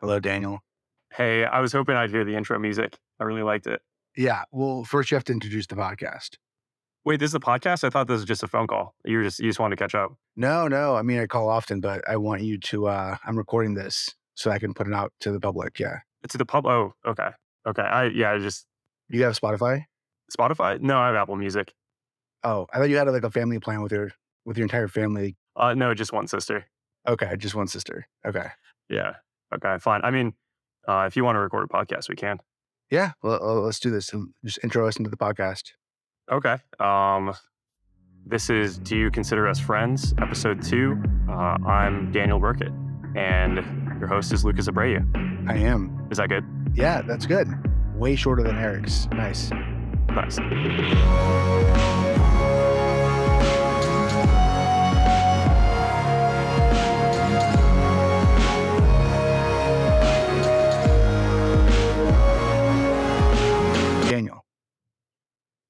Hello, 0.00 0.20
Daniel. 0.20 0.60
Hey, 1.12 1.44
I 1.44 1.60
was 1.60 1.72
hoping 1.72 1.96
I'd 1.96 2.10
hear 2.10 2.24
the 2.24 2.36
intro 2.36 2.58
music. 2.58 2.98
I 3.18 3.24
really 3.24 3.42
liked 3.42 3.66
it. 3.66 3.80
Yeah. 4.16 4.42
Well, 4.52 4.84
first 4.84 5.10
you 5.10 5.14
have 5.16 5.24
to 5.24 5.32
introduce 5.32 5.66
the 5.66 5.74
podcast. 5.76 6.36
Wait, 7.04 7.20
this 7.20 7.30
is 7.30 7.34
a 7.34 7.40
podcast? 7.40 7.84
I 7.84 7.90
thought 7.90 8.08
this 8.08 8.16
was 8.16 8.24
just 8.24 8.42
a 8.42 8.48
phone 8.48 8.66
call. 8.66 8.94
You 9.04 9.22
just 9.22 9.38
you 9.38 9.48
just 9.48 9.58
wanted 9.60 9.76
to 9.76 9.82
catch 9.84 9.94
up. 9.94 10.12
No, 10.34 10.66
no. 10.68 10.96
I 10.96 11.02
mean, 11.02 11.20
I 11.20 11.26
call 11.26 11.48
often, 11.48 11.80
but 11.80 12.06
I 12.08 12.16
want 12.16 12.42
you 12.42 12.58
to. 12.58 12.88
uh 12.88 13.16
I'm 13.24 13.38
recording 13.38 13.74
this 13.74 14.14
so 14.34 14.50
I 14.50 14.58
can 14.58 14.74
put 14.74 14.86
it 14.88 14.92
out 14.92 15.12
to 15.20 15.30
the 15.32 15.40
public. 15.40 15.78
Yeah. 15.78 16.00
To 16.28 16.36
the 16.38 16.44
pub. 16.44 16.66
Oh, 16.66 16.94
okay, 17.06 17.28
okay. 17.66 17.82
I 17.82 18.06
yeah, 18.06 18.32
I 18.32 18.38
just 18.38 18.66
You 19.08 19.22
have 19.22 19.38
Spotify? 19.38 19.84
Spotify. 20.36 20.80
No, 20.80 20.98
I 20.98 21.06
have 21.06 21.14
Apple 21.16 21.36
Music. 21.36 21.72
Oh, 22.42 22.66
I 22.72 22.78
thought 22.78 22.90
you 22.90 22.96
had 22.96 23.06
like 23.08 23.22
a 23.22 23.30
family 23.30 23.60
plan 23.60 23.80
with 23.82 23.92
your 23.92 24.10
with 24.44 24.58
your 24.58 24.64
entire 24.64 24.88
family. 24.88 25.36
Uh, 25.54 25.74
no, 25.74 25.94
just 25.94 26.12
one 26.12 26.26
sister. 26.26 26.66
Okay, 27.06 27.36
just 27.38 27.54
one 27.54 27.68
sister. 27.68 28.08
Okay. 28.26 28.48
Yeah. 28.90 29.14
Okay, 29.54 29.78
fine. 29.78 30.00
I 30.04 30.10
mean, 30.10 30.34
uh, 30.88 31.04
if 31.06 31.16
you 31.16 31.24
want 31.24 31.36
to 31.36 31.40
record 31.40 31.68
a 31.70 31.72
podcast, 31.72 32.08
we 32.08 32.16
can. 32.16 32.38
Yeah. 32.90 33.12
Well, 33.22 33.42
uh, 33.42 33.54
let's 33.60 33.80
do 33.80 33.90
this. 33.90 34.12
Just 34.44 34.58
intro 34.62 34.86
us 34.86 34.96
into 34.96 35.10
the 35.10 35.16
podcast. 35.16 35.72
Okay. 36.30 36.56
Um, 36.80 37.34
this 38.26 38.50
is 38.50 38.78
Do 38.78 38.96
You 38.96 39.10
Consider 39.10 39.46
Us 39.48 39.58
Friends, 39.60 40.14
episode 40.20 40.62
two. 40.62 41.00
Uh, 41.28 41.56
I'm 41.66 42.10
Daniel 42.12 42.40
Burket, 42.40 42.72
and 43.16 43.56
your 44.00 44.08
host 44.08 44.32
is 44.32 44.44
Lucas 44.44 44.68
Abreu. 44.68 45.48
I 45.48 45.54
am. 45.56 46.08
Is 46.10 46.18
that 46.18 46.28
good? 46.28 46.44
Yeah, 46.74 47.02
that's 47.02 47.26
good. 47.26 47.48
Way 47.94 48.16
shorter 48.16 48.42
than 48.42 48.56
Eric's. 48.56 49.06
Nice. 49.12 49.50
Nice. 50.10 50.38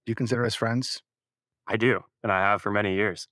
Do 0.06 0.10
you 0.12 0.14
consider 0.14 0.44
us 0.46 0.54
friends? 0.54 1.02
I 1.66 1.76
do, 1.76 2.00
and 2.22 2.30
I 2.30 2.38
have 2.40 2.62
for 2.62 2.70
many 2.70 2.94
years. 2.94 3.26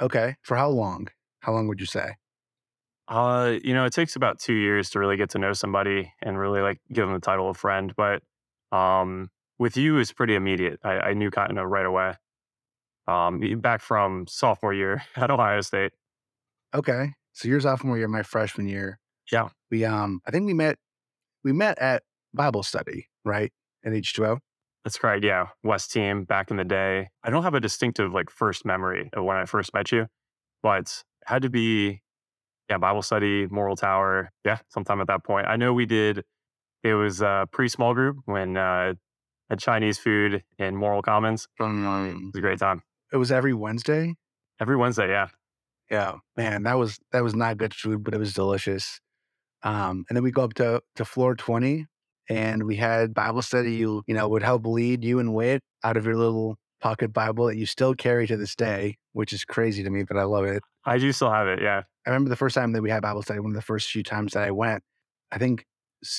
Okay. 0.00 0.34
For 0.42 0.56
how 0.56 0.68
long? 0.68 1.08
How 1.40 1.52
long 1.52 1.68
would 1.68 1.80
you 1.80 1.86
say? 1.86 2.16
Uh, 3.06 3.54
you 3.62 3.72
know, 3.72 3.84
it 3.84 3.92
takes 3.92 4.16
about 4.16 4.38
two 4.38 4.54
years 4.54 4.90
to 4.90 4.98
really 4.98 5.16
get 5.16 5.30
to 5.30 5.38
know 5.38 5.52
somebody 5.52 6.12
and 6.20 6.38
really 6.38 6.60
like 6.60 6.78
give 6.92 7.06
them 7.06 7.14
the 7.14 7.20
title 7.20 7.48
of 7.48 7.56
friend. 7.56 7.94
But 7.96 8.22
um, 8.72 9.30
with 9.58 9.76
you, 9.76 9.98
it's 9.98 10.12
pretty 10.12 10.34
immediate. 10.34 10.80
I, 10.82 10.98
I 10.98 11.14
knew 11.14 11.30
kind 11.30 11.58
of 11.58 11.68
right 11.68 11.86
away. 11.86 12.14
Um, 13.06 13.40
back 13.60 13.80
from 13.80 14.26
sophomore 14.28 14.74
year 14.74 15.02
at 15.16 15.30
Ohio 15.30 15.60
State. 15.62 15.92
Okay. 16.74 17.12
So 17.32 17.48
your 17.48 17.60
sophomore 17.60 17.96
year, 17.96 18.08
my 18.08 18.22
freshman 18.22 18.68
year. 18.68 18.98
Yeah. 19.30 19.48
We 19.70 19.84
um 19.84 20.20
I 20.26 20.32
think 20.32 20.46
we 20.46 20.54
met 20.54 20.76
we 21.44 21.52
met 21.52 21.78
at 21.78 22.02
Bible 22.34 22.62
study, 22.62 23.06
right? 23.24 23.52
At 23.84 23.92
H2O. 23.92 24.38
That's 24.88 24.96
correct. 24.96 25.22
Yeah, 25.22 25.48
West 25.62 25.92
team 25.92 26.24
back 26.24 26.50
in 26.50 26.56
the 26.56 26.64
day. 26.64 27.10
I 27.22 27.28
don't 27.28 27.42
have 27.42 27.52
a 27.52 27.60
distinctive 27.60 28.14
like 28.14 28.30
first 28.30 28.64
memory 28.64 29.10
of 29.12 29.22
when 29.22 29.36
I 29.36 29.44
first 29.44 29.74
met 29.74 29.92
you, 29.92 30.06
but 30.62 30.84
it 30.84 31.04
had 31.26 31.42
to 31.42 31.50
be 31.50 32.00
yeah 32.70 32.78
Bible 32.78 33.02
study, 33.02 33.46
Morrill 33.50 33.76
Tower. 33.76 34.32
Yeah, 34.46 34.60
sometime 34.70 35.02
at 35.02 35.06
that 35.08 35.24
point. 35.24 35.46
I 35.46 35.56
know 35.56 35.74
we 35.74 35.84
did. 35.84 36.24
It 36.82 36.94
was 36.94 37.20
a 37.20 37.46
pre 37.52 37.68
small 37.68 37.92
group 37.92 38.16
when 38.24 38.56
uh, 38.56 38.94
had 39.50 39.58
Chinese 39.58 39.98
food 39.98 40.42
in 40.58 40.74
Morrill 40.74 41.02
Commons. 41.02 41.46
It 41.60 41.62
was 41.64 42.38
a 42.38 42.40
great 42.40 42.58
time. 42.58 42.80
It 43.12 43.18
was 43.18 43.30
every 43.30 43.52
Wednesday. 43.52 44.14
Every 44.58 44.76
Wednesday, 44.76 45.10
yeah. 45.10 45.28
Yeah. 45.90 46.14
Man, 46.34 46.62
that 46.62 46.78
was 46.78 46.98
that 47.12 47.22
was 47.22 47.34
not 47.34 47.58
good 47.58 47.74
food, 47.74 48.02
but 48.02 48.14
it 48.14 48.18
was 48.20 48.32
delicious. 48.32 49.02
Um, 49.62 50.06
and 50.08 50.16
then 50.16 50.22
we 50.22 50.30
go 50.30 50.44
up 50.44 50.54
to 50.54 50.80
to 50.96 51.04
floor 51.04 51.34
20 51.34 51.84
and 52.28 52.64
we 52.64 52.76
had 52.76 53.14
Bible 53.14 53.42
study. 53.42 53.74
You, 53.74 54.02
you 54.06 54.14
know, 54.14 54.28
would 54.28 54.42
help 54.42 54.66
lead 54.66 55.04
you 55.04 55.18
and 55.18 55.34
Wit 55.34 55.62
out 55.84 55.96
of 55.96 56.04
your 56.04 56.16
little 56.16 56.56
pocket 56.80 57.12
Bible 57.12 57.46
that 57.46 57.56
you 57.56 57.66
still 57.66 57.94
carry 57.94 58.26
to 58.26 58.36
this 58.36 58.54
day, 58.54 58.96
which 59.12 59.32
is 59.32 59.44
crazy 59.44 59.82
to 59.82 59.90
me, 59.90 60.04
but 60.04 60.16
I 60.16 60.24
love 60.24 60.44
it. 60.44 60.62
I 60.84 60.98
do 60.98 61.12
still 61.12 61.30
have 61.30 61.48
it. 61.48 61.60
Yeah. 61.60 61.82
I 62.06 62.10
remember 62.10 62.30
the 62.30 62.36
first 62.36 62.54
time 62.54 62.72
that 62.72 62.82
we 62.82 62.90
had 62.90 63.02
Bible 63.02 63.22
study, 63.22 63.40
one 63.40 63.50
of 63.50 63.56
the 63.56 63.62
first 63.62 63.90
few 63.90 64.02
times 64.02 64.32
that 64.32 64.44
I 64.44 64.50
went, 64.50 64.82
I 65.30 65.38
think 65.38 65.66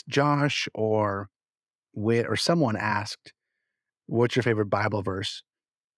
Josh 0.08 0.68
or 0.74 1.30
Wit 1.94 2.28
or 2.28 2.36
someone 2.36 2.76
asked, 2.76 3.34
What's 4.06 4.36
your 4.36 4.44
favorite 4.44 4.70
Bible 4.70 5.04
verse? 5.04 5.44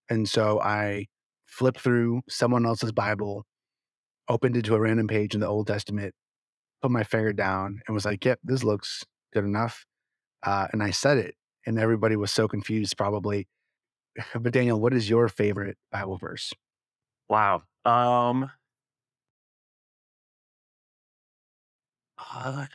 And 0.10 0.28
so 0.28 0.60
I 0.60 1.08
flipped 1.46 1.80
through 1.80 2.22
someone 2.30 2.66
else's 2.66 2.92
Bible, 2.92 3.46
opened 4.28 4.58
it 4.58 4.66
to 4.66 4.76
a 4.76 4.80
random 4.80 5.08
page 5.08 5.34
in 5.34 5.40
the 5.40 5.48
Old 5.48 5.68
Testament, 5.68 6.14
put 6.82 6.92
my 6.92 7.04
finger 7.04 7.34
down, 7.34 7.82
and 7.88 7.94
was 7.94 8.06
like, 8.06 8.24
Yep, 8.24 8.40
this 8.44 8.64
looks 8.64 9.04
good 9.34 9.44
enough. 9.44 9.86
Uh, 10.44 10.68
and 10.74 10.82
I 10.84 10.92
said 10.92 11.18
it, 11.18 11.36
and 11.66 11.78
everybody 11.80 12.16
was 12.16 12.32
so 12.32 12.48
confused, 12.48 12.98
probably. 12.98 13.48
But 14.38 14.52
Daniel, 14.54 14.80
what 14.80 14.94
is 14.94 15.10
your 15.10 15.30
favorite 15.30 15.78
Bible 15.92 16.18
verse? 16.18 16.52
Wow. 17.30 17.64
Um. 17.86 18.52
uh, 22.34 22.66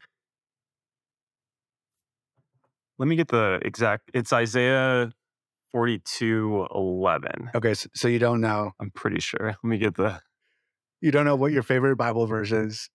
let 2.98 3.08
me 3.08 3.16
get 3.16 3.28
the 3.28 3.60
exact. 3.62 4.10
It's 4.14 4.32
Isaiah 4.32 5.12
forty-two 5.72 6.68
eleven. 6.74 7.50
Okay, 7.54 7.74
so, 7.74 7.88
so 7.94 8.08
you 8.08 8.18
don't 8.18 8.40
know. 8.40 8.72
I'm 8.80 8.90
pretty 8.90 9.20
sure. 9.20 9.48
Let 9.62 9.64
me 9.64 9.78
get 9.78 9.96
the. 9.96 10.20
You 11.00 11.10
don't 11.10 11.26
know 11.26 11.36
what 11.36 11.52
your 11.52 11.62
favorite 11.62 11.96
Bible 11.96 12.26
verse 12.26 12.52
is. 12.52 12.88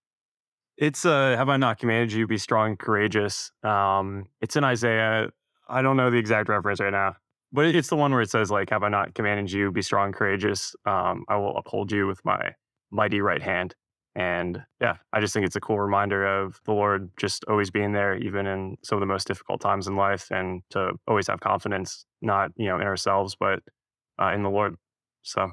It's 0.82 1.06
uh, 1.06 1.36
have 1.38 1.48
I 1.48 1.58
not 1.58 1.78
commanded 1.78 2.12
you 2.12 2.26
be 2.26 2.40
strong 2.40 2.70
and 2.70 2.80
courageous? 2.80 3.52
Um, 3.62 4.26
it's 4.42 4.56
in 4.56 4.64
Isaiah. 4.64 5.30
I 5.70 5.84
don't 5.84 5.96
know 5.96 6.10
the 6.10 6.18
exact 6.18 6.50
reference 6.50 6.80
right 6.80 6.92
now, 6.92 7.18
but 7.54 7.66
it's 7.66 7.90
the 7.90 7.96
one 7.96 8.12
where 8.12 8.22
it 8.22 8.32
says 8.32 8.50
like, 8.50 8.72
"Have 8.72 8.82
I 8.82 8.90
not 8.90 9.14
commanded 9.14 9.52
you 9.52 9.72
be 9.72 9.84
strong 9.84 10.08
and 10.08 10.16
courageous? 10.16 10.76
Um, 10.88 11.24
I 11.30 11.36
will 11.36 11.56
uphold 11.56 11.92
you 11.92 12.08
with 12.08 12.26
my 12.26 12.56
mighty 12.90 13.22
right 13.22 13.44
hand." 13.44 13.76
And 14.16 14.64
yeah, 14.82 14.96
I 15.14 15.20
just 15.20 15.36
think 15.36 15.46
it's 15.46 15.56
a 15.56 15.62
cool 15.62 15.80
reminder 15.80 16.26
of 16.26 16.60
the 16.66 16.74
Lord 16.74 17.12
just 17.16 17.46
always 17.48 17.70
being 17.70 17.92
there, 17.92 18.18
even 18.18 18.48
in 18.48 18.78
some 18.84 18.96
of 18.96 19.02
the 19.02 19.06
most 19.06 19.28
difficult 19.28 19.62
times 19.62 19.86
in 19.86 19.96
life, 19.96 20.32
and 20.32 20.64
to 20.72 20.94
always 21.08 21.28
have 21.28 21.42
confidence, 21.42 22.08
not 22.24 22.54
you 22.56 22.66
know 22.66 22.80
in 22.80 22.88
ourselves, 22.88 23.36
but 23.40 23.60
uh, 24.20 24.32
in 24.34 24.42
the 24.42 24.50
Lord. 24.50 24.78
So 25.22 25.52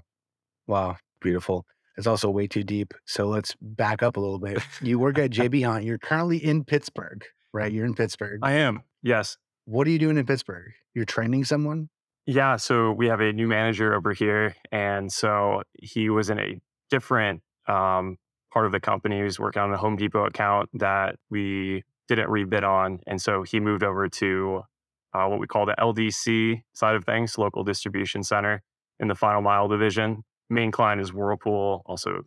Wow, 0.67 0.97
beautiful. 1.21 1.67
It's 1.99 2.07
also 2.07 2.31
way 2.31 2.47
too 2.47 2.63
deep. 2.63 2.95
So 3.05 3.27
let's 3.27 3.55
back 3.61 4.03
up 4.03 4.17
a 4.17 4.21
little 4.21 4.39
bit. 4.39 4.63
You 4.81 4.99
work 4.99 5.19
at 5.19 5.31
JB 5.33 5.67
Hunt. 5.67 5.85
You're 5.85 5.99
currently 5.99 6.39
in 6.39 6.65
Pittsburgh, 6.65 7.25
right? 7.53 7.71
You're 7.71 7.85
in 7.85 7.95
Pittsburgh. 7.95 8.41
I 8.43 8.53
am 8.53 8.83
yes, 9.03 9.37
what 9.65 9.87
are 9.87 9.91
you 9.91 9.99
doing 9.99 10.17
in 10.17 10.27
Pittsburgh? 10.27 10.73
You're 10.95 11.05
training 11.05 11.45
someone? 11.45 11.89
Yeah, 12.27 12.57
so 12.57 12.93
we 12.93 13.09
have 13.09 13.21
a 13.21 13.33
new 13.33 13.49
manager 13.49 13.95
over 13.95 14.13
here, 14.13 14.55
and 14.71 15.11
so 15.13 15.63
he 15.83 16.11
was 16.11 16.31
in 16.31 16.39
a 16.39 16.61
different 16.91 17.43
um, 17.67 18.17
part 18.53 18.67
of 18.67 18.73
the 18.73 18.81
company. 18.81 19.17
He 19.17 19.23
was 19.23 19.39
working 19.39 19.63
on 19.63 19.73
a 19.73 19.77
Home 19.77 19.97
Depot 19.97 20.27
account 20.27 20.69
that 20.75 21.17
we 21.31 21.85
didn't 22.07 22.29
rebid 22.29 22.65
on, 22.65 23.01
and 23.07 23.21
so 23.21 23.43
he 23.43 23.61
moved 23.61 23.83
over 23.83 24.09
to 24.09 24.63
uh, 25.15 25.27
what 25.27 25.41
we 25.41 25.47
call 25.47 25.67
the 25.67 25.75
LDC 25.79 26.63
side 26.75 26.95
of 26.95 27.05
things, 27.05 27.39
local 27.39 27.65
distribution 27.65 28.23
center 28.23 28.63
in 29.01 29.09
the 29.09 29.15
final 29.15 29.41
mile 29.41 29.69
division. 29.69 30.23
Main 30.51 30.71
client 30.71 31.01
is 31.01 31.13
Whirlpool, 31.13 31.83
also 31.87 32.23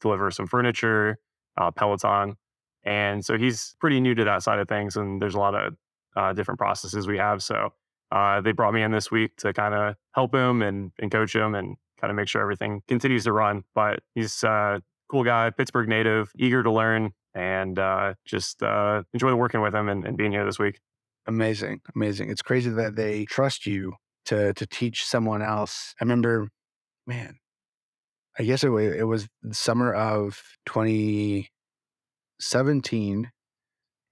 deliver 0.00 0.30
some 0.30 0.46
furniture, 0.46 1.18
uh, 1.56 1.70
Peloton, 1.70 2.36
and 2.84 3.24
so 3.24 3.38
he's 3.38 3.74
pretty 3.80 4.00
new 4.00 4.14
to 4.14 4.24
that 4.24 4.42
side 4.42 4.58
of 4.58 4.68
things. 4.68 4.96
And 4.96 5.20
there's 5.20 5.34
a 5.34 5.38
lot 5.38 5.54
of 5.54 5.74
uh, 6.16 6.32
different 6.34 6.58
processes 6.58 7.06
we 7.06 7.18
have, 7.18 7.42
so 7.42 7.72
uh, 8.12 8.40
they 8.40 8.52
brought 8.52 8.74
me 8.74 8.82
in 8.82 8.92
this 8.92 9.10
week 9.10 9.36
to 9.38 9.52
kind 9.52 9.74
of 9.74 9.96
help 10.12 10.34
him 10.34 10.62
and, 10.62 10.92
and 10.98 11.10
coach 11.10 11.34
him 11.34 11.54
and 11.54 11.76
kind 12.00 12.10
of 12.10 12.16
make 12.16 12.28
sure 12.28 12.42
everything 12.42 12.82
continues 12.86 13.24
to 13.24 13.32
run. 13.32 13.64
But 13.74 14.00
he's 14.14 14.42
a 14.42 14.82
cool 15.10 15.24
guy, 15.24 15.50
Pittsburgh 15.50 15.88
native, 15.88 16.30
eager 16.36 16.62
to 16.62 16.70
learn, 16.70 17.12
and 17.34 17.78
uh, 17.78 18.14
just 18.24 18.62
uh, 18.62 19.02
enjoy 19.12 19.34
working 19.34 19.60
with 19.60 19.74
him 19.74 19.88
and, 19.88 20.04
and 20.04 20.16
being 20.16 20.32
here 20.32 20.44
this 20.44 20.58
week. 20.58 20.80
Amazing, 21.26 21.80
amazing. 21.94 22.30
It's 22.30 22.42
crazy 22.42 22.70
that 22.70 22.96
they 22.96 23.24
trust 23.24 23.66
you 23.66 23.94
to 24.26 24.52
to 24.54 24.66
teach 24.66 25.04
someone 25.04 25.42
else. 25.42 25.94
I 26.00 26.04
remember, 26.04 26.48
man, 27.06 27.36
I 28.38 28.42
guess 28.42 28.64
it 28.64 28.68
was, 28.68 28.94
it 28.94 29.04
was 29.04 29.28
the 29.42 29.54
summer 29.54 29.92
of 29.92 30.42
2017, 30.66 33.30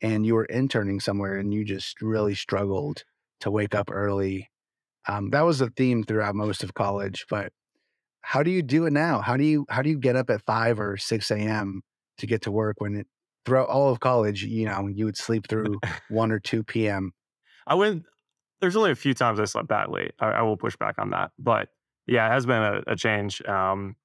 and 0.00 0.26
you 0.26 0.34
were 0.34 0.44
interning 0.44 1.00
somewhere, 1.00 1.36
and 1.36 1.52
you 1.52 1.64
just 1.64 2.00
really 2.00 2.34
struggled 2.34 3.04
to 3.40 3.50
wake 3.50 3.74
up 3.74 3.90
early. 3.90 4.48
Um, 5.08 5.30
that 5.30 5.42
was 5.42 5.60
a 5.60 5.70
theme 5.70 6.04
throughout 6.04 6.36
most 6.36 6.62
of 6.62 6.74
college. 6.74 7.26
But 7.28 7.52
how 8.20 8.42
do 8.42 8.50
you 8.50 8.62
do 8.62 8.86
it 8.86 8.92
now? 8.92 9.20
How 9.20 9.36
do 9.36 9.44
you 9.44 9.66
how 9.68 9.82
do 9.82 9.90
you 9.90 9.98
get 9.98 10.16
up 10.16 10.30
at 10.30 10.42
five 10.42 10.80
or 10.80 10.96
six 10.96 11.30
a.m. 11.30 11.82
to 12.18 12.26
get 12.26 12.42
to 12.42 12.52
work 12.52 12.76
when 12.78 12.96
it, 12.96 13.06
throughout 13.44 13.68
all 13.68 13.90
of 13.90 14.00
college, 14.00 14.44
you 14.44 14.66
know, 14.66 14.86
you 14.86 15.04
would 15.04 15.16
sleep 15.16 15.48
through 15.48 15.80
one 16.08 16.30
or 16.30 16.38
two 16.38 16.62
p.m. 16.62 17.12
I 17.66 17.74
went. 17.74 18.04
There's 18.60 18.76
only 18.76 18.92
a 18.92 18.96
few 18.96 19.12
times 19.12 19.40
I 19.40 19.44
slept 19.44 19.70
that 19.70 19.90
late. 19.90 20.12
I, 20.20 20.28
I 20.28 20.42
will 20.42 20.56
push 20.56 20.76
back 20.76 20.94
on 20.98 21.10
that, 21.10 21.32
but 21.36 21.68
yeah, 22.06 22.28
it 22.28 22.30
has 22.30 22.46
been 22.46 22.62
a, 22.62 22.82
a 22.86 22.96
change. 22.96 23.42
Um, 23.44 23.96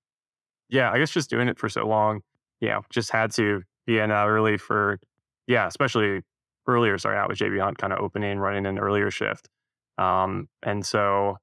yeah, 0.70 0.92
I 0.92 1.00
guess 1.00 1.12
just 1.12 1.30
doing 1.30 1.48
it 1.48 1.60
for 1.60 1.70
so 1.70 1.88
long, 1.88 2.22
yeah, 2.60 2.80
just 2.90 3.12
had 3.12 3.32
to 3.34 3.62
be 3.86 4.00
in 4.00 4.12
uh, 4.12 4.26
early 4.26 4.58
for 4.58 5.00
yeah, 5.48 5.68
especially 5.68 6.22
earlier 6.68 6.98
starting 6.98 7.20
out 7.20 7.30
with 7.30 7.40
JB 7.40 7.62
Hunt, 7.62 7.78
kind 7.78 7.94
of 7.94 8.00
opening, 8.00 8.40
running 8.40 8.66
an 8.66 8.78
earlier 8.78 9.10
shift. 9.10 9.50
Um, 9.98 10.50
and 10.62 10.86
so, 10.86 11.38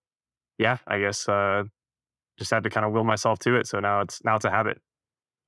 yeah, 0.58 0.78
I 0.86 1.00
guess 1.00 1.28
uh, 1.28 1.64
just 2.38 2.50
had 2.50 2.62
to 2.64 2.70
kind 2.70 2.86
of 2.86 2.92
will 2.92 3.04
myself 3.04 3.38
to 3.40 3.56
it. 3.56 3.66
So 3.66 3.80
now 3.80 4.00
it's 4.00 4.22
now 4.24 4.36
it's 4.36 4.44
a 4.44 4.50
habit. 4.50 4.80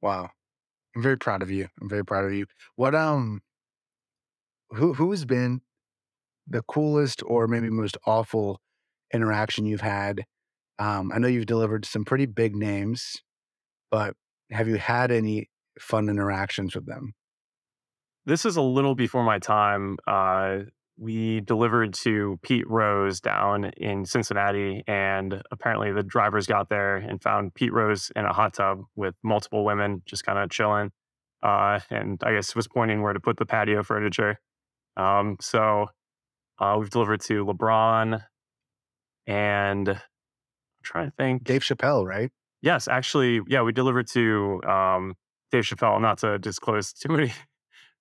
Wow. 0.00 0.30
I'm 0.94 1.02
very 1.02 1.18
proud 1.18 1.42
of 1.42 1.50
you. 1.50 1.68
I'm 1.80 1.88
very 1.88 2.04
proud 2.04 2.24
of 2.24 2.32
you. 2.32 2.46
What 2.76 2.94
um 2.94 3.42
who 4.70 4.94
who 4.94 5.10
has 5.10 5.24
been 5.24 5.60
the 6.46 6.62
coolest 6.62 7.22
or 7.26 7.46
maybe 7.46 7.70
most 7.70 7.96
awful 8.06 8.60
interaction 9.12 9.66
you've 9.66 9.80
had? 9.80 10.24
Um, 10.78 11.10
I 11.14 11.18
know 11.18 11.28
you've 11.28 11.46
delivered 11.46 11.84
some 11.84 12.04
pretty 12.04 12.26
big 12.26 12.54
names, 12.54 13.22
but 13.90 14.14
have 14.50 14.68
you 14.68 14.76
had 14.76 15.10
any 15.10 15.50
fun 15.78 16.08
interactions 16.08 16.74
with 16.74 16.86
them? 16.86 17.12
This 18.24 18.44
is 18.44 18.56
a 18.56 18.62
little 18.62 18.94
before 18.94 19.22
my 19.24 19.38
time. 19.38 19.98
Uh, 20.06 20.58
we 20.98 21.40
delivered 21.40 21.94
to 21.94 22.38
Pete 22.42 22.68
Rose 22.68 23.20
down 23.20 23.66
in 23.76 24.04
Cincinnati, 24.04 24.82
and 24.86 25.42
apparently 25.50 25.92
the 25.92 26.02
drivers 26.02 26.46
got 26.46 26.68
there 26.68 26.96
and 26.96 27.22
found 27.22 27.54
Pete 27.54 27.72
Rose 27.72 28.10
in 28.16 28.24
a 28.24 28.32
hot 28.32 28.54
tub 28.54 28.80
with 28.96 29.14
multiple 29.22 29.64
women 29.64 30.02
just 30.06 30.24
kind 30.24 30.38
of 30.38 30.50
chilling. 30.50 30.90
Uh, 31.42 31.80
and 31.90 32.20
I 32.24 32.32
guess 32.32 32.56
was 32.56 32.66
pointing 32.66 33.02
where 33.02 33.12
to 33.12 33.20
put 33.20 33.36
the 33.36 33.46
patio 33.46 33.82
furniture. 33.82 34.40
Um, 34.96 35.36
so 35.40 35.88
uh, 36.58 36.76
we've 36.78 36.90
delivered 36.90 37.20
to 37.22 37.44
LeBron 37.44 38.22
and 39.26 39.88
I'm 39.88 39.98
trying 40.82 41.10
to 41.10 41.16
think. 41.16 41.44
Dave 41.44 41.62
Chappelle, 41.62 42.06
right? 42.06 42.30
Yes, 42.66 42.88
actually, 42.88 43.42
yeah, 43.46 43.62
we 43.62 43.70
delivered 43.70 44.08
to 44.08 44.60
um, 44.66 45.14
Dave 45.52 45.62
Chappelle. 45.62 46.00
Not 46.00 46.18
to 46.18 46.36
disclose 46.40 46.92
too 47.00 47.12
many 47.12 47.32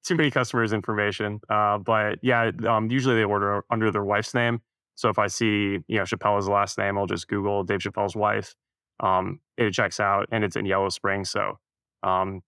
too 0.03 0.15
many 0.15 0.31
customers' 0.31 0.73
information, 0.73 1.39
uh, 1.51 1.77
but 1.77 2.17
yeah, 2.23 2.49
um, 2.67 2.89
usually 2.89 3.15
they 3.15 3.23
order 3.23 3.63
under 3.69 3.91
their 3.91 4.03
wife's 4.03 4.33
name. 4.33 4.61
So 4.95 5.09
if 5.09 5.19
I 5.19 5.27
see 5.27 5.77
you 5.87 5.97
know 5.97 6.01
Chappelle's 6.01 6.49
last 6.49 6.79
name, 6.79 6.97
I'll 6.97 7.05
just 7.05 7.27
Google 7.27 7.63
Dave 7.63 7.77
Chappelle's 7.77 8.15
wife. 8.15 8.55
Um, 8.99 9.39
it 9.55 9.69
checks 9.71 9.99
out, 9.99 10.27
and 10.31 10.43
it's 10.43 10.55
in 10.55 10.65
Yellow 10.65 10.89
Spring. 10.89 11.25
So 11.25 11.59
um, 12.01 12.41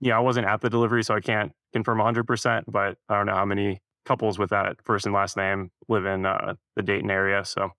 yeah, 0.00 0.16
I 0.16 0.20
wasn't 0.20 0.46
at 0.46 0.62
the 0.62 0.70
delivery, 0.70 1.04
so 1.04 1.14
I 1.14 1.20
can't 1.20 1.52
confirm 1.74 1.98
100%, 1.98 2.64
but 2.66 2.96
I 3.10 3.16
don't 3.18 3.26
know 3.26 3.34
how 3.34 3.44
many 3.44 3.82
couples 4.06 4.38
with 4.38 4.48
that 4.50 4.76
first 4.84 5.04
and 5.04 5.14
last 5.14 5.36
name 5.36 5.70
live 5.86 6.06
in 6.06 6.24
uh, 6.24 6.54
the 6.76 6.82
Dayton 6.82 7.10
area. 7.10 7.44
So 7.44 7.72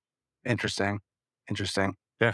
interesting. 0.45 0.99
Interesting. 1.49 1.95
Yeah. 2.21 2.33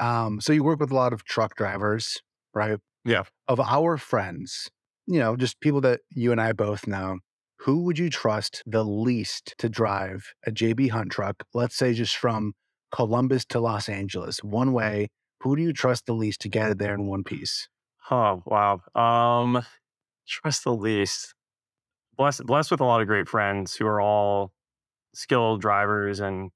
Um, 0.00 0.40
so 0.40 0.52
you 0.52 0.64
work 0.64 0.80
with 0.80 0.90
a 0.90 0.96
lot 0.96 1.12
of 1.12 1.24
truck 1.24 1.54
drivers, 1.54 2.18
right? 2.54 2.78
Yeah. 3.04 3.24
Of 3.48 3.60
our 3.60 3.96
friends, 3.96 4.70
you 5.06 5.18
know, 5.18 5.36
just 5.36 5.60
people 5.60 5.80
that 5.82 6.00
you 6.10 6.32
and 6.32 6.40
I 6.40 6.52
both 6.52 6.86
know, 6.86 7.18
who 7.60 7.84
would 7.84 7.98
you 7.98 8.08
trust 8.08 8.62
the 8.66 8.84
least 8.84 9.54
to 9.58 9.68
drive 9.68 10.32
a 10.46 10.50
JB 10.50 10.90
Hunt 10.90 11.12
truck? 11.12 11.44
Let's 11.52 11.76
say 11.76 11.92
just 11.92 12.16
from 12.16 12.54
Columbus 12.90 13.44
to 13.46 13.60
Los 13.60 13.88
Angeles, 13.88 14.42
one 14.42 14.72
way. 14.72 15.08
Who 15.42 15.56
do 15.56 15.62
you 15.62 15.72
trust 15.72 16.06
the 16.06 16.14
least 16.14 16.40
to 16.42 16.48
get 16.48 16.70
it 16.70 16.78
there 16.78 16.94
in 16.94 17.06
one 17.06 17.24
piece? 17.24 17.68
Oh, 18.10 18.42
wow. 18.46 18.80
Um, 18.94 19.64
trust 20.26 20.64
the 20.64 20.74
least. 20.74 21.34
Blessed, 22.16 22.44
blessed 22.44 22.70
with 22.70 22.80
a 22.80 22.84
lot 22.84 23.00
of 23.00 23.06
great 23.06 23.28
friends 23.28 23.74
who 23.74 23.86
are 23.86 24.00
all 24.00 24.52
skilled 25.14 25.60
drivers 25.60 26.20
and 26.20 26.50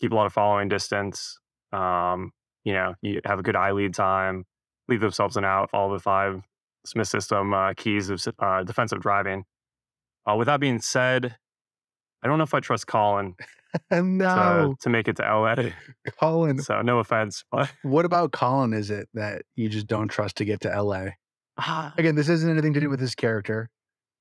keep 0.00 0.12
a 0.12 0.14
lot 0.14 0.26
of 0.26 0.32
following 0.32 0.68
distance. 0.68 1.38
Um, 1.72 2.32
you 2.64 2.72
know, 2.72 2.94
you 3.02 3.20
have 3.24 3.38
a 3.38 3.42
good 3.42 3.56
eye 3.56 3.72
lead 3.72 3.94
time, 3.94 4.44
leave 4.88 5.00
themselves 5.00 5.36
an 5.36 5.44
out, 5.44 5.70
follow 5.70 5.94
the 5.94 6.00
five 6.00 6.42
Smith 6.84 7.08
system 7.08 7.52
uh, 7.52 7.74
keys 7.74 8.10
of 8.10 8.22
uh, 8.38 8.62
defensive 8.62 9.00
driving. 9.00 9.44
Uh, 10.28 10.36
with 10.36 10.46
that 10.46 10.60
being 10.60 10.80
said, 10.80 11.36
I 12.22 12.28
don't 12.28 12.38
know 12.38 12.44
if 12.44 12.54
I 12.54 12.60
trust 12.60 12.86
Colin 12.86 13.34
no. 13.90 14.74
to, 14.74 14.76
to 14.82 14.90
make 14.90 15.08
it 15.08 15.16
to 15.16 15.22
LA. 15.22 15.70
Colin. 16.20 16.58
So 16.58 16.82
no 16.82 16.98
offense. 16.98 17.44
But 17.50 17.72
what 17.82 18.04
about 18.04 18.32
Colin 18.32 18.72
is 18.72 18.90
it 18.90 19.08
that 19.14 19.42
you 19.56 19.68
just 19.68 19.86
don't 19.86 20.08
trust 20.08 20.36
to 20.36 20.44
get 20.44 20.60
to 20.60 20.82
LA? 20.82 21.10
Ah. 21.58 21.94
Again, 21.98 22.14
this 22.14 22.28
isn't 22.28 22.50
anything 22.50 22.74
to 22.74 22.80
do 22.80 22.90
with 22.90 23.00
his 23.00 23.14
character. 23.14 23.70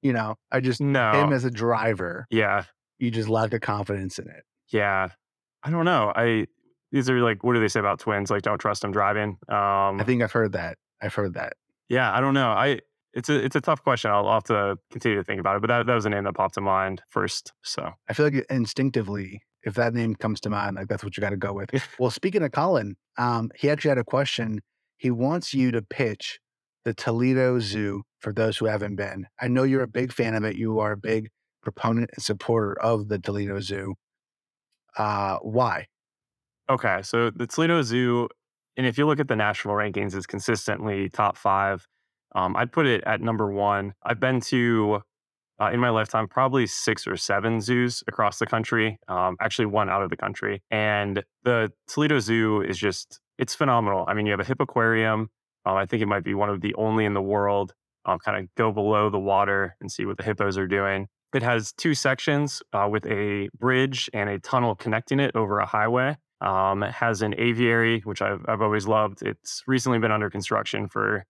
You 0.01 0.13
know, 0.13 0.35
I 0.51 0.61
just 0.61 0.79
no. 0.79 1.11
him 1.11 1.33
as 1.33 1.43
a 1.43 1.51
driver. 1.51 2.25
Yeah. 2.29 2.63
You 2.99 3.11
just 3.11 3.29
lack 3.29 3.53
a 3.53 3.59
confidence 3.59 4.17
in 4.17 4.29
it. 4.29 4.43
Yeah. 4.69 5.09
I 5.63 5.71
don't 5.71 5.85
know. 5.85 6.13
I 6.15 6.47
these 6.91 7.09
are 7.09 7.19
like 7.21 7.43
what 7.43 7.53
do 7.53 7.59
they 7.59 7.67
say 7.67 7.79
about 7.79 7.99
twins? 7.99 8.29
Like 8.29 8.41
don't 8.41 8.59
trust 8.59 8.81
them 8.81 8.91
driving. 8.91 9.37
Um 9.47 9.99
I 9.99 10.03
think 10.05 10.21
I've 10.21 10.31
heard 10.31 10.53
that. 10.53 10.77
I've 11.01 11.13
heard 11.13 11.35
that. 11.35 11.53
Yeah, 11.87 12.13
I 12.13 12.21
don't 12.21 12.33
know. 12.33 12.49
I 12.49 12.79
it's 13.13 13.29
a 13.29 13.43
it's 13.43 13.55
a 13.55 13.61
tough 13.61 13.83
question. 13.83 14.11
I'll, 14.11 14.27
I'll 14.27 14.35
have 14.35 14.43
to 14.45 14.77
continue 14.91 15.17
to 15.17 15.23
think 15.23 15.39
about 15.39 15.55
it. 15.55 15.61
But 15.61 15.67
that, 15.67 15.85
that 15.87 15.95
was 15.95 16.05
a 16.05 16.09
name 16.09 16.23
that 16.25 16.33
popped 16.33 16.55
to 16.55 16.61
mind 16.61 17.01
first. 17.09 17.53
So 17.63 17.91
I 18.07 18.13
feel 18.13 18.25
like 18.25 18.45
instinctively, 18.49 19.41
if 19.63 19.75
that 19.75 19.93
name 19.93 20.15
comes 20.15 20.39
to 20.41 20.49
mind, 20.49 20.75
like 20.75 20.87
that's 20.87 21.03
what 21.03 21.17
you 21.17 21.21
got 21.21 21.31
to 21.31 21.37
go 21.37 21.53
with. 21.53 21.69
well, 21.99 22.11
speaking 22.11 22.43
of 22.43 22.51
Colin, 22.51 22.95
um, 23.17 23.51
he 23.55 23.69
actually 23.69 23.89
had 23.89 23.97
a 23.97 24.03
question. 24.03 24.61
He 24.97 25.11
wants 25.11 25.53
you 25.53 25.71
to 25.71 25.81
pitch 25.81 26.39
the 26.85 26.93
Toledo 26.93 27.59
Zoo 27.59 28.03
for 28.19 28.33
those 28.33 28.57
who 28.57 28.65
haven't 28.65 28.95
been. 28.95 29.27
I 29.39 29.47
know 29.47 29.63
you're 29.63 29.83
a 29.83 29.87
big 29.87 30.11
fan 30.13 30.35
of 30.35 30.43
it. 30.43 30.55
You 30.55 30.79
are 30.79 30.93
a 30.93 30.97
big 30.97 31.29
proponent 31.61 32.09
and 32.13 32.23
supporter 32.23 32.73
of 32.79 33.07
the 33.07 33.19
Toledo 33.19 33.59
Zoo. 33.59 33.95
Uh, 34.97 35.37
why? 35.41 35.87
Okay, 36.69 37.01
so 37.01 37.31
the 37.31 37.47
Toledo 37.47 37.81
Zoo, 37.81 38.29
and 38.77 38.85
if 38.85 38.97
you 38.99 39.07
look 39.07 39.19
at 39.19 39.27
the 39.27 39.35
national 39.35 39.73
rankings, 39.73 40.13
it's 40.13 40.27
consistently 40.27 41.09
top 41.09 41.35
five. 41.35 41.87
Um, 42.35 42.55
I'd 42.55 42.71
put 42.71 42.85
it 42.85 43.03
at 43.05 43.21
number 43.21 43.51
one. 43.51 43.93
I've 44.03 44.19
been 44.19 44.39
to, 44.41 45.01
uh, 45.59 45.71
in 45.73 45.79
my 45.79 45.89
lifetime, 45.89 46.27
probably 46.27 46.67
six 46.67 47.07
or 47.07 47.17
seven 47.17 47.59
zoos 47.59 48.03
across 48.07 48.37
the 48.37 48.45
country, 48.45 48.99
um, 49.07 49.35
actually, 49.41 49.65
one 49.65 49.89
out 49.89 50.03
of 50.03 50.11
the 50.11 50.15
country. 50.15 50.61
And 50.69 51.23
the 51.43 51.71
Toledo 51.87 52.19
Zoo 52.19 52.61
is 52.61 52.77
just, 52.77 53.19
it's 53.39 53.55
phenomenal. 53.55 54.05
I 54.07 54.13
mean, 54.13 54.27
you 54.27 54.31
have 54.31 54.39
a 54.39 54.43
hippoquarium. 54.43 55.27
Um, 55.65 55.75
I 55.75 55.87
think 55.87 56.03
it 56.03 56.07
might 56.07 56.23
be 56.23 56.35
one 56.35 56.49
of 56.49 56.61
the 56.61 56.75
only 56.75 57.05
in 57.05 57.15
the 57.15 57.21
world. 57.21 57.73
Um, 58.05 58.19
kind 58.19 58.37
of 58.37 58.53
go 58.55 58.71
below 58.71 59.09
the 59.09 59.19
water 59.19 59.75
and 59.81 59.91
see 59.91 60.05
what 60.05 60.17
the 60.17 60.23
hippos 60.23 60.55
are 60.57 60.67
doing. 60.67 61.07
It 61.33 61.41
has 61.41 61.73
two 61.73 61.95
sections 61.95 62.61
uh, 62.73 62.87
with 62.91 63.07
a 63.07 63.49
bridge 63.57 64.07
and 64.13 64.29
a 64.29 64.39
tunnel 64.39 64.75
connecting 64.75 65.19
it 65.19 65.35
over 65.35 65.57
a 65.57 65.65
highway. 65.65 66.15
Um, 66.41 66.83
it 66.83 66.91
has 66.93 67.21
an 67.21 67.35
aviary, 67.37 68.01
which 68.01 68.21
I've, 68.21 68.45
I've 68.47 68.61
always 68.61 68.87
loved. 68.87 69.21
It's 69.21 69.63
recently 69.67 69.99
been 69.99 70.11
under 70.11 70.29
construction 70.29 70.87
for 70.87 71.25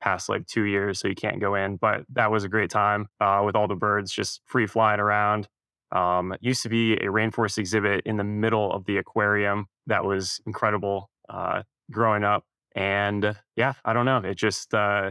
past 0.00 0.28
like 0.28 0.46
two 0.46 0.64
years, 0.64 1.00
so 1.00 1.08
you 1.08 1.14
can't 1.14 1.40
go 1.40 1.54
in. 1.54 1.76
But 1.76 2.02
that 2.12 2.30
was 2.30 2.44
a 2.44 2.48
great 2.48 2.70
time 2.70 3.08
uh, 3.20 3.42
with 3.44 3.56
all 3.56 3.68
the 3.68 3.74
birds 3.74 4.12
just 4.12 4.40
free 4.44 4.66
flying 4.66 5.00
around. 5.00 5.48
Um, 5.90 6.32
it 6.32 6.40
used 6.42 6.62
to 6.62 6.68
be 6.68 6.94
a 6.94 7.06
rainforest 7.06 7.58
exhibit 7.58 8.02
in 8.06 8.16
the 8.16 8.24
middle 8.24 8.72
of 8.72 8.86
the 8.86 8.96
aquarium. 8.96 9.66
That 9.86 10.04
was 10.04 10.40
incredible 10.46 11.10
uh, 11.28 11.62
growing 11.90 12.24
up. 12.24 12.44
And 12.74 13.36
yeah, 13.56 13.74
I 13.84 13.92
don't 13.92 14.06
know. 14.06 14.18
It 14.18 14.36
just 14.36 14.72
uh, 14.72 15.10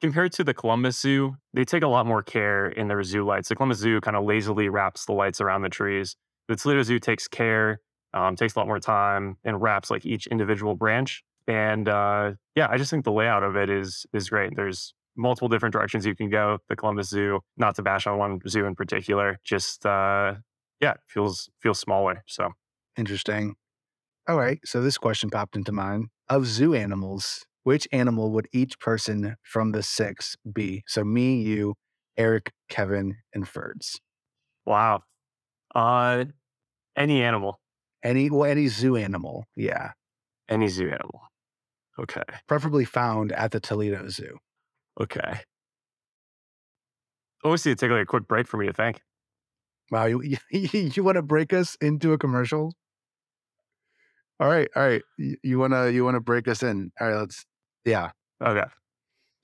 compared 0.00 0.32
to 0.32 0.44
the 0.44 0.54
Columbus 0.54 0.98
Zoo, 0.98 1.36
they 1.52 1.64
take 1.64 1.82
a 1.82 1.88
lot 1.88 2.06
more 2.06 2.22
care 2.22 2.66
in 2.66 2.88
their 2.88 3.02
zoo 3.02 3.24
lights. 3.24 3.48
The 3.48 3.56
Columbus 3.56 3.78
Zoo 3.78 4.00
kind 4.00 4.16
of 4.16 4.24
lazily 4.24 4.68
wraps 4.68 5.04
the 5.04 5.12
lights 5.12 5.40
around 5.40 5.62
the 5.62 5.68
trees. 5.68 6.16
The 6.48 6.56
Toledo 6.56 6.82
Zoo 6.82 6.98
takes 6.98 7.28
care, 7.28 7.80
um, 8.16 8.34
takes 8.34 8.56
a 8.56 8.58
lot 8.58 8.66
more 8.66 8.80
time, 8.80 9.36
and 9.44 9.60
wraps 9.60 9.90
like 9.90 10.06
each 10.06 10.26
individual 10.26 10.74
branch. 10.74 11.22
And 11.46 11.88
uh, 11.88 12.32
yeah, 12.54 12.68
I 12.70 12.78
just 12.78 12.90
think 12.90 13.04
the 13.04 13.12
layout 13.12 13.42
of 13.42 13.56
it 13.56 13.68
is 13.70 14.06
is 14.14 14.30
great. 14.30 14.56
There's 14.56 14.94
multiple 15.16 15.48
different 15.48 15.74
directions 15.74 16.06
you 16.06 16.16
can 16.16 16.30
go. 16.30 16.58
The 16.68 16.76
Columbus 16.76 17.10
Zoo, 17.10 17.40
not 17.56 17.74
to 17.76 17.82
bash 17.82 18.06
on 18.06 18.18
one 18.18 18.40
zoo 18.48 18.64
in 18.64 18.74
particular, 18.74 19.38
just 19.44 19.84
uh, 19.84 20.34
yeah, 20.80 20.94
feels 21.06 21.50
feels 21.60 21.78
smaller. 21.78 22.24
So 22.26 22.50
interesting. 22.96 23.54
All 24.28 24.36
right, 24.36 24.58
so 24.64 24.82
this 24.82 24.98
question 24.98 25.30
popped 25.30 25.54
into 25.54 25.70
mind: 25.70 26.06
of 26.28 26.46
zoo 26.46 26.74
animals, 26.74 27.44
which 27.64 27.86
animal 27.92 28.30
would 28.32 28.48
each 28.52 28.80
person 28.80 29.36
from 29.42 29.72
the 29.72 29.82
six 29.82 30.36
be? 30.50 30.82
So 30.86 31.04
me, 31.04 31.42
you, 31.42 31.74
Eric, 32.16 32.52
Kevin, 32.70 33.16
and 33.34 33.44
Ferds. 33.44 33.98
Wow. 34.64 35.02
Uh, 35.74 36.24
any 36.96 37.22
animal. 37.22 37.60
Any 38.02 38.30
well, 38.30 38.50
any 38.50 38.68
zoo 38.68 38.96
animal. 38.96 39.44
Yeah. 39.56 39.92
Any 40.48 40.68
zoo 40.68 40.88
animal. 40.88 41.22
Okay. 41.98 42.22
Preferably 42.46 42.84
found 42.84 43.32
at 43.32 43.50
the 43.52 43.60
Toledo 43.60 44.08
Zoo. 44.08 44.38
Okay. 45.00 45.40
Obviously, 47.44 47.72
it'd 47.72 47.78
take 47.78 47.90
like 47.90 48.02
a 48.02 48.06
quick 48.06 48.28
break 48.28 48.46
for 48.46 48.56
me 48.56 48.66
to 48.66 48.72
think. 48.72 49.00
Wow, 49.90 50.06
you 50.06 50.20
you, 50.50 50.68
you 50.72 51.04
want 51.04 51.16
to 51.16 51.22
break 51.22 51.52
us 51.52 51.76
into 51.80 52.12
a 52.12 52.18
commercial? 52.18 52.72
All 54.38 54.48
right, 54.48 54.68
all 54.76 54.82
right. 54.82 55.02
You, 55.16 55.36
you 55.42 55.58
wanna 55.58 55.88
you 55.90 56.04
wanna 56.04 56.20
break 56.20 56.48
us 56.48 56.62
in? 56.62 56.92
All 57.00 57.08
right, 57.08 57.16
let's. 57.16 57.44
Yeah. 57.84 58.10
Okay. 58.42 58.66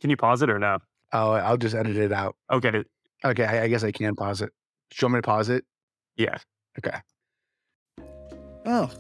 Can 0.01 0.11
you 0.11 0.17
pause 0.17 0.43
it 0.43 0.51
or 0.51 0.59
no? 0.59 0.79
Oh, 1.13 1.33
I'll 1.33 1.57
just 1.57 1.75
edit 1.75 1.97
it 1.97 2.13
out. 2.13 2.37
Okay. 2.51 2.83
Okay, 3.25 3.45
I, 3.45 3.63
I 3.63 3.69
guess 3.69 3.85
I 3.85 3.93
can 3.93 4.17
pause 4.17 4.43
it. 4.43 4.51
Show 4.93 5.09
me 5.09 5.19
to 5.19 5.23
pause 5.23 5.49
it. 5.49 5.65
Yeah. 6.17 6.39
Okay. 6.79 6.99
Oh, 8.65 8.91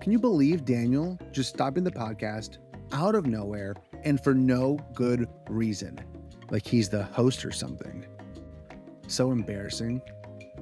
can 0.00 0.10
you 0.12 0.18
believe 0.18 0.64
Daniel 0.64 1.18
just 1.32 1.50
stopping 1.50 1.84
the 1.84 1.90
podcast 1.90 2.58
out 2.92 3.14
of 3.14 3.26
nowhere 3.26 3.74
and 4.04 4.22
for 4.22 4.34
no 4.34 4.78
good 4.94 5.28
reason, 5.48 5.98
like 6.50 6.66
he's 6.66 6.88
the 6.88 7.04
host 7.04 7.44
or 7.44 7.52
something. 7.52 8.06
so 9.06 9.30
embarrassing. 9.30 10.00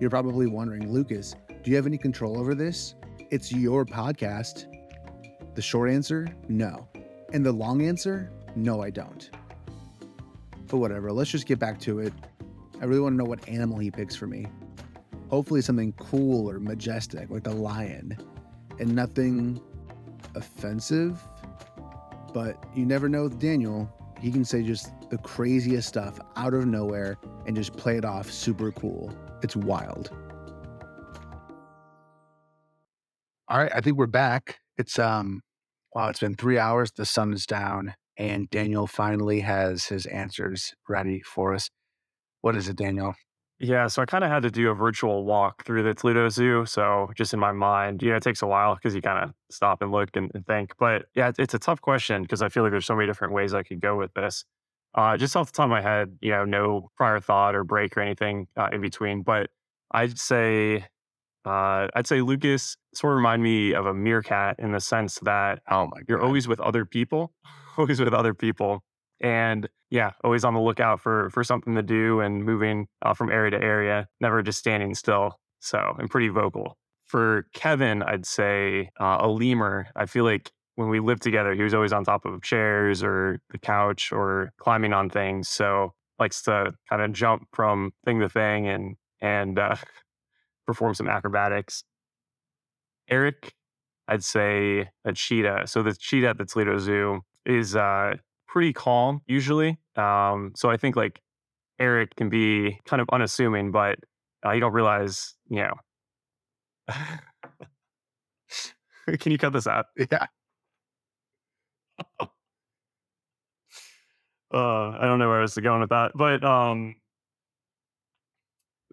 You're 0.01 0.11
probably 0.11 0.47
wondering, 0.47 0.93
Lucas, 0.93 1.35
do 1.63 1.71
you 1.71 1.77
have 1.77 1.87
any 1.87 1.99
control 1.99 2.39
over 2.39 2.55
this? 2.55 2.95
It's 3.31 3.53
your 3.53 3.85
podcast. 3.85 4.67
The 5.55 5.63
short 5.63 5.91
answer, 5.91 6.27
no. 6.49 6.89
And 7.33 7.47
the 7.47 7.53
long 7.53 7.83
answer, 7.87 8.33
no, 8.57 8.83
I 8.83 8.91
don't. 8.91 9.31
But 10.67 10.79
whatever, 10.79 11.13
let's 11.13 11.31
just 11.31 11.47
get 11.47 11.59
back 11.59 11.79
to 11.81 12.01
it. 12.01 12.13
I 12.81 12.87
really 12.87 13.01
want 13.01 13.13
to 13.13 13.19
know 13.19 13.29
what 13.29 13.47
animal 13.49 13.79
he 13.79 13.91
picks 13.91 14.17
for 14.17 14.27
me. 14.27 14.47
Hopefully, 15.29 15.61
something 15.61 15.93
cool 15.93 16.51
or 16.51 16.59
majestic, 16.59 17.31
like 17.31 17.47
a 17.47 17.53
lion, 17.53 18.17
and 18.81 18.95
nothing 18.95 19.61
offensive. 20.35 21.23
But 22.33 22.65
you 22.75 22.87
never 22.87 23.09
know 23.09 23.25
with 23.25 23.39
Daniel. 23.39 23.89
He 24.21 24.31
can 24.31 24.45
say 24.45 24.63
just 24.63 24.93
the 25.11 25.19
craziest 25.19 25.89
stuff 25.89 26.19
out 26.37 26.55
of 26.55 26.67
nowhere 26.67 27.19
and 27.47 27.57
just 27.57 27.77
play 27.77 27.97
it 27.97 28.05
off 28.05 28.31
super 28.31 28.73
cool. 28.73 29.15
It's 29.43 29.57
wild. 29.57 30.11
All 33.49 33.59
right, 33.59 33.73
I 33.75 33.81
think 33.81 33.97
we're 33.97 34.07
back. 34.07 34.59
It's 34.79 34.99
um 34.99 35.43
wow, 35.95 36.09
it's 36.09 36.21
been 36.21 36.37
3 36.37 36.59
hours, 36.59 36.93
the 36.93 37.05
sun 37.05 37.33
is 37.33 37.47
down, 37.47 37.95
and 38.17 38.49
Daniel 38.51 38.87
finally 38.87 39.41
has 39.41 39.87
his 39.87 40.07
answers 40.07 40.73
ready 40.89 41.21
for 41.21 41.53
us. 41.53 41.69
What 42.43 42.55
is 42.57 42.69
it, 42.69 42.77
Daniel? 42.77 43.15
Yeah, 43.63 43.89
so 43.89 44.01
I 44.01 44.07
kind 44.07 44.25
of 44.25 44.31
had 44.31 44.43
to 44.45 44.51
do 44.51 44.71
a 44.71 44.75
virtual 44.75 45.25
walk 45.27 45.65
through 45.67 45.83
the 45.83 45.93
Toledo 45.93 46.31
Zoo. 46.31 46.65
So 46.65 47.11
just 47.15 47.35
in 47.35 47.41
my 47.41 47.53
mind, 47.53 48.03
yeah, 48.03 48.17
it 48.17 48.23
takes 48.23 48.41
a 48.41 48.47
while 48.47 48.75
because 48.75 48.95
you 48.95 49.03
kind 49.03 49.23
of 49.23 49.35
stop 49.51 49.83
and 49.83 49.93
look 49.93 50.17
and, 50.17 50.31
and 50.35 50.47
think. 50.47 50.73
But 50.79 51.07
yeah, 51.15 51.29
it's, 51.29 51.39
it's 51.39 51.53
a 51.53 51.59
tough 51.59 51.83
question 51.83 52.23
because 52.23 52.41
I 52.41 52.49
feel 52.49 52.63
like 52.63 52.73
there's 52.73 52.87
so 52.87 52.97
many 52.97 53.07
different 53.07 53.35
ways 53.35 53.53
I 53.53 53.63
could 53.63 53.81
go 53.81 53.97
with 53.97 54.15
this. 54.15 54.47
Uh, 54.95 55.17
just 55.19 55.37
off 55.37 55.53
the 55.53 55.57
top 55.57 55.65
of 55.65 55.71
my 55.71 55.83
head, 55.83 56.17
you 56.23 56.31
know, 56.31 56.47
no 56.47 56.91
prior 56.97 57.21
thought 57.21 57.55
or 57.55 57.63
break 57.63 57.97
or 57.99 58.01
anything 58.01 58.49
uh, 58.57 58.71
in 58.73 58.81
between. 58.81 59.23
But 59.23 59.51
I'd 59.93 60.19
say, 60.19 60.87
uh, 61.45 61.89
I'd 61.95 62.07
say 62.07 62.23
Lucas 62.23 62.77
sort 62.95 63.13
of 63.13 63.17
remind 63.17 63.43
me 63.43 63.75
of 63.75 63.87
a 63.87 63.95
meerkat 63.95 64.57
in 64.59 64.73
the 64.73 64.81
sense 64.81 65.19
that 65.23 65.61
Oh 65.69 65.87
my 65.87 66.03
you're 66.09 66.19
god. 66.19 66.25
always 66.27 66.49
with 66.49 66.61
other 66.61 66.85
people, 66.85 67.33
always 67.79 68.01
with 68.01 68.15
other 68.15 68.35
people, 68.35 68.85
and 69.21 69.69
yeah, 69.91 70.13
always 70.23 70.45
on 70.45 70.55
the 70.55 70.61
lookout 70.61 71.01
for 71.01 71.31
for 71.31 71.43
something 71.45 71.75
to 71.75 71.83
do 71.83 72.21
and 72.21 72.45
moving 72.45 72.87
uh, 73.03 73.15
from 73.15 73.31
area 73.31 73.51
to 73.51 73.63
area, 73.63 74.09
never 74.21 74.43
just 74.43 74.59
standing 74.59 74.95
still. 74.95 75.39
So 75.61 75.97
I'm 75.99 76.09
pretty 76.09 76.29
vocal. 76.29 76.77
For 77.07 77.47
Kevin, 77.55 78.03
I'd 78.05 78.25
say 78.25 78.91
uh, 79.01 79.19
a 79.21 79.29
lemur. 79.29 79.89
I 79.97 80.07
feel 80.07 80.25
like 80.25 80.53
when 80.77 80.89
we 80.89 81.01
lived 81.01 81.23
together, 81.23 81.55
he 81.55 81.63
was 81.63 81.75
always 81.75 81.93
on 81.93 82.05
top 82.05 82.25
of 82.25 82.41
chairs 82.43 83.03
or 83.03 83.41
the 83.51 83.59
couch 83.59 84.13
or 84.13 84.53
climbing 84.59 84.93
on 84.93 85.11
things. 85.11 85.49
So 85.49 85.93
likes 86.21 86.43
to 86.43 86.73
kind 86.89 87.03
of 87.03 87.13
jump 87.13 87.49
from 87.53 87.93
thing 88.05 88.21
to 88.21 88.29
thing 88.29 88.69
and 88.69 88.97
and 89.21 89.59
uh, 89.59 89.77
perform 90.67 90.95
some 90.95 91.09
acrobatics. 91.09 91.83
Eric, 93.09 93.55
I'd 94.07 94.23
say 94.23 94.89
a 95.05 95.13
cheetah. 95.13 95.67
So 95.67 95.83
the 95.83 95.95
cheetah 95.95 96.29
at 96.29 96.39
the 96.39 96.45
Toledo 96.45 96.79
Zoo 96.79 97.23
is 97.45 97.75
uh, 97.75 98.15
pretty 98.51 98.73
calm 98.73 99.23
usually. 99.27 99.79
Um, 99.97 100.53
so 100.57 100.71
I 100.71 100.77
think 100.77 100.97
like 100.97 101.21
Eric 101.79 102.17
can 102.17 102.29
be 102.29 102.81
kind 102.85 103.01
of 103.01 103.09
unassuming, 103.13 103.71
but 103.71 103.99
uh, 104.45 104.53
you 104.53 104.61
don't 104.61 104.73
realize, 104.73 105.35
you 105.49 105.63
know. 105.63 105.75
can 109.19 109.33
you 109.33 109.39
cut 109.39 109.53
this 109.53 109.67
out? 109.67 109.87
Yeah. 110.11 110.27
Uh, 114.53 114.99
I 114.99 115.03
don't 115.03 115.21
know 115.21 115.29
where 115.29 115.39
I 115.39 115.43
was 115.43 115.55
going 115.55 115.81
with 115.81 115.91
that, 115.91 116.11
but 116.17 116.43
um, 116.43 116.97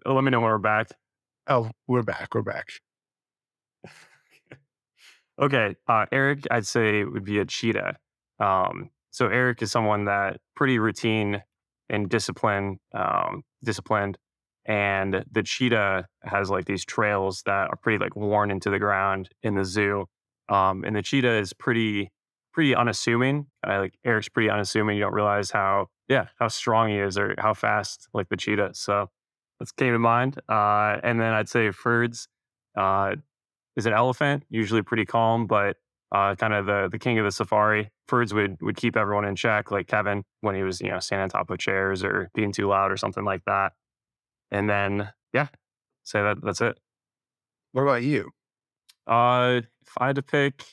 let 0.06 0.22
me 0.22 0.30
know 0.30 0.38
when 0.38 0.50
we're 0.50 0.58
back. 0.58 0.86
Oh, 1.48 1.68
we're 1.88 2.04
back. 2.04 2.32
We're 2.32 2.42
back. 2.42 2.68
Okay, 5.40 5.76
uh, 5.86 6.04
Eric, 6.10 6.48
I'd 6.50 6.66
say 6.66 7.04
would 7.04 7.24
be 7.24 7.38
a 7.38 7.44
cheetah. 7.44 7.94
Um, 8.40 8.90
so 9.10 9.26
Eric 9.28 9.62
is 9.62 9.70
someone 9.70 10.04
that 10.06 10.38
pretty 10.54 10.78
routine 10.78 11.42
and 11.88 12.08
discipline, 12.08 12.78
um, 12.94 13.42
disciplined, 13.64 14.18
and 14.64 15.24
the 15.30 15.42
cheetah 15.42 16.06
has 16.22 16.50
like 16.50 16.66
these 16.66 16.84
trails 16.84 17.42
that 17.46 17.68
are 17.70 17.76
pretty 17.82 18.02
like 18.02 18.14
worn 18.14 18.50
into 18.50 18.70
the 18.70 18.78
ground 18.78 19.30
in 19.42 19.54
the 19.54 19.64
zoo. 19.64 20.06
Um, 20.48 20.84
and 20.84 20.94
the 20.94 21.02
cheetah 21.02 21.38
is 21.38 21.52
pretty, 21.52 22.10
pretty 22.52 22.74
unassuming. 22.74 23.46
Uh, 23.66 23.78
like 23.78 23.94
Eric's 24.04 24.28
pretty 24.28 24.50
unassuming. 24.50 24.96
You 24.96 25.04
don't 25.04 25.14
realize 25.14 25.50
how, 25.50 25.86
yeah, 26.08 26.26
how 26.38 26.48
strong 26.48 26.90
he 26.90 26.98
is 26.98 27.16
or 27.16 27.34
how 27.38 27.54
fast 27.54 28.08
like 28.12 28.28
the 28.28 28.36
cheetah. 28.36 28.70
So 28.74 29.08
that's 29.58 29.72
came 29.72 29.92
to 29.94 29.98
mind. 29.98 30.38
Uh, 30.48 30.98
and 31.02 31.20
then 31.20 31.32
I'd 31.32 31.48
say 31.48 31.68
Ferds. 31.68 32.28
Uh, 32.76 33.16
is 33.78 33.86
an 33.86 33.92
elephant, 33.92 34.44
usually 34.50 34.82
pretty 34.82 35.06
calm, 35.06 35.46
but 35.46 35.76
uh, 36.12 36.34
kind 36.34 36.54
of 36.54 36.66
the 36.66 36.88
the 36.90 36.98
king 36.98 37.18
of 37.18 37.24
the 37.24 37.30
safari. 37.30 37.90
Ferds 38.08 38.32
would 38.32 38.60
would 38.62 38.76
keep 38.76 38.96
everyone 38.96 39.24
in 39.24 39.36
check, 39.36 39.70
like 39.70 39.86
Kevin 39.86 40.24
when 40.40 40.54
he 40.54 40.62
was 40.62 40.80
you 40.80 40.90
know 40.90 40.98
standing 41.00 41.24
on 41.24 41.28
top 41.28 41.50
of 41.50 41.58
chairs 41.58 42.02
or 42.02 42.30
being 42.34 42.52
too 42.52 42.68
loud 42.68 42.90
or 42.90 42.96
something 42.96 43.24
like 43.24 43.44
that. 43.46 43.72
And 44.50 44.68
then 44.68 45.10
yeah, 45.32 45.48
say 46.04 46.22
that 46.22 46.38
that's 46.42 46.60
it. 46.60 46.78
What 47.72 47.82
about 47.82 48.02
you? 48.02 48.30
Uh, 49.06 49.62
if 49.82 49.92
I 49.98 50.06
had 50.08 50.16
to 50.16 50.22
pick, 50.22 50.64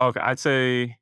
okay, 0.00 0.20
I'd 0.20 0.38
say 0.38 0.96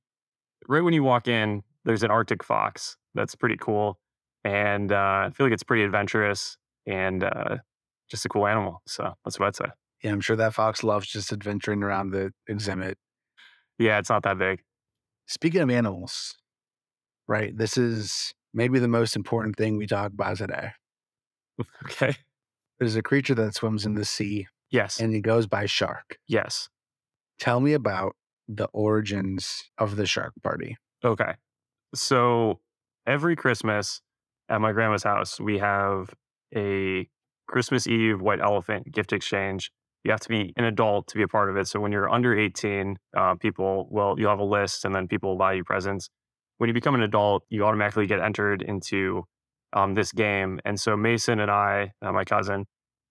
right 0.69 0.83
when 0.83 0.95
you 0.95 1.03
walk 1.03 1.29
in, 1.29 1.63
there's 1.85 2.03
an 2.03 2.11
Arctic 2.11 2.45
fox. 2.45 2.97
That's 3.15 3.35
pretty 3.35 3.57
cool, 3.57 3.99
and 4.45 4.93
uh, 4.93 5.27
I 5.27 5.31
feel 5.35 5.47
like 5.47 5.53
it's 5.53 5.63
pretty 5.63 5.85
adventurous 5.85 6.57
and 6.87 7.25
uh, 7.25 7.59
just 8.11 8.25
a 8.25 8.29
cool 8.29 8.47
animal. 8.47 8.83
So 8.87 9.15
that's 9.25 9.39
what 9.39 9.47
I'd 9.47 9.57
say. 9.57 9.67
Yeah, 10.03 10.13
I'm 10.13 10.21
sure 10.21 10.37
that 10.37 10.55
fox 10.55 10.83
loves 10.83 11.07
just 11.07 11.33
adventuring 11.33 11.83
around 11.83 12.11
the 12.11 12.33
exhibit. 12.49 12.99
Yeah, 13.79 13.99
it's 13.99 14.11
not 14.11 14.23
that 14.25 14.39
big. 14.39 14.63
Speaking 15.27 15.61
of 15.61 15.71
animals, 15.71 16.37
right? 17.29 17.57
This 17.57 17.77
is 17.79 18.35
maybe 18.55 18.79
the 18.79 18.89
most 18.89 19.17
important 19.17 19.57
thing 19.57 19.77
we 19.77 19.87
talk 19.87 20.13
about 20.13 20.37
today. 20.39 20.71
Okay. 21.85 22.17
There's 22.79 22.97
a 22.97 23.03
creature 23.03 23.35
that 23.37 23.55
swims 23.55 23.85
in 23.87 23.95
the 23.95 24.05
sea 24.05 24.49
Yes. 24.71 24.99
and 24.99 25.15
it 25.15 25.21
goes 25.21 25.47
by 25.47 25.67
shark. 25.67 26.19
yes. 26.27 26.69
Tell 27.39 27.61
me 27.61 27.73
about 27.73 28.15
the 28.49 28.67
origins 28.73 29.65
of 29.79 29.97
the 29.97 30.07
shark 30.07 30.33
party. 30.43 30.77
Okay. 31.05 31.35
So 31.95 32.61
every 33.07 33.37
Christmas 33.37 34.01
at 34.49 34.61
my 34.61 34.73
grandma's 34.73 35.03
house, 35.03 35.39
we 35.41 35.59
have 35.59 36.15
a 36.55 37.09
Christmas 37.49 37.87
Eve 37.87 38.21
white 38.21 38.41
elephant 38.41 38.91
gift 38.93 39.13
exchange. 39.13 39.71
You 40.05 40.11
have 40.11 40.21
to 40.21 40.29
be 40.29 40.53
an 40.57 40.65
adult 40.65 41.09
to 41.09 41.17
be 41.17 41.23
a 41.23 41.29
part 41.29 41.49
of 41.49 41.57
it. 41.57 41.69
So 41.69 41.81
when 41.81 41.93
you're 41.93 42.11
under 42.11 42.37
18, 42.37 42.97
uh, 43.17 43.35
people 43.37 43.89
will, 43.91 44.19
you'll 44.19 44.31
have 44.31 44.41
a 44.41 44.45
list 44.45 44.85
and 44.85 44.95
then 44.95 45.07
people 45.07 45.31
will 45.31 45.39
buy 45.39 45.53
you 45.55 45.65
presents. 45.65 46.09
When 46.59 46.69
you 46.69 46.75
become 46.75 46.95
an 46.95 47.03
adult, 47.03 47.45
you 47.51 47.65
automatically 47.65 48.07
get 48.07 48.21
entered 48.21 48.63
into 48.63 49.25
um, 49.73 49.95
this 49.95 50.13
game. 50.13 50.61
And 50.65 50.79
so 50.79 50.97
Mason 50.97 51.41
and 51.41 51.51
I, 51.51 51.93
uh, 52.03 52.13
my 52.13 52.25
cousin, 52.25 52.67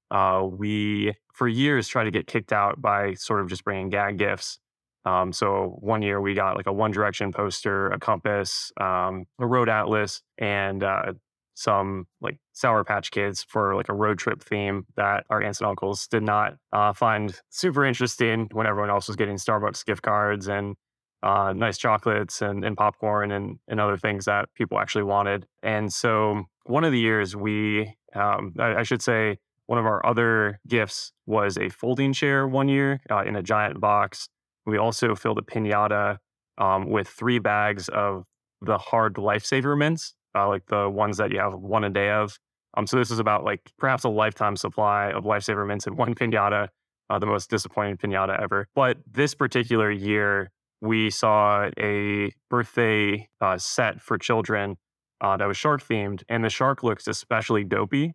uh, 0.09 0.45
we 0.45 1.13
for 1.33 1.47
years 1.47 1.87
tried 1.87 2.03
to 2.03 2.11
get 2.11 2.27
kicked 2.27 2.51
out 2.51 2.81
by 2.81 3.13
sort 3.13 3.41
of 3.41 3.47
just 3.47 3.63
bringing 3.63 3.89
gag 3.89 4.17
gifts. 4.17 4.59
Um, 5.05 5.33
so 5.33 5.77
one 5.79 6.01
year 6.01 6.21
we 6.21 6.33
got 6.33 6.57
like 6.57 6.67
a 6.67 6.73
One 6.73 6.91
Direction 6.91 7.31
poster, 7.31 7.89
a 7.89 7.99
compass, 7.99 8.71
um, 8.79 9.25
a 9.39 9.47
road 9.47 9.69
atlas, 9.69 10.21
and 10.37 10.83
uh, 10.83 11.13
some 11.53 12.07
like 12.21 12.37
Sour 12.53 12.83
Patch 12.83 13.11
Kids 13.11 13.43
for 13.47 13.75
like 13.75 13.89
a 13.89 13.93
road 13.93 14.17
trip 14.17 14.41
theme 14.41 14.85
that 14.95 15.25
our 15.29 15.41
aunts 15.41 15.59
and 15.59 15.67
uncles 15.67 16.07
did 16.07 16.23
not 16.23 16.55
uh, 16.73 16.93
find 16.93 17.39
super 17.49 17.85
interesting 17.85 18.49
when 18.51 18.67
everyone 18.67 18.89
else 18.89 19.07
was 19.07 19.15
getting 19.15 19.35
Starbucks 19.35 19.85
gift 19.85 20.01
cards 20.01 20.47
and 20.47 20.75
uh, 21.23 21.53
nice 21.55 21.77
chocolates 21.77 22.41
and, 22.41 22.65
and 22.65 22.75
popcorn 22.75 23.31
and, 23.31 23.59
and 23.67 23.79
other 23.79 23.97
things 23.97 24.25
that 24.25 24.49
people 24.55 24.79
actually 24.79 25.03
wanted. 25.03 25.45
And 25.61 25.93
so 25.93 26.45
one 26.65 26.83
of 26.83 26.91
the 26.91 26.99
years 26.99 27.35
we, 27.35 27.95
um, 28.15 28.53
I, 28.59 28.75
I 28.77 28.83
should 28.83 29.01
say, 29.01 29.37
one 29.67 29.79
of 29.79 29.85
our 29.85 30.05
other 30.05 30.59
gifts 30.67 31.13
was 31.25 31.57
a 31.57 31.69
folding 31.69 32.11
chair 32.11 32.45
one 32.45 32.67
year 32.67 32.99
uh, 33.09 33.23
in 33.23 33.37
a 33.37 33.43
giant 33.43 33.79
box. 33.79 34.27
We 34.65 34.77
also 34.77 35.15
filled 35.15 35.37
a 35.37 35.41
pinata 35.41 36.17
um, 36.57 36.89
with 36.89 37.07
three 37.07 37.39
bags 37.39 37.87
of 37.87 38.25
the 38.61 38.77
hard 38.77 39.15
lifesaver 39.15 39.77
mints, 39.77 40.13
uh, 40.35 40.47
like 40.47 40.65
the 40.67 40.89
ones 40.89 41.17
that 41.17 41.31
you 41.31 41.39
have 41.39 41.53
one 41.53 41.83
a 41.83 41.89
day 41.89 42.11
of. 42.11 42.37
Um, 42.77 42.87
so 42.87 42.97
this 42.97 43.11
is 43.11 43.19
about 43.19 43.43
like 43.43 43.61
perhaps 43.77 44.03
a 44.03 44.09
lifetime 44.09 44.55
supply 44.55 45.11
of 45.11 45.25
lifesaver 45.25 45.67
mints 45.67 45.87
in 45.87 45.95
one 45.95 46.15
pinata, 46.15 46.69
uh, 47.09 47.19
the 47.19 47.25
most 47.25 47.49
disappointing 47.49 47.97
pinata 47.97 48.41
ever. 48.41 48.67
But 48.75 48.97
this 49.09 49.35
particular 49.35 49.91
year, 49.91 50.51
we 50.81 51.09
saw 51.09 51.69
a 51.77 52.31
birthday 52.49 53.27
uh, 53.39 53.57
set 53.57 54.01
for 54.01 54.17
children 54.17 54.77
uh, 55.19 55.37
that 55.37 55.47
was 55.47 55.57
shark 55.57 55.83
themed, 55.83 56.23
and 56.29 56.43
the 56.43 56.49
shark 56.49 56.81
looks 56.81 57.07
especially 57.07 57.63
dopey. 57.63 58.13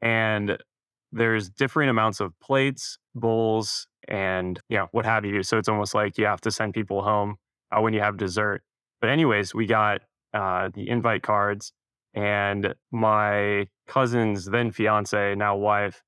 And 0.00 0.58
there's 1.12 1.48
different 1.48 1.90
amounts 1.90 2.20
of 2.20 2.32
plates, 2.40 2.98
bowls, 3.14 3.86
and 4.08 4.60
know 4.70 4.88
what 4.92 5.04
have 5.04 5.24
you. 5.24 5.42
So 5.42 5.58
it's 5.58 5.68
almost 5.68 5.94
like 5.94 6.18
you 6.18 6.26
have 6.26 6.40
to 6.42 6.50
send 6.50 6.74
people 6.74 7.02
home 7.02 7.36
uh, 7.70 7.80
when 7.80 7.94
you 7.94 8.00
have 8.00 8.16
dessert. 8.16 8.62
But 9.00 9.10
anyways, 9.10 9.54
we 9.54 9.66
got 9.66 10.00
uh, 10.34 10.70
the 10.74 10.88
invite 10.88 11.22
cards, 11.22 11.72
And 12.14 12.74
my 12.90 13.68
cousin's 13.86 14.46
then 14.46 14.70
fiance, 14.72 15.34
now 15.34 15.56
wife, 15.56 16.02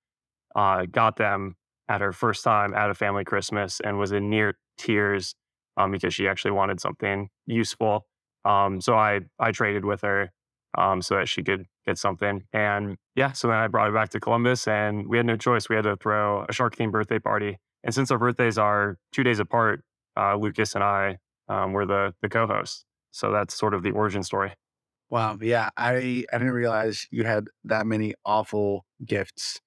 uh, 0.57 0.87
got 0.91 1.17
them 1.17 1.57
at 1.89 2.01
her 2.01 2.13
first 2.13 2.43
time 2.45 2.75
at 2.75 2.91
a 2.91 2.95
family 2.95 3.25
Christmas 3.25 3.81
and 3.81 3.99
was 3.99 4.13
in 4.13 4.31
near 4.31 4.57
tears 4.79 5.35
um, 5.77 5.91
because 5.93 6.15
she 6.15 6.27
actually 6.27 6.53
wanted 6.53 6.81
something 6.81 7.29
useful. 7.47 8.07
Um, 8.45 8.81
so 8.81 8.95
I 8.95 9.21
I 9.39 9.53
traded 9.53 9.85
with 9.85 10.01
her 10.03 10.33
um, 10.77 11.03
so 11.03 11.17
that 11.17 11.29
she 11.29 11.43
could 11.43 11.67
get 11.87 11.99
something. 11.99 12.43
And 12.53 12.97
yeah, 13.15 13.33
so 13.33 13.49
then 13.49 13.59
I 13.59 13.69
brought 13.69 13.89
it 13.89 13.95
back 13.95 14.11
to 14.11 14.21
Columbus, 14.21 14.67
and 14.67 15.07
we 15.09 15.17
had 15.17 15.27
no 15.27 15.37
choice. 15.37 15.69
We 15.69 15.77
had 15.77 15.85
to 15.85 15.97
throw 15.97 16.47
a 16.49 16.53
shark 16.53 16.77
themed 16.77 16.93
birthday 16.93 17.19
party. 17.19 17.59
And 17.85 17.95
since 17.95 18.11
our 18.11 18.19
birthdays 18.19 18.59
are 18.59 18.99
two 19.13 19.23
days 19.23 19.41
apart, 19.41 19.85
uh, 20.17 20.37
Lucas 20.37 20.75
and 20.75 20.85
I 20.85 21.19
um, 21.49 21.73
were 21.73 21.87
the 21.87 22.15
the 22.23 22.29
co-hosts. 22.29 22.85
So 23.11 23.33
that's 23.33 23.55
sort 23.55 23.75
of 23.75 23.83
the 23.83 23.91
origin 23.91 24.23
story. 24.23 24.53
Wow. 25.09 25.39
Yeah. 25.41 25.71
I, 25.77 26.25
I 26.33 26.39
didn't 26.39 26.53
realize 26.53 27.07
you 27.11 27.25
had 27.25 27.49
that 27.65 27.87
many 27.87 28.15
awful 28.25 28.85
gifts. 29.05 29.61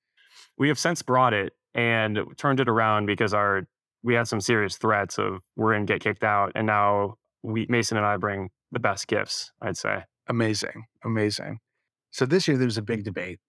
We 0.57 0.69
have 0.69 0.79
since 0.79 1.01
brought 1.01 1.33
it 1.33 1.53
and 1.73 2.19
turned 2.37 2.59
it 2.59 2.69
around 2.69 3.07
because 3.07 3.33
our 3.33 3.67
we 4.03 4.13
had 4.13 4.27
some 4.27 4.41
serious 4.41 4.77
threats 4.77 5.17
of 5.17 5.39
we're 5.55 5.73
going 5.73 5.85
to 5.85 5.93
get 5.93 6.01
kicked 6.01 6.23
out, 6.25 6.51
and 6.55 6.67
now 6.67 7.15
we 7.41 7.65
Mason 7.69 7.97
and 7.97 8.05
I 8.05 8.17
bring 8.17 8.49
the 8.71 8.79
best 8.79 9.07
gifts. 9.07 9.51
I'd 9.61 9.77
say 9.77 10.03
Amazing. 10.27 10.85
Amazing. 11.03 11.59
So 12.11 12.25
this 12.25 12.47
year 12.47 12.57
there 12.57 12.65
was 12.65 12.77
a 12.77 12.83
big 12.83 13.03
debate, 13.03 13.39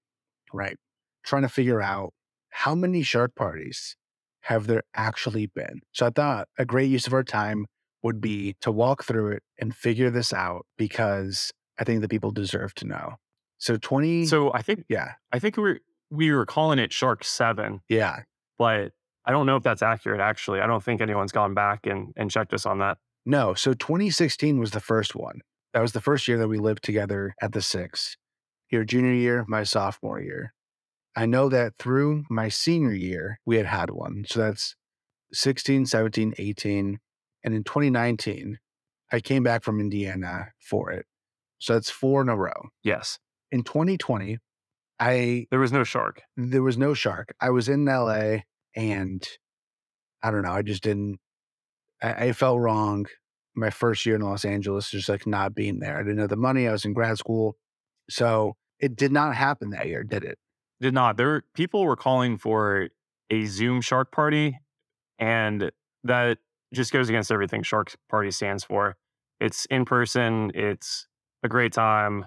right? 0.53 0.77
Trying 1.25 1.43
to 1.43 1.49
figure 1.49 1.81
out 1.81 2.13
how 2.51 2.75
many 2.75 3.03
shark 3.03 3.35
parties 3.35 3.97
have 4.43 4.67
there 4.67 4.83
actually 4.95 5.47
been. 5.47 5.81
So 5.93 6.07
I 6.07 6.11
thought 6.11 6.49
a 6.59 6.65
great 6.65 6.91
use 6.91 7.07
of 7.07 7.13
our 7.13 7.25
time 7.25 7.67
would 8.05 8.21
be 8.21 8.55
to 8.61 8.71
walk 8.71 9.03
through 9.03 9.33
it 9.33 9.43
and 9.59 9.75
figure 9.75 10.11
this 10.11 10.33
out 10.33 10.67
because 10.79 11.51
I 11.81 11.85
think 11.85 12.03
the 12.03 12.09
people 12.09 12.31
deserve 12.31 12.75
to 12.77 12.87
know. 12.87 13.15
So 13.59 13.77
20 13.77 14.27
so. 14.27 14.53
I 14.53 14.63
think 14.63 14.85
yeah. 14.89 15.13
I 15.33 15.39
think 15.41 15.57
we 15.57 15.63
were 15.63 15.81
we 16.11 16.31
were 16.31 16.47
calling 16.47 16.79
it 16.79 16.93
Shark 16.93 17.25
Seven, 17.25 17.81
Yeah. 17.89 18.21
but 18.59 18.93
I 19.25 19.33
don't 19.33 19.47
know 19.47 19.57
if 19.57 19.63
that's 19.63 19.83
accurate. 19.83 20.21
Actually, 20.21 20.61
I 20.61 20.67
don't 20.67 20.85
think 20.85 21.01
anyone's 21.01 21.33
gone 21.33 21.55
back 21.55 21.87
and 21.87 22.13
and 22.17 22.31
checked 22.31 22.53
us 22.53 22.67
on 22.67 22.79
that. 22.79 22.99
No, 23.27 23.55
so 23.55 23.73
2016 23.73 24.61
was 24.61 24.73
the 24.73 24.81
first 24.81 25.17
one. 25.17 25.41
That 25.73 25.81
was 25.81 25.93
the 25.93 26.01
first 26.03 26.29
year 26.29 26.37
that 26.39 26.47
we 26.49 26.59
lived 26.59 26.85
together 26.85 27.35
at 27.41 27.53
the 27.53 27.63
six. 27.63 28.17
Your 28.71 28.85
junior 28.85 29.15
year, 29.15 29.45
my 29.49 29.65
sophomore 29.65 30.21
year. 30.21 30.53
I 31.17 31.27
know 31.27 31.49
that 31.49 31.75
through 31.79 32.25
my 32.29 32.49
senior 32.51 32.93
year, 32.93 33.41
we 33.47 33.57
had 33.57 33.67
had 33.67 33.91
one. 33.91 34.25
So 34.29 34.41
that's 34.41 34.77
16, 35.33 35.87
17, 35.87 36.35
18. 36.39 36.99
And 37.45 37.55
in 37.55 37.63
2019, 37.63 38.59
I 39.13 39.21
came 39.21 39.43
back 39.43 39.63
from 39.63 39.81
Indiana 39.81 40.49
for 40.59 40.91
it. 40.91 41.07
So 41.59 41.75
that's 41.75 41.91
four 41.91 42.23
in 42.23 42.29
a 42.29 42.37
row. 42.37 42.71
Yes, 42.83 43.19
In 43.53 43.63
2020, 43.63 44.39
I 44.99 45.47
there 45.51 45.61
was 45.61 45.73
no 45.73 45.85
shark. 45.85 46.23
there 46.37 46.63
was 46.63 46.79
no 46.79 46.95
shark. 46.95 47.35
I 47.41 47.51
was 47.51 47.69
in 47.69 47.85
LA 47.85 48.39
and 48.75 49.27
I 50.23 50.31
don't 50.31 50.43
know, 50.43 50.53
I 50.53 50.63
just 50.63 50.83
didn't 50.83 51.19
I, 52.03 52.27
I 52.27 52.33
felt 52.33 52.59
wrong 52.61 53.07
my 53.55 53.71
first 53.71 54.05
year 54.05 54.17
in 54.17 54.23
Los 54.23 54.45
Angeles, 54.45 54.91
just 54.91 55.09
like 55.09 55.27
not 55.27 55.55
being 55.55 55.79
there. 55.79 55.97
I 55.97 56.03
didn't 56.03 56.19
have 56.19 56.29
the 56.29 56.37
money. 56.37 56.67
I 56.67 56.73
was 56.73 56.85
in 56.85 56.93
grad 56.93 57.19
school. 57.19 57.57
So 58.11 58.57
it 58.81 58.97
did 58.97 59.13
not 59.13 59.35
happen 59.37 59.71
that 59.71 59.87
year, 59.87 60.03
did 60.03 60.25
it? 60.25 60.39
Did 60.81 60.95
not. 60.95 61.17
There 61.17 61.45
people 61.55 61.85
were 61.85 61.97
calling 61.97 62.37
for 62.37 62.89
a 63.31 63.47
Zoom 63.47 63.81
shark 63.81 64.11
party, 64.13 64.59
and 65.19 65.71
that 66.03 66.39
just 66.75 66.93
goes 66.93 67.09
against 67.09 67.31
everything 67.31 67.63
Shark 67.63 67.95
Party 68.09 68.31
stands 68.31 68.65
for. 68.65 68.97
It's 69.41 69.67
in 69.67 69.85
person. 69.85 70.53
It's 70.55 71.07
a 71.43 71.49
great 71.49 71.73
time, 71.73 72.27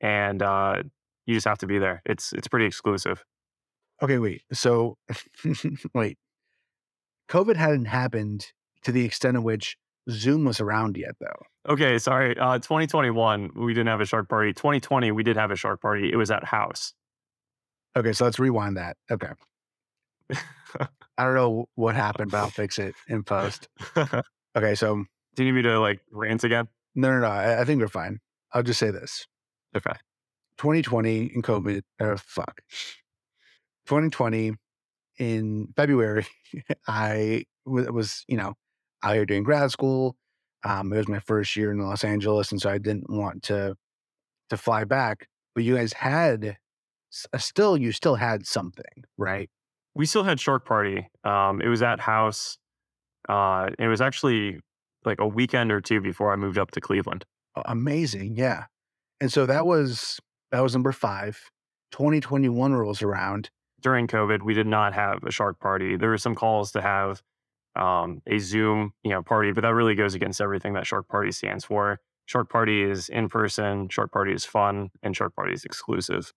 and 0.00 0.42
uh, 0.42 0.82
you 1.26 1.34
just 1.34 1.46
have 1.46 1.58
to 1.58 1.66
be 1.66 1.78
there. 1.78 2.02
It's 2.04 2.32
it's 2.32 2.48
pretty 2.48 2.66
exclusive. 2.66 3.24
Okay, 4.02 4.18
wait. 4.18 4.42
So 4.52 4.98
wait. 5.94 6.18
COVID 7.28 7.56
hadn't 7.56 7.86
happened 7.86 8.46
to 8.82 8.92
the 8.92 9.04
extent 9.04 9.36
of 9.36 9.42
which 9.42 9.76
Zoom 10.10 10.44
was 10.44 10.60
around 10.60 10.96
yet, 10.96 11.14
though. 11.20 11.72
Okay, 11.72 11.98
sorry. 11.98 12.36
Uh, 12.36 12.58
2021, 12.58 13.50
we 13.54 13.72
didn't 13.72 13.86
have 13.86 14.00
a 14.00 14.04
shark 14.04 14.28
party. 14.28 14.52
2020, 14.52 15.12
we 15.12 15.22
did 15.22 15.36
have 15.36 15.50
a 15.50 15.56
shark 15.56 15.80
party. 15.80 16.10
It 16.12 16.16
was 16.16 16.30
at 16.30 16.44
House. 16.44 16.92
Okay, 17.96 18.12
so 18.12 18.24
let's 18.24 18.38
rewind 18.38 18.76
that. 18.76 18.96
Okay. 19.10 19.28
I 21.18 21.24
don't 21.24 21.34
know 21.34 21.66
what 21.74 21.94
happened, 22.06 22.30
but 22.30 22.38
I'll 22.38 22.50
fix 22.50 22.78
it 22.78 22.94
in 23.08 23.22
post. 23.22 23.68
Okay, 24.54 24.74
so 24.74 25.02
Do 25.34 25.44
you 25.44 25.50
need 25.50 25.56
me 25.56 25.62
to 25.62 25.80
like 25.80 26.00
rant 26.10 26.44
again? 26.44 26.68
no, 26.94 27.10
no, 27.10 27.20
no. 27.20 27.26
I, 27.26 27.62
I 27.62 27.64
think 27.64 27.80
we're 27.80 27.88
fine. 27.88 28.20
I'll 28.52 28.62
just 28.62 28.78
say 28.78 28.90
this. 28.90 29.26
Okay. 29.74 29.94
2020 30.58 31.32
in 31.34 31.40
COVID, 31.40 31.80
or 31.98 32.18
fuck. 32.18 32.60
2020 33.86 34.52
in 35.18 35.68
February, 35.74 36.26
I 36.86 37.44
w- 37.66 37.90
was, 37.92 38.24
you 38.28 38.36
know, 38.36 38.54
out 39.02 39.14
here 39.14 39.24
doing 39.24 39.42
grad 39.42 39.70
school. 39.70 40.16
Um, 40.64 40.92
it 40.92 40.98
was 40.98 41.08
my 41.08 41.18
first 41.20 41.56
year 41.56 41.72
in 41.72 41.78
Los 41.78 42.04
Angeles, 42.04 42.52
and 42.52 42.60
so 42.60 42.70
I 42.70 42.76
didn't 42.76 43.08
want 43.10 43.42
to 43.44 43.74
to 44.50 44.56
fly 44.58 44.84
back. 44.84 45.28
But 45.54 45.64
you 45.64 45.76
guys 45.76 45.94
had 45.94 46.58
uh, 47.32 47.38
still, 47.38 47.76
you 47.76 47.90
still 47.92 48.16
had 48.16 48.46
something, 48.46 49.04
right? 49.16 49.48
We 49.94 50.06
still 50.06 50.24
had 50.24 50.40
shark 50.40 50.66
party. 50.66 51.08
Um, 51.24 51.60
it 51.60 51.68
was 51.68 51.82
at 51.82 52.00
House. 52.00 52.58
Uh, 53.28 53.70
it 53.78 53.88
was 53.88 54.00
actually 54.00 54.60
like 55.04 55.20
a 55.20 55.26
weekend 55.26 55.70
or 55.70 55.80
two 55.80 56.00
before 56.00 56.32
I 56.32 56.36
moved 56.36 56.58
up 56.58 56.70
to 56.72 56.80
Cleveland. 56.80 57.24
Amazing, 57.66 58.36
yeah. 58.36 58.64
And 59.20 59.32
so 59.32 59.46
that 59.46 59.66
was 59.66 60.18
that 60.50 60.60
was 60.60 60.74
number 60.74 60.92
five. 60.92 61.38
2021 61.92 62.72
rolls 62.72 63.02
around. 63.02 63.50
During 63.80 64.06
COVID, 64.06 64.42
we 64.42 64.54
did 64.54 64.66
not 64.66 64.94
have 64.94 65.22
a 65.24 65.30
shark 65.30 65.60
party. 65.60 65.96
There 65.96 66.08
were 66.08 66.18
some 66.18 66.34
calls 66.34 66.72
to 66.72 66.80
have 66.80 67.22
um, 67.76 68.22
a 68.26 68.38
Zoom, 68.38 68.92
you 69.02 69.10
know, 69.10 69.22
party, 69.22 69.52
but 69.52 69.62
that 69.62 69.74
really 69.74 69.94
goes 69.94 70.14
against 70.14 70.40
everything 70.40 70.74
that 70.74 70.86
Shark 70.86 71.08
Party 71.08 71.32
stands 71.32 71.64
for. 71.64 71.98
Shark 72.26 72.50
Party 72.50 72.82
is 72.82 73.08
in 73.08 73.28
person, 73.28 73.88
Shark 73.88 74.12
Party 74.12 74.32
is 74.32 74.44
fun, 74.44 74.90
and 75.02 75.16
Shark 75.16 75.34
Party 75.34 75.52
is 75.52 75.64
exclusive. 75.64 76.32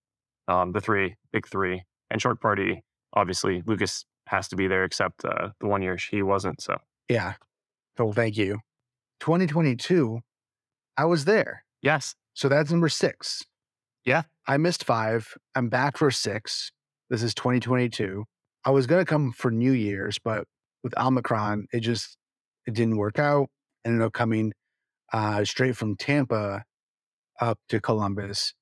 Um, 0.48 0.72
the 0.72 0.80
three, 0.80 1.16
big 1.32 1.46
three, 1.46 1.84
and 2.10 2.20
Shark 2.20 2.40
Party, 2.40 2.82
obviously, 3.16 3.62
Lucas 3.66 4.04
has 4.26 4.46
to 4.48 4.56
be 4.56 4.68
there, 4.68 4.84
except 4.84 5.24
uh, 5.24 5.48
the 5.60 5.66
one 5.66 5.82
year 5.82 5.96
he 5.96 6.22
wasn't. 6.22 6.60
So 6.60 6.78
Yeah. 7.08 7.34
So 7.96 8.12
thank 8.12 8.36
you. 8.36 8.60
2022, 9.20 10.20
I 10.96 11.04
was 11.06 11.24
there. 11.24 11.64
yes, 11.82 12.14
So 12.34 12.48
that's 12.48 12.70
number 12.70 12.90
six. 12.90 13.44
Yeah. 14.04 14.22
I 14.46 14.58
missed 14.58 14.84
five. 14.84 15.34
I'm 15.54 15.68
back 15.68 15.96
for 15.96 16.10
six. 16.10 16.70
This 17.08 17.22
is 17.22 17.34
2022. 17.34 18.24
I 18.64 18.70
was 18.70 18.86
going 18.86 19.04
to 19.04 19.08
come 19.08 19.32
for 19.32 19.50
New 19.50 19.72
Year's, 19.72 20.18
but 20.18 20.44
with 20.82 20.96
Omicron, 20.98 21.66
it 21.72 21.80
just 21.80 22.16
it 22.66 22.74
didn't 22.74 22.96
work 22.96 23.18
out. 23.18 23.48
I 23.84 23.88
ended 23.88 24.02
up 24.02 24.12
coming 24.12 24.52
uh, 25.12 25.44
straight 25.44 25.76
from 25.76 25.96
Tampa 25.96 26.64
up 27.40 27.58
to 27.68 27.80
Columbus. 27.80 28.54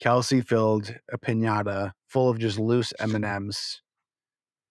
Kelsey 0.00 0.40
filled 0.40 0.94
a 1.12 1.18
pinata 1.18 1.92
full 2.08 2.30
of 2.30 2.38
just 2.38 2.58
loose 2.58 2.92
M&Ms 2.98 3.80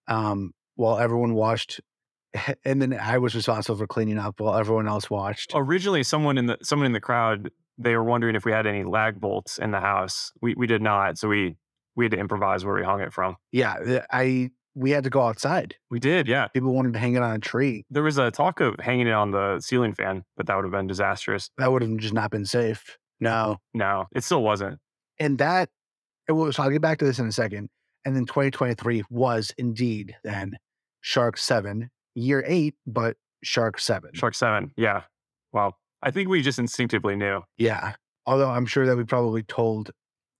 um, 0.08 0.52
while 0.76 0.98
everyone 0.98 1.34
watched. 1.34 1.80
And 2.64 2.80
then 2.80 2.92
I 2.92 3.18
was 3.18 3.34
responsible 3.34 3.76
for 3.76 3.88
cleaning 3.88 4.16
up 4.16 4.38
while 4.38 4.54
everyone 4.54 4.86
else 4.86 5.10
watched. 5.10 5.50
originally 5.52 6.04
someone 6.04 6.38
in 6.38 6.46
the 6.46 6.58
someone 6.62 6.86
in 6.86 6.92
the 6.92 7.00
crowd 7.00 7.50
they 7.76 7.96
were 7.96 8.04
wondering 8.04 8.36
if 8.36 8.44
we 8.44 8.52
had 8.52 8.66
any 8.66 8.84
lag 8.84 9.20
bolts 9.20 9.58
in 9.58 9.72
the 9.72 9.80
house. 9.80 10.32
We 10.40 10.54
we 10.54 10.66
did 10.68 10.82
not, 10.82 11.18
so 11.18 11.28
we 11.28 11.56
we 11.96 12.04
had 12.04 12.12
to 12.12 12.18
improvise 12.18 12.64
where 12.64 12.74
we 12.74 12.84
hung 12.84 13.00
it 13.00 13.12
from. 13.12 13.36
Yeah, 13.50 14.04
I 14.12 14.50
we 14.74 14.90
had 14.90 15.04
to 15.04 15.10
go 15.10 15.22
outside. 15.22 15.74
We 15.90 15.98
did, 15.98 16.28
yeah. 16.28 16.46
People 16.48 16.72
wanted 16.72 16.92
to 16.92 16.98
hang 16.98 17.14
it 17.14 17.22
on 17.22 17.34
a 17.34 17.38
tree. 17.38 17.84
There 17.90 18.02
was 18.02 18.18
a 18.18 18.30
talk 18.30 18.60
of 18.60 18.76
hanging 18.78 19.08
it 19.08 19.12
on 19.12 19.32
the 19.32 19.60
ceiling 19.60 19.94
fan, 19.94 20.24
but 20.36 20.46
that 20.46 20.54
would 20.54 20.64
have 20.64 20.72
been 20.72 20.86
disastrous. 20.86 21.50
That 21.58 21.72
would 21.72 21.82
have 21.82 21.96
just 21.96 22.14
not 22.14 22.30
been 22.30 22.46
safe. 22.46 22.96
No. 23.18 23.58
No, 23.74 24.06
it 24.14 24.24
still 24.24 24.42
wasn't. 24.42 24.78
And 25.18 25.38
that, 25.38 25.70
it 26.28 26.32
was, 26.32 26.56
so 26.56 26.62
I'll 26.62 26.70
get 26.70 26.80
back 26.80 26.98
to 26.98 27.04
this 27.04 27.18
in 27.18 27.26
a 27.26 27.32
second. 27.32 27.68
And 28.04 28.16
then 28.16 28.24
2023 28.26 29.04
was 29.10 29.52
indeed 29.58 30.16
then 30.24 30.56
Shark 31.00 31.36
7, 31.36 31.90
year 32.14 32.42
eight, 32.46 32.74
but 32.86 33.16
Shark 33.42 33.78
7. 33.78 34.10
Shark 34.14 34.34
Seven, 34.34 34.72
yeah. 34.76 35.02
Well, 35.52 35.76
I 36.02 36.10
think 36.10 36.28
we 36.28 36.42
just 36.42 36.58
instinctively 36.58 37.16
knew. 37.16 37.42
Yeah. 37.58 37.94
Although 38.26 38.50
I'm 38.50 38.66
sure 38.66 38.86
that 38.86 38.96
we 38.96 39.04
probably 39.04 39.42
told 39.42 39.90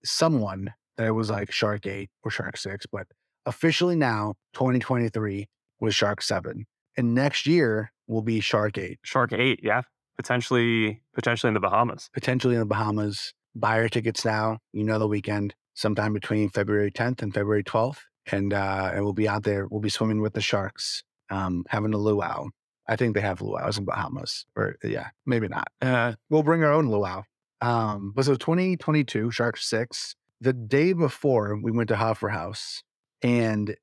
someone 0.04 0.72
that 0.96 1.06
it 1.06 1.12
was 1.12 1.30
like 1.30 1.50
Shark 1.52 1.86
8 1.86 2.10
or 2.22 2.30
Shark 2.30 2.56
6, 2.56 2.86
but 2.92 3.06
officially 3.46 3.96
now, 3.96 4.34
2023 4.54 5.46
was 5.80 5.94
Shark 5.94 6.22
7. 6.22 6.66
And 6.96 7.14
next 7.14 7.46
year 7.46 7.92
will 8.06 8.22
be 8.22 8.40
Shark 8.40 8.76
8, 8.76 8.98
Shark 9.04 9.32
Eight, 9.32 9.60
yeah. 9.62 9.82
Potentially, 10.16 11.02
potentially 11.14 11.48
in 11.48 11.54
the 11.54 11.60
Bahamas. 11.60 12.10
potentially 12.12 12.54
in 12.54 12.60
the 12.60 12.66
Bahamas. 12.66 13.32
Buy 13.54 13.78
your 13.78 13.88
tickets 13.88 14.24
now. 14.24 14.58
You 14.72 14.84
know 14.84 14.98
the 14.98 15.08
weekend, 15.08 15.54
sometime 15.74 16.12
between 16.12 16.48
February 16.48 16.90
10th 16.90 17.22
and 17.22 17.32
February 17.32 17.64
12th. 17.64 17.98
And 18.30 18.52
uh, 18.52 18.90
and 18.94 19.02
we'll 19.02 19.12
be 19.14 19.28
out 19.28 19.44
there. 19.44 19.66
We'll 19.66 19.80
be 19.80 19.88
swimming 19.88 20.20
with 20.20 20.34
the 20.34 20.40
sharks, 20.40 21.02
um, 21.30 21.64
having 21.68 21.94
a 21.94 21.98
luau. 21.98 22.48
I 22.86 22.96
think 22.96 23.14
they 23.14 23.20
have 23.22 23.40
luau's 23.40 23.78
in 23.78 23.84
Bahamas. 23.84 24.44
Or 24.56 24.76
yeah, 24.84 25.08
maybe 25.26 25.48
not. 25.48 25.68
Uh, 25.80 26.12
We'll 26.28 26.42
bring 26.42 26.62
our 26.62 26.72
own 26.72 26.88
luau. 26.88 27.22
Um, 27.60 28.12
but 28.14 28.24
so 28.24 28.34
2022, 28.36 29.30
Shark 29.30 29.56
6, 29.56 30.16
the 30.40 30.52
day 30.52 30.92
before 30.92 31.58
we 31.60 31.70
went 31.72 31.88
to 31.88 31.96
Hoffer 31.96 32.28
House 32.28 32.82
and 33.22 33.76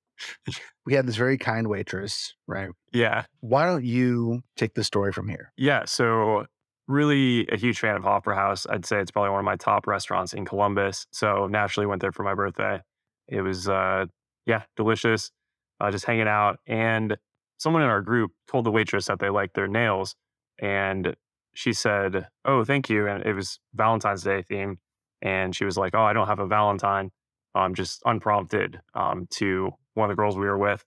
we 0.86 0.94
had 0.94 1.06
this 1.08 1.16
very 1.16 1.38
kind 1.38 1.68
waitress, 1.68 2.34
right? 2.48 2.70
Yeah. 2.92 3.26
Why 3.40 3.66
don't 3.66 3.86
you 3.86 4.42
take 4.56 4.74
the 4.74 4.84
story 4.84 5.14
from 5.14 5.28
here? 5.28 5.52
Yeah. 5.58 5.86
So, 5.86 6.46
really 6.88 7.48
a 7.50 7.58
huge 7.58 7.80
fan 7.80 7.96
of 7.96 8.04
Hoffer 8.04 8.34
House. 8.34 8.66
I'd 8.70 8.86
say 8.86 9.00
it's 9.00 9.12
probably 9.12 9.32
one 9.32 9.40
of 9.40 9.46
my 9.46 9.56
top 9.56 9.88
restaurants 9.88 10.34
in 10.34 10.46
Columbus. 10.46 11.08
So, 11.12 11.48
naturally 11.48 11.86
went 11.86 12.02
there 12.02 12.12
for 12.12 12.24
my 12.24 12.34
birthday. 12.34 12.82
It 13.28 13.42
was, 13.42 13.68
uh, 13.68 14.06
yeah, 14.46 14.64
delicious. 14.76 15.32
Uh, 15.80 15.92
just 15.92 16.06
hanging 16.06 16.28
out. 16.28 16.60
And 16.66 17.18
someone 17.58 17.84
in 17.84 17.90
our 17.90 18.02
group 18.02 18.32
told 18.48 18.66
the 18.66 18.72
waitress 18.72 19.06
that 19.08 19.20
they 19.20 19.30
liked 19.30 19.54
their 19.54 19.68
nails. 19.68 20.16
And 20.60 21.16
she 21.54 21.74
said, 21.74 22.28
Oh, 22.46 22.64
thank 22.64 22.90
you. 22.90 23.08
And 23.08 23.26
it 23.26 23.34
was 23.34 23.60
Valentine's 23.74 24.24
Day 24.24 24.42
theme. 24.42 24.80
And 25.22 25.56
she 25.56 25.66
was 25.66 25.78
like, 25.78 25.94
Oh, 25.96 26.04
I 26.04 26.14
don't 26.14 26.28
have 26.28 26.40
a 26.40 26.48
Valentine. 26.48 27.12
Um, 27.56 27.74
just 27.74 28.02
unprompted 28.06 28.80
um, 28.94 29.28
to 29.32 29.72
one 29.96 30.10
of 30.10 30.16
the 30.16 30.20
girls 30.20 30.38
we 30.38 30.46
were 30.46 30.58
with. 30.58 30.86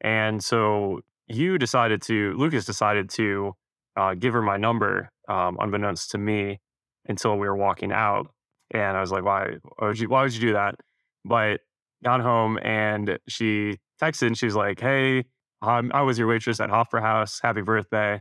And 0.00 0.42
so 0.42 1.00
you 1.28 1.58
decided 1.58 2.02
to, 2.02 2.34
Lucas 2.36 2.64
decided 2.64 3.10
to 3.10 3.54
uh, 3.98 4.14
give 4.14 4.32
her 4.32 4.42
my 4.42 4.56
number, 4.56 5.10
um, 5.28 5.58
unbeknownst 5.60 6.12
to 6.12 6.18
me, 6.18 6.60
until 7.06 7.32
we 7.32 7.48
were 7.48 7.56
walking 7.56 7.92
out. 7.92 8.28
And 8.70 8.96
I 8.96 9.00
was 9.00 9.10
like, 9.10 9.24
why, 9.24 9.56
why 9.76 9.88
would 9.88 9.98
you, 9.98 10.08
why 10.08 10.22
would 10.22 10.34
you 10.34 10.40
do 10.40 10.52
that? 10.52 10.76
But 11.24 11.60
got 12.04 12.20
home 12.20 12.58
and 12.62 13.18
she 13.28 13.78
texted 14.00 14.28
and 14.28 14.38
she's 14.38 14.54
like, 14.54 14.80
hey, 14.80 15.24
um, 15.62 15.90
I 15.92 16.02
was 16.02 16.18
your 16.18 16.28
waitress 16.28 16.60
at 16.60 16.70
Hoffer 16.70 17.00
House. 17.00 17.40
Happy 17.42 17.62
birthday. 17.62 18.20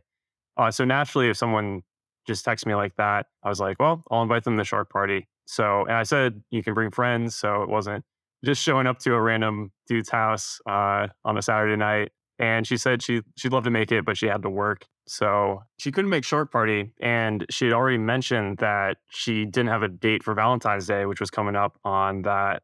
Uh, 0.56 0.72
so 0.72 0.86
naturally, 0.86 1.30
if 1.30 1.38
someone 1.38 1.84
just 2.26 2.44
texts 2.44 2.66
me 2.66 2.74
like 2.74 2.96
that, 2.96 3.28
I 3.44 3.50
was 3.50 3.60
like, 3.60 3.80
well, 3.80 4.04
I'll 4.10 4.24
invite 4.24 4.44
them 4.44 4.56
to 4.56 4.62
the 4.62 4.66
shark 4.66 4.90
party. 4.90 5.28
So, 5.46 5.84
and 5.84 5.94
I 5.94 6.04
said, 6.04 6.42
you 6.50 6.64
can 6.64 6.74
bring 6.74 6.92
friends. 6.92 7.36
So 7.36 7.62
it 7.62 7.70
wasn't 7.70 8.04
just 8.44 8.62
showing 8.62 8.88
up 8.88 9.00
to 9.00 9.14
a 9.14 9.22
random 9.22 9.72
dude's 9.88 10.10
house 10.10 10.60
uh, 10.68 11.08
on 11.24 11.38
a 11.38 11.42
Saturday 11.42 11.76
night. 11.76 12.12
And 12.40 12.66
she 12.66 12.78
said 12.78 13.02
she 13.02 13.22
she'd 13.36 13.52
love 13.52 13.64
to 13.64 13.72
make 13.72 13.92
it, 13.92 14.06
but 14.06 14.18
she 14.18 14.28
had 14.28 14.42
to 14.44 14.50
work. 14.50 14.86
So 15.08 15.64
she 15.78 15.92
couldn't 15.92 16.10
make 16.10 16.26
shark 16.26 16.52
party. 16.52 16.92
And 17.00 17.46
she 17.50 17.66
had 17.66 17.74
already 17.74 17.98
mentioned 17.98 18.58
that 18.58 18.98
she 19.10 19.46
didn't 19.46 19.70
have 19.70 19.84
a 19.84 19.88
date 19.88 20.24
for 20.24 20.34
Valentine's 20.34 20.86
Day, 20.86 21.06
which 21.06 21.20
was 21.20 21.30
coming 21.30 21.56
up 21.56 21.80
on 21.84 22.24
that 22.24 22.64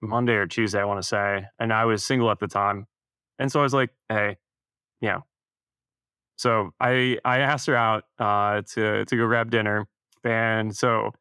Monday 0.00 0.34
or 0.34 0.46
Tuesday, 0.46 0.80
I 0.80 0.84
want 0.84 1.00
to 1.00 1.06
say. 1.06 1.44
And 1.58 1.72
I 1.72 1.84
was 1.84 2.04
single 2.04 2.30
at 2.30 2.40
the 2.40 2.48
time. 2.48 2.86
And 3.38 3.52
so 3.52 3.60
I 3.60 3.62
was 3.62 3.74
like, 3.74 3.90
hey, 4.08 4.38
yeah. 5.00 5.18
So 6.36 6.70
I 6.80 7.18
I 7.24 7.38
asked 7.38 7.66
her 7.66 7.76
out 7.76 8.04
uh, 8.18 8.62
to 8.74 9.04
to 9.04 9.16
go 9.16 9.26
grab 9.26 9.50
dinner. 9.50 9.86
And 10.24 10.74
so 10.74 11.12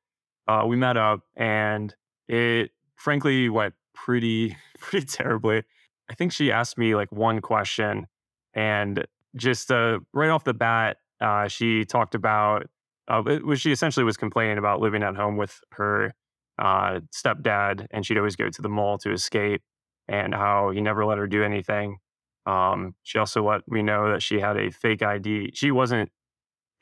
uh, 0.48 0.64
we 0.66 0.78
met 0.78 0.98
up 0.98 1.22
and 1.36 1.94
it 2.28 2.72
frankly 2.96 3.50
went 3.50 3.74
pretty 3.94 4.56
pretty 4.80 5.06
terribly. 5.06 5.64
I 6.10 6.14
think 6.14 6.32
she 6.32 6.52
asked 6.52 6.78
me 6.78 6.96
like 6.96 7.12
one 7.12 7.40
question, 7.40 8.08
and 8.54 9.06
just 9.36 9.72
uh, 9.72 10.00
right 10.14 10.30
off 10.30 10.44
the 10.44 10.54
bat, 10.54 10.98
uh, 11.20 11.48
she 11.48 11.86
talked 11.86 12.16
about 12.16 12.68
uh, 13.08 13.22
was 13.44 13.60
she 13.60 13.72
essentially 13.72 14.04
was 14.04 14.18
complaining 14.18 14.58
about 14.58 14.80
living 14.80 15.04
at 15.04 15.16
home 15.16 15.38
with 15.38 15.60
her 15.72 16.14
uh, 16.60 17.00
stepdad, 17.14 17.88
and 17.92 18.06
she'd 18.06 18.18
always 18.18 18.36
go 18.36 18.50
to 18.50 18.62
the 18.62 18.70
mall 18.70 18.98
to 19.00 19.12
escape, 19.12 19.62
and 20.08 20.34
how 20.34 20.72
he 20.72 20.82
never 20.82 21.06
let 21.06 21.18
her 21.18 21.28
do 21.28 21.44
anything. 21.44 21.98
Um, 22.46 22.96
she 23.04 23.18
also 23.20 23.48
let 23.48 23.68
me 23.68 23.82
know 23.82 24.12
that 24.12 24.22
she 24.22 24.40
had 24.40 24.58
a 24.58 24.72
fake 24.72 25.04
ID. 25.04 25.52
She 25.54 25.72
wasn't 25.72 26.10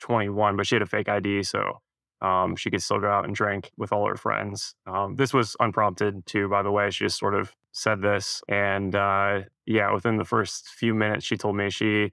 21, 0.00 0.56
but 0.56 0.66
she 0.66 0.74
had 0.74 0.82
a 0.82 0.86
fake 0.86 1.08
ID, 1.08 1.42
so 1.42 1.80
um, 2.22 2.56
she 2.56 2.70
could 2.70 2.82
still 2.82 3.00
go 3.00 3.10
out 3.10 3.24
and 3.24 3.34
drink 3.34 3.70
with 3.76 3.92
all 3.92 4.06
her 4.06 4.16
friends. 4.16 4.74
Um, 4.86 5.16
this 5.16 5.32
was 5.32 5.56
unprompted 5.60 6.26
too, 6.26 6.48
by 6.48 6.62
the 6.62 6.70
way. 6.70 6.90
She 6.90 7.04
just 7.04 7.18
sort 7.18 7.34
of 7.34 7.54
said 7.72 8.02
this, 8.02 8.42
and 8.48 8.94
uh, 8.94 9.40
yeah, 9.66 9.92
within 9.92 10.16
the 10.16 10.24
first 10.24 10.68
few 10.68 10.94
minutes, 10.94 11.24
she 11.24 11.36
told 11.36 11.56
me 11.56 11.70
she 11.70 12.12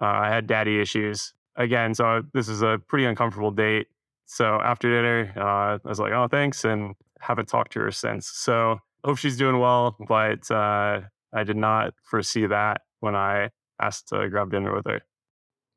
uh, 0.00 0.06
I 0.06 0.28
had 0.28 0.46
daddy 0.46 0.80
issues 0.80 1.34
again. 1.56 1.94
So 1.94 2.22
this 2.32 2.48
is 2.48 2.62
a 2.62 2.80
pretty 2.86 3.04
uncomfortable 3.04 3.50
date. 3.50 3.88
So 4.26 4.60
after 4.60 4.90
dinner, 4.90 5.32
uh, 5.36 5.78
I 5.84 5.88
was 5.88 6.00
like, 6.00 6.12
"Oh, 6.12 6.28
thanks," 6.28 6.64
and 6.64 6.94
haven't 7.20 7.48
talked 7.48 7.72
to 7.72 7.80
her 7.80 7.90
since. 7.90 8.28
So 8.28 8.80
hope 9.04 9.18
she's 9.18 9.36
doing 9.36 9.58
well, 9.58 9.96
but 10.08 10.50
uh, 10.50 11.02
I 11.32 11.44
did 11.44 11.56
not 11.56 11.94
foresee 12.02 12.46
that 12.46 12.82
when 13.00 13.14
I 13.14 13.50
asked 13.80 14.08
to 14.08 14.28
grab 14.28 14.50
dinner 14.50 14.74
with 14.74 14.86
her. 14.86 15.02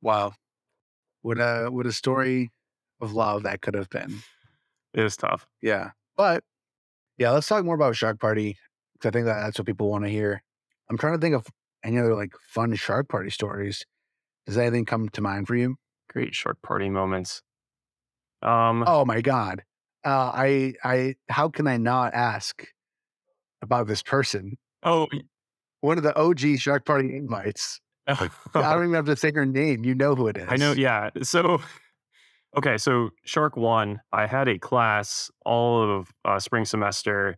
Wow. 0.02 0.34
What 1.22 1.38
a 1.38 1.70
what 1.70 1.86
a 1.86 1.92
story 1.92 2.52
of 3.02 3.14
love 3.14 3.44
that 3.44 3.62
could 3.62 3.76
have 3.76 3.90
been. 3.90 4.22
It 4.94 5.04
was 5.04 5.18
tough. 5.18 5.48
Yeah. 5.62 5.92
But 6.18 6.44
yeah, 7.18 7.32
let's 7.32 7.48
talk 7.48 7.64
more 7.64 7.76
about 7.76 7.96
Shark 7.96 8.20
Party 8.20 8.58
because 8.94 9.10
I 9.10 9.12
think 9.12 9.26
that 9.26 9.42
that's 9.42 9.60
what 9.60 9.66
people 9.66 9.90
want 9.90 10.06
to 10.06 10.10
hear. 10.10 10.42
I'm 10.90 10.98
trying 10.98 11.14
to 11.14 11.20
think 11.20 11.36
of 11.36 11.48
any 11.84 12.00
other 12.00 12.16
like 12.16 12.34
fun 12.48 12.74
Shark 12.76 13.10
Party 13.10 13.30
stories. 13.30 13.86
Does 14.50 14.58
anything 14.58 14.84
come 14.84 15.10
to 15.10 15.22
mind 15.22 15.46
for 15.46 15.56
you? 15.56 15.76
Great 16.10 16.34
shark 16.34 16.60
party 16.64 16.90
moments. 16.90 17.44
Um, 18.42 18.84
Oh 18.88 19.06
my 19.06 19.22
god. 19.22 19.62
Uh, 20.04 20.32
I 20.34 20.74
I 20.84 21.16
how 21.30 21.50
can 21.50 21.68
I 21.68 21.78
not 21.78 22.16
ask 22.16 22.66
about 23.62 23.86
this 23.86 24.02
person? 24.02 24.58
oh, 24.82 25.06
One 25.82 26.00
of 26.00 26.04
the 26.04 26.18
OG 26.18 26.58
Shark 26.58 26.84
Party 26.84 27.16
invites. 27.16 27.80
I 28.08 28.28
don't 28.56 28.86
even 28.86 28.94
have 28.96 29.06
to 29.06 29.16
say 29.16 29.32
her 29.34 29.46
name. 29.46 29.86
You 29.86 29.94
know 29.94 30.16
who 30.16 30.28
it 30.30 30.38
is. 30.38 30.48
I 30.50 30.56
know. 30.56 30.72
Yeah. 30.72 31.12
So, 31.22 31.62
okay. 32.58 32.80
So, 32.80 33.10
Shark 33.26 33.56
One, 33.56 34.02
I 34.12 34.26
had 34.26 34.48
a 34.48 34.58
class 34.58 35.30
all 35.46 36.00
of 36.00 36.10
uh, 36.26 36.40
spring 36.40 36.66
semester 36.66 37.38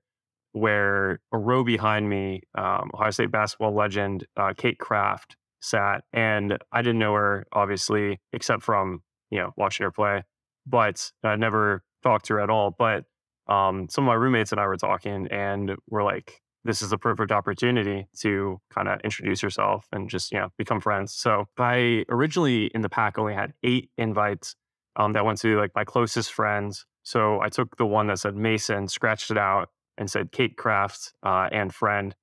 where 0.54 1.20
a 1.34 1.38
row 1.38 1.66
behind 1.66 2.08
me, 2.10 2.44
um, 2.58 2.90
Ohio 2.94 3.12
State 3.12 3.32
basketball 3.32 3.76
legend 3.76 4.26
uh, 4.38 4.54
Cait 4.56 4.80
Craft 4.80 5.36
sat, 5.62 6.04
and 6.14 6.58
I 6.72 6.82
didn't 6.82 7.00
know 7.00 7.14
her 7.14 7.46
obviously 7.54 8.20
except 8.34 8.64
from 8.64 9.02
you 9.30 9.40
know 9.40 9.52
watching 9.58 9.84
her 9.84 9.92
play, 9.92 10.24
but 10.66 11.12
I 11.24 11.36
never 11.36 11.84
talked 12.04 12.26
to 12.26 12.34
her 12.34 12.40
at 12.42 12.50
all. 12.50 12.76
But 12.78 13.06
um, 13.48 13.88
some 13.90 14.06
of 14.06 14.08
my 14.08 14.14
roommates 14.16 14.52
and 14.52 14.60
I 14.60 14.68
were 14.68 14.78
talking, 14.78 15.28
and 15.32 15.76
we're 15.90 16.04
like, 16.04 16.42
this 16.64 16.82
is 16.82 16.90
the 16.90 16.98
perfect 16.98 17.32
opportunity 17.32 18.08
to 18.20 18.60
kind 18.74 18.88
of 18.88 19.00
introduce 19.04 19.42
yourself 19.42 19.88
and 19.92 20.10
just 20.10 20.32
you 20.32 20.40
know 20.40 20.50
become 20.58 20.82
friends. 20.82 21.14
So 21.14 21.46
I 21.58 22.06
originally 22.10 22.66
in 22.66 22.82
the 22.82 22.90
pack 22.90 23.18
only 23.18 23.34
had 23.34 23.54
eight 23.64 23.90
invites 23.98 24.56
um, 24.96 25.14
that 25.14 25.26
went 25.26 25.40
to 25.40 25.58
like 25.58 25.72
my 25.76 25.84
closest 25.84 26.34
friends. 26.34 26.86
So 27.04 27.42
I 27.42 27.50
took 27.50 27.78
the 27.78 27.86
one 27.86 28.08
that 28.08 28.20
said 28.20 28.36
Mason, 28.36 28.88
scratched 28.88 29.32
it 29.32 29.38
out, 29.38 29.70
and 29.98 30.10
said 30.10 30.32
Cait 30.32 30.58
Craft 30.58 31.14
uh, 31.24 31.50
and 31.52 31.74
friend. 31.74 32.16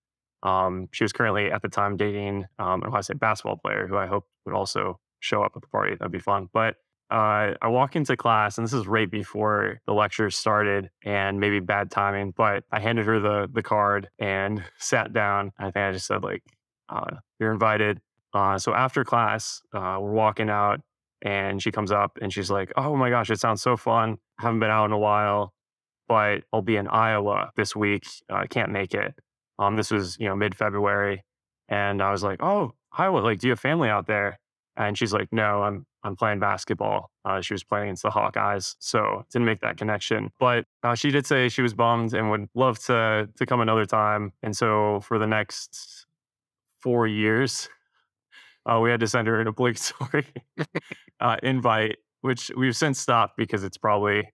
Um, 0.43 0.89
she 0.93 1.05
was 1.05 1.13
currently 1.13 1.51
at 1.51 1.63
the 1.63 1.69
time 1.69 1.97
dating 1.97 2.47
um, 2.59 2.83
an 2.83 2.89
Ohio 2.89 3.01
State 3.01 3.19
basketball 3.19 3.57
player 3.57 3.87
who 3.87 3.97
I 3.97 4.07
hope 4.07 4.25
would 4.45 4.55
also 4.55 5.01
show 5.21 5.43
up 5.43 5.53
at 5.57 5.63
the 5.63 5.69
party. 5.69 5.97
That'd 5.97 6.13
be 6.13 6.19
fun. 6.19 6.49
But 6.53 6.77
uh, 7.11 7.55
I 7.63 7.69
walk 7.69 7.97
into 7.97 8.17
class, 8.17 8.59
and 8.59 8.67
this 8.67 8.75
is 8.75 8.87
right 8.87 9.11
before 9.11 9.81
the 9.87 9.95
lecture 9.95 10.31
started, 10.31 10.91
and 11.03 11.41
maybe 11.41 11.59
bad 11.59 11.91
timing. 11.91 12.35
But 12.37 12.65
I 12.71 12.81
handed 12.81 13.07
her 13.07 13.19
the 13.19 13.49
the 13.53 13.63
card 13.63 14.11
and 14.19 14.63
sat 14.79 15.13
down. 15.13 15.53
I 15.59 15.65
think 15.71 15.77
I 15.77 15.93
just 15.93 16.07
said 16.07 16.23
like, 16.23 16.43
uh, 16.89 17.17
"You're 17.41 17.53
invited." 17.53 18.01
Uh, 18.35 18.59
so 18.59 18.75
after 18.75 19.05
class, 19.05 19.63
uh, 19.73 19.97
we're 20.01 20.13
walking 20.13 20.51
out, 20.51 20.81
and 21.23 21.63
she 21.63 21.71
comes 21.71 21.91
up 21.91 22.19
and 22.21 22.33
she's 22.33 22.51
like, 22.51 22.73
"Oh 22.77 22.95
my 22.95 23.09
gosh, 23.09 23.31
it 23.31 23.41
sounds 23.41 23.63
so 23.63 23.77
fun! 23.77 24.19
haven't 24.39 24.61
been 24.61 24.71
out 24.71 24.85
in 24.85 24.93
a 24.93 24.99
while, 24.99 25.55
but 26.09 26.43
I'll 26.53 26.63
be 26.63 26.77
in 26.77 26.89
Iowa 26.89 27.51
this 27.57 27.75
week. 27.75 28.07
I 28.29 28.47
can't 28.47 28.71
make 28.71 28.93
it." 28.93 29.15
Um, 29.59 29.77
this 29.77 29.91
was 29.91 30.17
you 30.19 30.29
know 30.29 30.37
mid 30.37 30.55
February, 30.55 31.25
and 31.69 32.03
I 32.03 32.11
was 32.11 32.23
like, 32.23 32.43
"Oh, 32.43 32.73
Iowa! 32.93 33.19
Like, 33.19 33.39
do 33.41 33.47
you 33.49 33.53
have 33.53 33.61
family 33.61 33.89
out 33.89 34.07
there?" 34.07 34.39
And 34.77 34.97
she's 34.97 35.13
like, 35.13 35.29
"No, 35.33 35.63
I'm 35.63 35.87
I'm 36.05 36.17
playing 36.17 36.41
basketball." 36.41 37.11
Uh, 37.25 37.41
she 37.41 37.55
was 37.55 37.65
playing 37.65 37.89
against 37.89 38.03
the 38.05 38.11
Hawkeyes, 38.11 38.77
so 38.79 39.25
didn't 39.33 39.47
make 39.47 39.61
that 39.61 39.77
connection. 39.77 40.31
But 40.39 40.65
uh, 40.83 40.95
she 40.95 41.11
did 41.11 41.27
say 41.27 41.49
she 41.49 41.63
was 41.63 41.75
bummed 41.75 42.15
and 42.15 42.31
would 42.31 42.49
love 42.55 42.79
to 42.87 43.29
to 43.37 43.47
come 43.47 43.61
another 43.61 43.85
time. 43.87 44.33
And 44.43 44.57
so 44.57 45.01
for 45.01 45.19
the 45.19 45.27
next 45.27 46.07
four 46.81 47.07
years, 47.07 47.69
uh, 48.67 48.81
we 48.81 48.91
had 48.91 49.01
to 49.01 49.09
send 49.09 49.27
her 49.29 49.41
an 49.41 49.47
obligatory 49.47 50.27
uh, 51.21 51.37
invite, 51.43 51.97
which 52.21 52.51
we've 52.57 52.77
since 52.77 53.01
stopped 53.01 53.37
because 53.37 53.65
it's 53.65 53.79
probably 53.79 54.29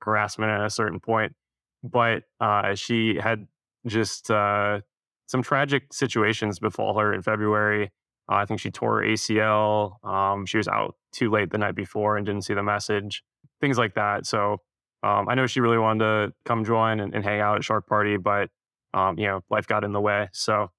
harassment 0.00 0.50
at 0.50 0.64
a 0.64 0.70
certain 0.70 1.00
point. 1.00 1.34
But 1.82 2.22
uh, 2.40 2.74
she 2.74 3.16
had 3.16 3.46
just 3.86 4.30
uh, 4.30 4.80
some 5.26 5.42
tragic 5.42 5.92
situations 5.92 6.58
befall 6.58 6.98
her 6.98 7.12
in 7.12 7.22
February. 7.22 7.92
Uh, 8.30 8.36
I 8.36 8.46
think 8.46 8.60
she 8.60 8.70
tore 8.70 9.02
her 9.02 9.06
ACL. 9.06 10.04
Um, 10.04 10.46
she 10.46 10.56
was 10.56 10.68
out 10.68 10.96
too 11.12 11.30
late 11.30 11.50
the 11.50 11.58
night 11.58 11.74
before 11.74 12.16
and 12.16 12.24
didn't 12.24 12.42
see 12.42 12.54
the 12.54 12.62
message. 12.62 13.22
Things 13.60 13.78
like 13.78 13.94
that. 13.94 14.26
So 14.26 14.58
um, 15.02 15.28
I 15.28 15.34
know 15.34 15.46
she 15.46 15.60
really 15.60 15.78
wanted 15.78 16.04
to 16.04 16.32
come 16.46 16.64
join 16.64 17.00
and, 17.00 17.14
and 17.14 17.22
hang 17.22 17.40
out 17.40 17.56
at 17.56 17.64
Shark 17.64 17.86
Party, 17.86 18.16
but 18.16 18.48
um, 18.94 19.18
you 19.18 19.26
know 19.26 19.42
life 19.50 19.66
got 19.66 19.84
in 19.84 19.92
the 19.92 20.00
way. 20.00 20.28
So 20.32 20.70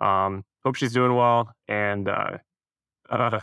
um, 0.00 0.44
hope 0.64 0.76
she's 0.76 0.92
doing 0.92 1.14
well, 1.14 1.54
and 1.68 2.08
uh, 2.08 2.38
uh, 3.10 3.40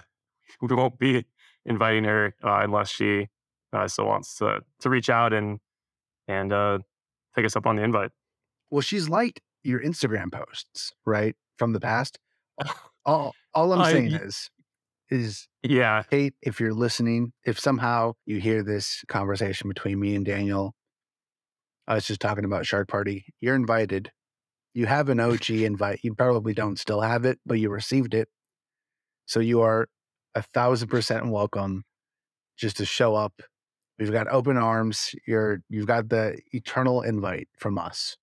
we 0.62 0.76
won't 0.76 0.98
be 0.98 1.26
inviting 1.66 2.06
her 2.06 2.34
uh, 2.44 2.62
unless 2.64 2.90
she 2.90 3.28
uh, 3.72 3.88
still 3.88 4.08
wants 4.08 4.36
to 4.38 4.62
to 4.80 4.90
reach 4.90 5.10
out 5.10 5.32
and 5.32 5.60
and 6.28 6.52
uh, 6.52 6.80
take 7.36 7.46
us 7.46 7.56
up 7.56 7.68
on 7.68 7.76
the 7.76 7.84
invite. 7.84 8.12
Well, 8.72 8.82
she's 8.82 9.10
liked 9.10 9.42
your 9.64 9.82
Instagram 9.82 10.32
posts, 10.32 10.94
right? 11.06 11.36
From 11.58 11.74
the 11.74 11.80
past. 11.80 12.18
All 13.06 13.34
all 13.56 13.74
I'm 13.74 13.92
saying 13.92 14.12
is 14.12 14.50
is 15.10 15.48
Yeah, 15.64 16.04
Cait, 16.04 16.36
if 16.42 16.60
you're 16.60 16.74
listening, 16.74 17.34
if 17.44 17.60
somehow 17.60 18.14
you 18.26 18.40
hear 18.40 18.64
this 18.64 19.04
conversation 19.08 19.68
between 19.68 20.00
me 20.00 20.16
and 20.16 20.24
Daniel, 20.24 20.76
I 21.88 21.96
was 21.96 22.06
just 22.06 22.22
talking 22.22 22.46
about 22.46 22.66
Shark 22.66 22.88
Party, 22.88 23.26
you're 23.42 23.56
invited. 23.56 24.12
You 24.74 24.86
have 24.86 25.10
an 25.10 25.20
OG 25.20 25.50
invite. 25.50 26.00
You 26.04 26.14
probably 26.14 26.54
don't 26.54 26.80
still 26.80 27.02
have 27.02 27.26
it, 27.26 27.40
but 27.46 27.60
you 27.60 27.70
received 27.70 28.14
it. 28.14 28.30
So 29.26 29.40
you 29.40 29.62
are 29.62 29.88
a 30.36 30.42
thousand 30.42 30.88
percent 30.90 31.28
welcome 31.28 31.84
just 32.58 32.78
to 32.78 32.86
show 32.86 33.16
up. 33.16 33.42
We've 34.00 34.12
got 34.12 34.28
open 34.30 34.58
arms. 34.58 35.14
You're 35.28 35.62
you've 35.70 35.88
got 35.88 36.10
the 36.10 36.38
eternal 36.54 37.02
invite 37.02 37.50
from 37.58 37.78
us. 37.78 38.16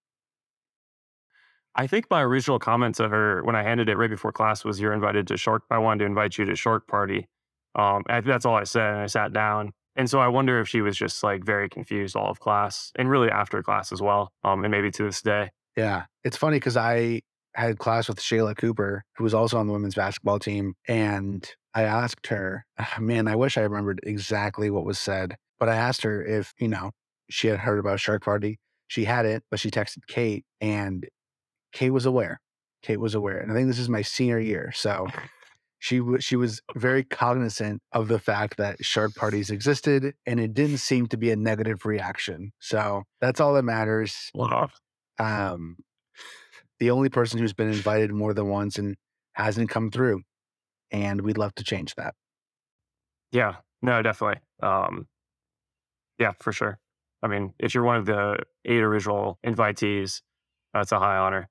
I 1.74 1.86
think 1.86 2.06
my 2.10 2.22
original 2.22 2.58
comment 2.58 2.96
to 2.96 3.08
her 3.08 3.42
when 3.44 3.54
I 3.54 3.62
handed 3.62 3.88
it 3.88 3.96
right 3.96 4.10
before 4.10 4.32
class 4.32 4.64
was, 4.64 4.80
"You're 4.80 4.92
invited 4.92 5.26
to 5.28 5.36
Shark. 5.36 5.62
I 5.70 5.78
wanted 5.78 6.00
to 6.00 6.04
invite 6.06 6.38
you 6.38 6.44
to 6.46 6.56
Shark 6.56 6.86
Party." 6.86 7.28
Um, 7.74 8.02
I, 8.08 8.20
that's 8.20 8.44
all 8.44 8.56
I 8.56 8.64
said, 8.64 8.94
and 8.94 9.00
I 9.02 9.06
sat 9.06 9.32
down. 9.32 9.72
And 9.94 10.08
so 10.08 10.20
I 10.20 10.28
wonder 10.28 10.60
if 10.60 10.68
she 10.68 10.80
was 10.80 10.96
just 10.96 11.22
like 11.22 11.44
very 11.44 11.68
confused 11.68 12.16
all 12.16 12.30
of 12.30 12.40
class, 12.40 12.92
and 12.96 13.10
really 13.10 13.30
after 13.30 13.62
class 13.62 13.92
as 13.92 14.00
well, 14.00 14.32
um, 14.44 14.64
and 14.64 14.70
maybe 14.70 14.90
to 14.92 15.04
this 15.04 15.22
day. 15.22 15.50
Yeah. 15.76 16.04
It's 16.24 16.36
funny 16.36 16.56
because 16.56 16.76
I 16.76 17.22
had 17.54 17.78
class 17.78 18.08
with 18.08 18.18
Shayla 18.18 18.56
Cooper, 18.56 19.04
who 19.16 19.24
was 19.24 19.34
also 19.34 19.58
on 19.58 19.66
the 19.66 19.72
women's 19.72 19.94
basketball 19.94 20.38
team. 20.38 20.74
And 20.86 21.48
I 21.74 21.82
asked 21.82 22.26
her, 22.28 22.64
man, 22.98 23.28
I 23.28 23.36
wish 23.36 23.56
I 23.56 23.62
remembered 23.62 24.00
exactly 24.02 24.70
what 24.70 24.84
was 24.84 24.98
said, 24.98 25.36
but 25.58 25.68
I 25.68 25.76
asked 25.76 26.02
her 26.02 26.24
if, 26.24 26.52
you 26.58 26.68
know, 26.68 26.90
she 27.30 27.48
had 27.48 27.60
heard 27.60 27.78
about 27.78 28.00
Shark 28.00 28.24
Party. 28.24 28.58
She 28.88 29.04
had 29.04 29.26
it, 29.26 29.44
but 29.50 29.60
she 29.60 29.70
texted 29.70 30.06
Cait 30.08 30.44
and 30.60 31.06
Cait 31.72 31.90
was 31.90 32.06
aware. 32.06 32.40
Cait 32.82 32.98
was 32.98 33.14
aware. 33.14 33.38
And 33.38 33.50
I 33.50 33.54
think 33.54 33.68
this 33.68 33.78
is 33.78 33.88
my 33.88 34.02
senior 34.02 34.38
year. 34.38 34.72
So 34.74 35.06
she 35.78 36.00
was 36.00 36.24
she 36.24 36.36
was 36.36 36.60
very 36.74 37.04
cognizant 37.04 37.82
of 37.92 38.08
the 38.08 38.18
fact 38.18 38.56
that 38.56 38.84
shark 38.84 39.14
parties 39.14 39.50
existed 39.50 40.14
and 40.26 40.40
it 40.40 40.54
didn't 40.54 40.78
seem 40.78 41.06
to 41.08 41.16
be 41.16 41.30
a 41.30 41.36
negative 41.36 41.84
reaction. 41.84 42.52
So 42.58 43.04
that's 43.20 43.40
all 43.40 43.54
that 43.54 43.62
matters. 43.62 44.30
Wow. 44.34 44.70
Um, 45.18 45.76
the 46.78 46.90
only 46.90 47.08
person 47.08 47.38
who's 47.38 47.52
been 47.52 47.68
invited 47.68 48.12
more 48.12 48.34
than 48.34 48.48
once 48.48 48.78
and 48.78 48.96
hasn't 49.32 49.70
come 49.70 49.90
through. 49.90 50.22
And 50.90 51.20
we'd 51.20 51.38
love 51.38 51.54
to 51.56 51.64
change 51.64 51.94
that. 51.96 52.14
Yeah, 53.30 53.56
no, 53.82 54.00
definitely. 54.02 54.40
Um, 54.62 55.06
yeah, 56.18 56.32
for 56.40 56.52
sure. 56.52 56.78
I 57.22 57.26
mean, 57.26 57.52
if 57.58 57.74
you're 57.74 57.84
one 57.84 57.96
of 57.96 58.06
the 58.06 58.38
eight 58.64 58.82
original 58.82 59.38
invitees, 59.44 60.22
that's 60.72 60.92
a 60.92 60.98
high 60.98 61.16
honor. 61.16 61.48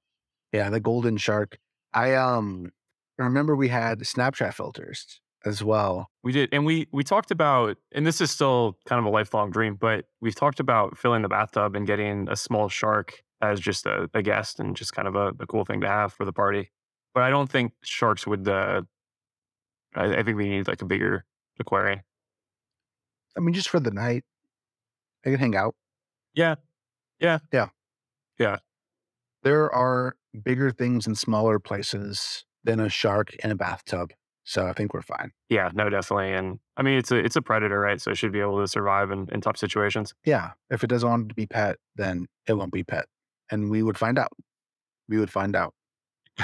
Yeah, 0.53 0.69
the 0.69 0.79
golden 0.79 1.17
shark. 1.17 1.57
I 1.93 2.15
um 2.15 2.71
remember 3.17 3.55
we 3.55 3.67
had 3.69 3.99
Snapchat 3.99 4.53
filters 4.53 5.19
as 5.45 5.63
well. 5.63 6.10
We 6.23 6.31
did, 6.31 6.49
and 6.51 6.65
we 6.65 6.88
we 6.91 7.03
talked 7.03 7.31
about, 7.31 7.77
and 7.91 8.05
this 8.05 8.21
is 8.21 8.31
still 8.31 8.77
kind 8.86 8.99
of 8.99 9.05
a 9.05 9.10
lifelong 9.10 9.51
dream, 9.51 9.75
but 9.75 10.05
we've 10.21 10.36
talked 10.36 10.60
about 10.60 10.97
filling 10.97 11.21
the 11.21 11.29
bathtub 11.29 11.75
and 11.75 11.86
getting 11.88 12.27
a 12.29 12.36
small 12.36 12.69
shark 12.69 13.13
as 13.41 13.60
just 13.60 13.86
a, 13.86 14.10
a 14.13 14.21
guest 14.21 14.60
and 14.60 14.75
just 14.75 14.93
kind 14.93 15.07
of 15.07 15.15
a, 15.15 15.27
a 15.39 15.47
cool 15.47 15.63
thing 15.65 15.81
to 15.81 15.88
have 15.88 16.12
for 16.13 16.25
the 16.25 16.33
party. 16.33 16.71
But 17.13 17.23
I 17.23 17.29
don't 17.29 17.49
think 17.49 17.73
sharks 17.83 18.25
would. 18.27 18.47
Uh, 18.47 18.81
I, 19.95 20.17
I 20.17 20.23
think 20.23 20.38
we 20.38 20.49
need 20.49 20.67
like 20.67 20.81
a 20.81 20.86
bigger 20.86 21.25
aquarium. 21.60 22.01
I 23.36 23.39
mean, 23.39 23.53
just 23.53 23.69
for 23.69 23.79
the 23.79 23.91
night. 23.91 24.23
I 25.25 25.29
can 25.31 25.39
hang 25.39 25.55
out. 25.55 25.75
Yeah, 26.33 26.55
yeah, 27.19 27.39
Yeah. 27.51 27.69
yeah. 28.39 28.57
There 29.43 29.71
are 29.73 30.15
bigger 30.43 30.71
things 30.71 31.08
in 31.08 31.15
smaller 31.15 31.60
places 31.60 32.45
than 32.63 32.80
a 32.80 32.89
shark 32.89 33.34
in 33.43 33.52
a 33.52 33.56
bathtub. 33.56 34.12
So 34.43 34.65
I 34.65 34.73
think 34.73 34.93
we're 34.93 35.02
fine. 35.02 35.32
Yeah, 35.50 35.71
no, 35.73 35.89
definitely. 35.89 36.34
And 36.34 36.60
I 36.78 36.82
mean, 36.82 36.97
it's 36.97 37.12
a 37.12 37.17
it's 37.17 37.36
a 37.36 37.41
predator, 37.41 37.80
right? 37.80 38.00
So 38.00 38.12
it 38.12 38.17
should 38.17 38.32
be 38.32 38.39
able 38.39 38.60
to 38.62 38.67
survive 38.67 39.12
in, 39.12 39.28
in 39.32 39.41
tough 39.41 39.58
situations. 39.58 40.13
Yeah. 40.23 40.52
If 40.69 40.84
it 40.84 40.88
doesn't 40.88 41.10
want 41.10 41.30
to 41.30 41.36
be 41.36 41.47
pet, 41.47 41.78
then 41.95 42.28
it 42.47 42.54
won't 42.54 42.71
be 42.71 42.84
pet. 42.84 43.06
And 43.52 43.69
we 43.69 43.84
would 43.84 43.97
find 43.97 44.17
out. 44.17 44.32
We 45.10 45.19
would 45.19 45.32
find 45.32 45.56
out. 45.56 45.73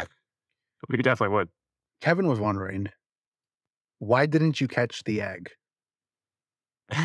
We 0.90 0.98
definitely 0.98 1.34
would. 1.34 1.48
Kevin 2.02 2.28
was 2.28 2.42
wondering, 2.42 2.90
why 4.00 4.26
didn't 4.26 4.60
you 4.60 4.68
catch 4.68 5.06
the 5.06 5.22
egg? 5.22 5.52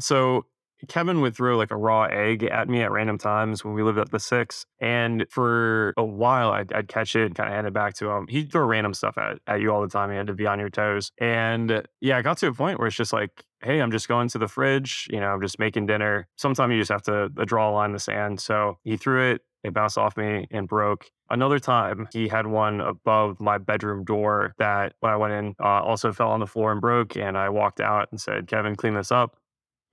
So 0.00 0.46
Kevin 0.88 1.20
would 1.20 1.36
throw 1.36 1.56
like 1.56 1.70
a 1.70 1.76
raw 1.76 2.04
egg 2.04 2.44
at 2.44 2.68
me 2.68 2.82
at 2.82 2.90
random 2.90 3.18
times 3.18 3.64
when 3.64 3.74
we 3.74 3.82
lived 3.82 3.98
at 3.98 4.10
the 4.10 4.20
six. 4.20 4.66
And 4.80 5.26
for 5.30 5.94
a 5.96 6.04
while, 6.04 6.50
I'd, 6.50 6.72
I'd 6.72 6.88
catch 6.88 7.16
it 7.16 7.26
and 7.26 7.34
kind 7.34 7.48
of 7.48 7.54
hand 7.54 7.66
it 7.66 7.72
back 7.72 7.94
to 7.94 8.10
him. 8.10 8.26
He'd 8.28 8.50
throw 8.50 8.66
random 8.66 8.94
stuff 8.94 9.18
at, 9.18 9.38
at 9.46 9.60
you 9.60 9.72
all 9.72 9.80
the 9.80 9.88
time. 9.88 10.10
You 10.10 10.16
had 10.16 10.26
to 10.28 10.34
be 10.34 10.46
on 10.46 10.58
your 10.58 10.70
toes. 10.70 11.12
And 11.18 11.86
yeah, 12.00 12.18
I 12.18 12.22
got 12.22 12.38
to 12.38 12.48
a 12.48 12.52
point 12.52 12.78
where 12.78 12.88
it's 12.88 12.96
just 12.96 13.12
like, 13.12 13.44
hey, 13.62 13.80
I'm 13.80 13.92
just 13.92 14.08
going 14.08 14.28
to 14.30 14.38
the 14.38 14.48
fridge. 14.48 15.08
You 15.10 15.20
know, 15.20 15.28
I'm 15.28 15.40
just 15.40 15.58
making 15.58 15.86
dinner. 15.86 16.26
Sometimes 16.36 16.72
you 16.72 16.80
just 16.80 16.90
have 16.90 17.02
to 17.02 17.30
uh, 17.36 17.44
draw 17.44 17.70
a 17.70 17.72
line 17.72 17.90
in 17.90 17.92
the 17.92 18.00
sand. 18.00 18.40
So 18.40 18.78
he 18.82 18.96
threw 18.96 19.32
it. 19.32 19.42
It 19.62 19.72
bounced 19.72 19.96
off 19.96 20.16
me 20.16 20.48
and 20.50 20.66
broke. 20.66 21.10
Another 21.30 21.60
time, 21.60 22.08
he 22.12 22.26
had 22.26 22.48
one 22.48 22.80
above 22.80 23.40
my 23.40 23.58
bedroom 23.58 24.04
door 24.04 24.54
that 24.58 24.94
when 25.00 25.12
I 25.12 25.16
went 25.16 25.32
in 25.34 25.54
uh, 25.62 25.80
also 25.82 26.12
fell 26.12 26.30
on 26.30 26.40
the 26.40 26.48
floor 26.48 26.72
and 26.72 26.80
broke. 26.80 27.16
And 27.16 27.38
I 27.38 27.48
walked 27.48 27.80
out 27.80 28.08
and 28.10 28.20
said, 28.20 28.48
Kevin, 28.48 28.74
clean 28.74 28.94
this 28.94 29.12
up. 29.12 29.36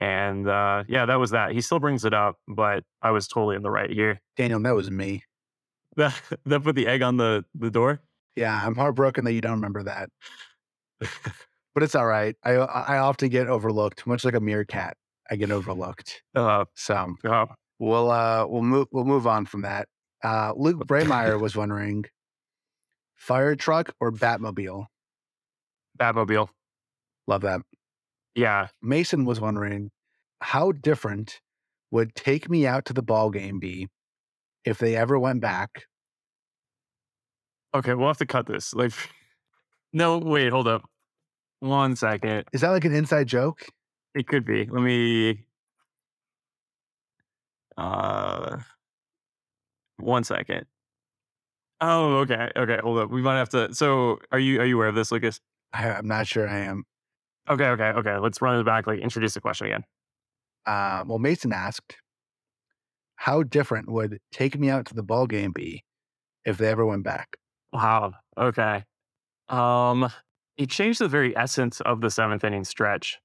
And 0.02 0.48
uh, 0.48 0.84
yeah, 0.88 1.06
that 1.06 1.16
was 1.16 1.32
that. 1.32 1.52
He 1.52 1.62
still 1.62 1.80
brings 1.80 2.06
it 2.06 2.14
up, 2.14 2.38
but 2.48 2.84
I 3.02 3.12
was 3.12 3.28
totally 3.28 3.56
in 3.56 3.64
the 3.64 3.72
right 3.72 3.90
here. 3.90 4.22
Daniel, 4.38 4.60
that 4.62 4.76
was 4.76 4.90
me. 4.90 5.24
That, 5.98 6.20
that 6.46 6.64
put 6.64 6.76
the 6.76 6.88
egg 6.88 7.02
on 7.02 7.18
the, 7.18 7.44
the 7.54 7.70
door. 7.70 8.02
Yeah, 8.36 8.60
I'm 8.64 8.76
heartbroken 8.76 9.26
that 9.26 9.34
you 9.34 9.42
don't 9.42 9.54
remember 9.54 9.84
that. 9.84 10.10
but 11.74 11.84
it's 11.84 11.96
all 11.96 12.06
right. 12.06 12.36
I 12.44 12.54
I 12.54 12.98
often 13.00 13.30
get 13.30 13.48
overlooked, 13.48 14.06
much 14.08 14.24
like 14.24 14.34
a 14.36 14.40
meerkat. 14.40 14.96
I 15.30 15.36
get 15.36 15.52
overlooked. 15.52 16.22
Uh, 16.36 16.66
So 16.76 17.16
uh, 17.26 17.46
we'll 17.80 18.12
uh 18.12 18.46
we'll 18.48 18.62
move 18.64 18.88
we'll 18.92 19.06
move 19.06 19.28
on 19.28 19.46
from 19.46 19.62
that. 19.62 19.88
Uh 20.24 20.54
Luke 20.56 20.86
Braymeyer 20.88 21.40
was 21.42 21.56
wondering 21.56 22.06
fire 23.16 23.56
truck 23.56 23.94
or 24.00 24.12
Batmobile. 24.12 24.86
Batmobile. 26.00 26.50
Love 27.28 27.42
that. 27.42 27.62
Yeah. 28.40 28.68
Mason 28.82 29.26
was 29.26 29.42
wondering 29.42 29.92
how 30.40 30.72
different 30.72 31.42
would 31.92 32.16
take 32.16 32.50
me 32.50 32.66
out 32.66 32.86
to 32.86 32.94
the 32.94 33.02
ball 33.02 33.32
game 33.32 33.60
be 33.60 33.90
if 34.64 34.78
they 34.78 34.96
ever 34.96 35.20
went 35.20 35.42
back. 35.42 35.88
Okay, 37.76 37.94
we'll 37.94 38.08
have 38.08 38.18
to 38.20 38.26
cut 38.26 38.48
this. 38.48 38.74
Like, 38.74 38.94
no, 39.92 40.20
wait, 40.20 40.52
hold 40.52 40.70
up. 40.70 40.90
One 41.60 41.98
second. 41.98 42.46
Is 42.54 42.62
that 42.62 42.70
like 42.70 42.86
an 42.86 42.96
inside 42.96 43.28
joke? 43.28 43.68
It 44.16 44.28
could 44.28 44.46
be. 44.46 44.66
Let 44.66 44.82
me. 44.82 45.46
Uh, 47.78 48.60
one 49.98 50.24
second. 50.24 50.66
Oh, 51.82 52.20
okay, 52.20 52.50
okay. 52.56 52.80
Hold 52.82 53.00
up. 53.00 53.10
We 53.10 53.22
might 53.22 53.38
have 53.38 53.50
to. 53.50 53.74
So, 53.74 54.20
are 54.32 54.40
you 54.40 54.62
are 54.62 54.66
you 54.66 54.76
aware 54.78 54.88
of 54.88 54.96
this, 54.96 55.12
Lucas? 55.12 55.42
I, 55.74 55.90
I'm 55.90 56.08
not 56.08 56.26
sure 56.26 56.48
I 56.48 56.60
am. 56.60 56.86
Okay, 57.48 57.66
okay, 57.66 57.90
okay. 57.90 58.18
Let's 58.18 58.42
run 58.42 58.60
it 58.60 58.64
back. 58.64 58.88
Like, 58.88 59.00
introduce 59.00 59.34
the 59.34 59.42
question 59.42 59.68
again. 59.68 59.84
Uh, 60.66 61.04
well, 61.08 61.20
Mason 61.20 61.54
asked, 61.54 61.96
how 63.16 63.44
different 63.44 63.90
would 63.90 64.20
take 64.32 64.58
me 64.58 64.70
out 64.70 64.86
to 64.88 64.94
the 64.94 65.04
ball 65.04 65.28
game 65.28 65.52
be 65.52 65.84
if 66.46 66.58
they 66.58 66.68
ever 66.70 66.86
went 66.86 67.04
back? 67.04 67.38
Wow. 67.74 68.14
Okay. 68.38 68.86
Um, 69.50 70.10
it 70.58 70.70
changed 70.70 71.00
the 71.00 71.08
very 71.08 71.36
essence 71.38 71.82
of 71.82 72.02
the 72.02 72.10
seventh 72.10 72.44
inning 72.44 72.64
stretch. 72.64 73.20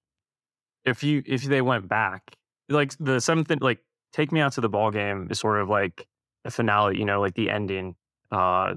If 0.85 1.03
you 1.03 1.23
if 1.27 1.45
they 1.45 1.63
went 1.63 1.89
back, 1.89 2.23
like 2.69 2.95
the 3.01 3.21
seventh, 3.21 3.51
in- 3.51 3.59
like 3.61 3.81
take 4.13 4.33
me 4.33 4.41
out 4.41 4.53
to 4.55 4.61
the 4.61 4.69
ball 4.69 4.91
game 4.91 5.29
is 5.31 5.41
sort 5.41 5.61
of 5.61 5.69
like 5.69 6.07
the 6.45 6.51
finale. 6.51 6.99
You 6.99 7.05
know, 7.05 7.21
like 7.21 7.35
the 7.35 7.51
ending. 7.51 7.97
Uh, 8.31 8.75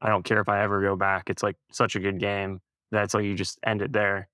I 0.00 0.08
don't 0.08 0.24
care 0.24 0.40
if 0.40 0.48
I 0.48 0.62
ever 0.62 0.82
go 0.82 0.96
back. 0.96 1.30
It's 1.30 1.42
like 1.42 1.56
such 1.72 1.96
a 1.96 2.00
good 2.00 2.18
game 2.20 2.60
that's 2.90 3.14
like 3.14 3.24
you 3.24 3.34
just 3.34 3.58
end 3.64 3.82
it 3.82 3.92
there. 3.92 4.28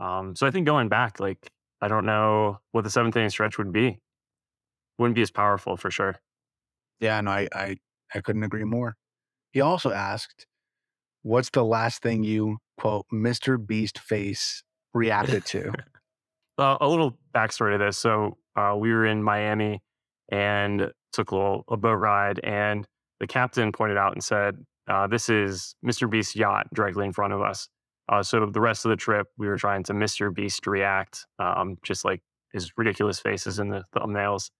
Um, 0.00 0.34
so 0.34 0.46
I 0.46 0.50
think 0.50 0.66
going 0.66 0.88
back, 0.88 1.20
like 1.20 1.50
I 1.80 1.88
don't 1.88 2.06
know 2.06 2.58
what 2.72 2.84
the 2.84 2.90
seventh 2.90 3.16
inning 3.16 3.30
stretch 3.30 3.58
would 3.58 3.72
be. 3.72 3.98
Wouldn't 4.98 5.14
be 5.14 5.22
as 5.22 5.30
powerful 5.30 5.76
for 5.76 5.90
sure. 5.90 6.16
Yeah, 7.00 7.20
no, 7.20 7.30
I, 7.30 7.48
I, 7.54 7.76
I 8.14 8.20
couldn't 8.20 8.42
agree 8.42 8.64
more. 8.64 8.96
He 9.52 9.60
also 9.60 9.90
asked, 9.90 10.46
what's 11.22 11.50
the 11.50 11.64
last 11.64 12.02
thing 12.02 12.22
you, 12.22 12.58
quote, 12.78 13.06
Mr. 13.12 13.64
Beast 13.64 13.98
face 13.98 14.62
reacted 14.94 15.44
to? 15.46 15.72
Uh, 16.58 16.76
a 16.82 16.86
little 16.86 17.18
backstory 17.34 17.72
to 17.72 17.78
this. 17.78 17.96
So 17.96 18.36
uh, 18.54 18.76
we 18.78 18.92
were 18.92 19.06
in 19.06 19.22
Miami 19.22 19.80
and 20.30 20.92
took 21.10 21.30
a, 21.30 21.34
little, 21.34 21.64
a 21.68 21.78
boat 21.78 21.94
ride, 21.94 22.38
and 22.40 22.86
the 23.18 23.26
captain 23.26 23.72
pointed 23.72 23.96
out 23.96 24.12
and 24.12 24.22
said, 24.22 24.56
uh, 24.86 25.06
"This 25.06 25.30
is 25.30 25.74
Mr. 25.82 26.10
Beast's 26.10 26.36
yacht 26.36 26.66
directly 26.74 27.06
in 27.06 27.14
front 27.14 27.32
of 27.32 27.40
us." 27.40 27.70
Uh, 28.10 28.22
so 28.22 28.44
the 28.44 28.60
rest 28.60 28.84
of 28.84 28.90
the 28.90 28.96
trip, 28.96 29.28
we 29.38 29.46
were 29.46 29.56
trying 29.56 29.84
to 29.84 29.92
Mr. 29.92 30.34
Beast 30.34 30.66
react, 30.66 31.26
um, 31.38 31.78
just 31.84 32.04
like 32.04 32.20
his 32.52 32.72
ridiculous 32.76 33.20
faces 33.20 33.60
in 33.60 33.68
the 33.68 33.84
thumbnails. 33.94 34.50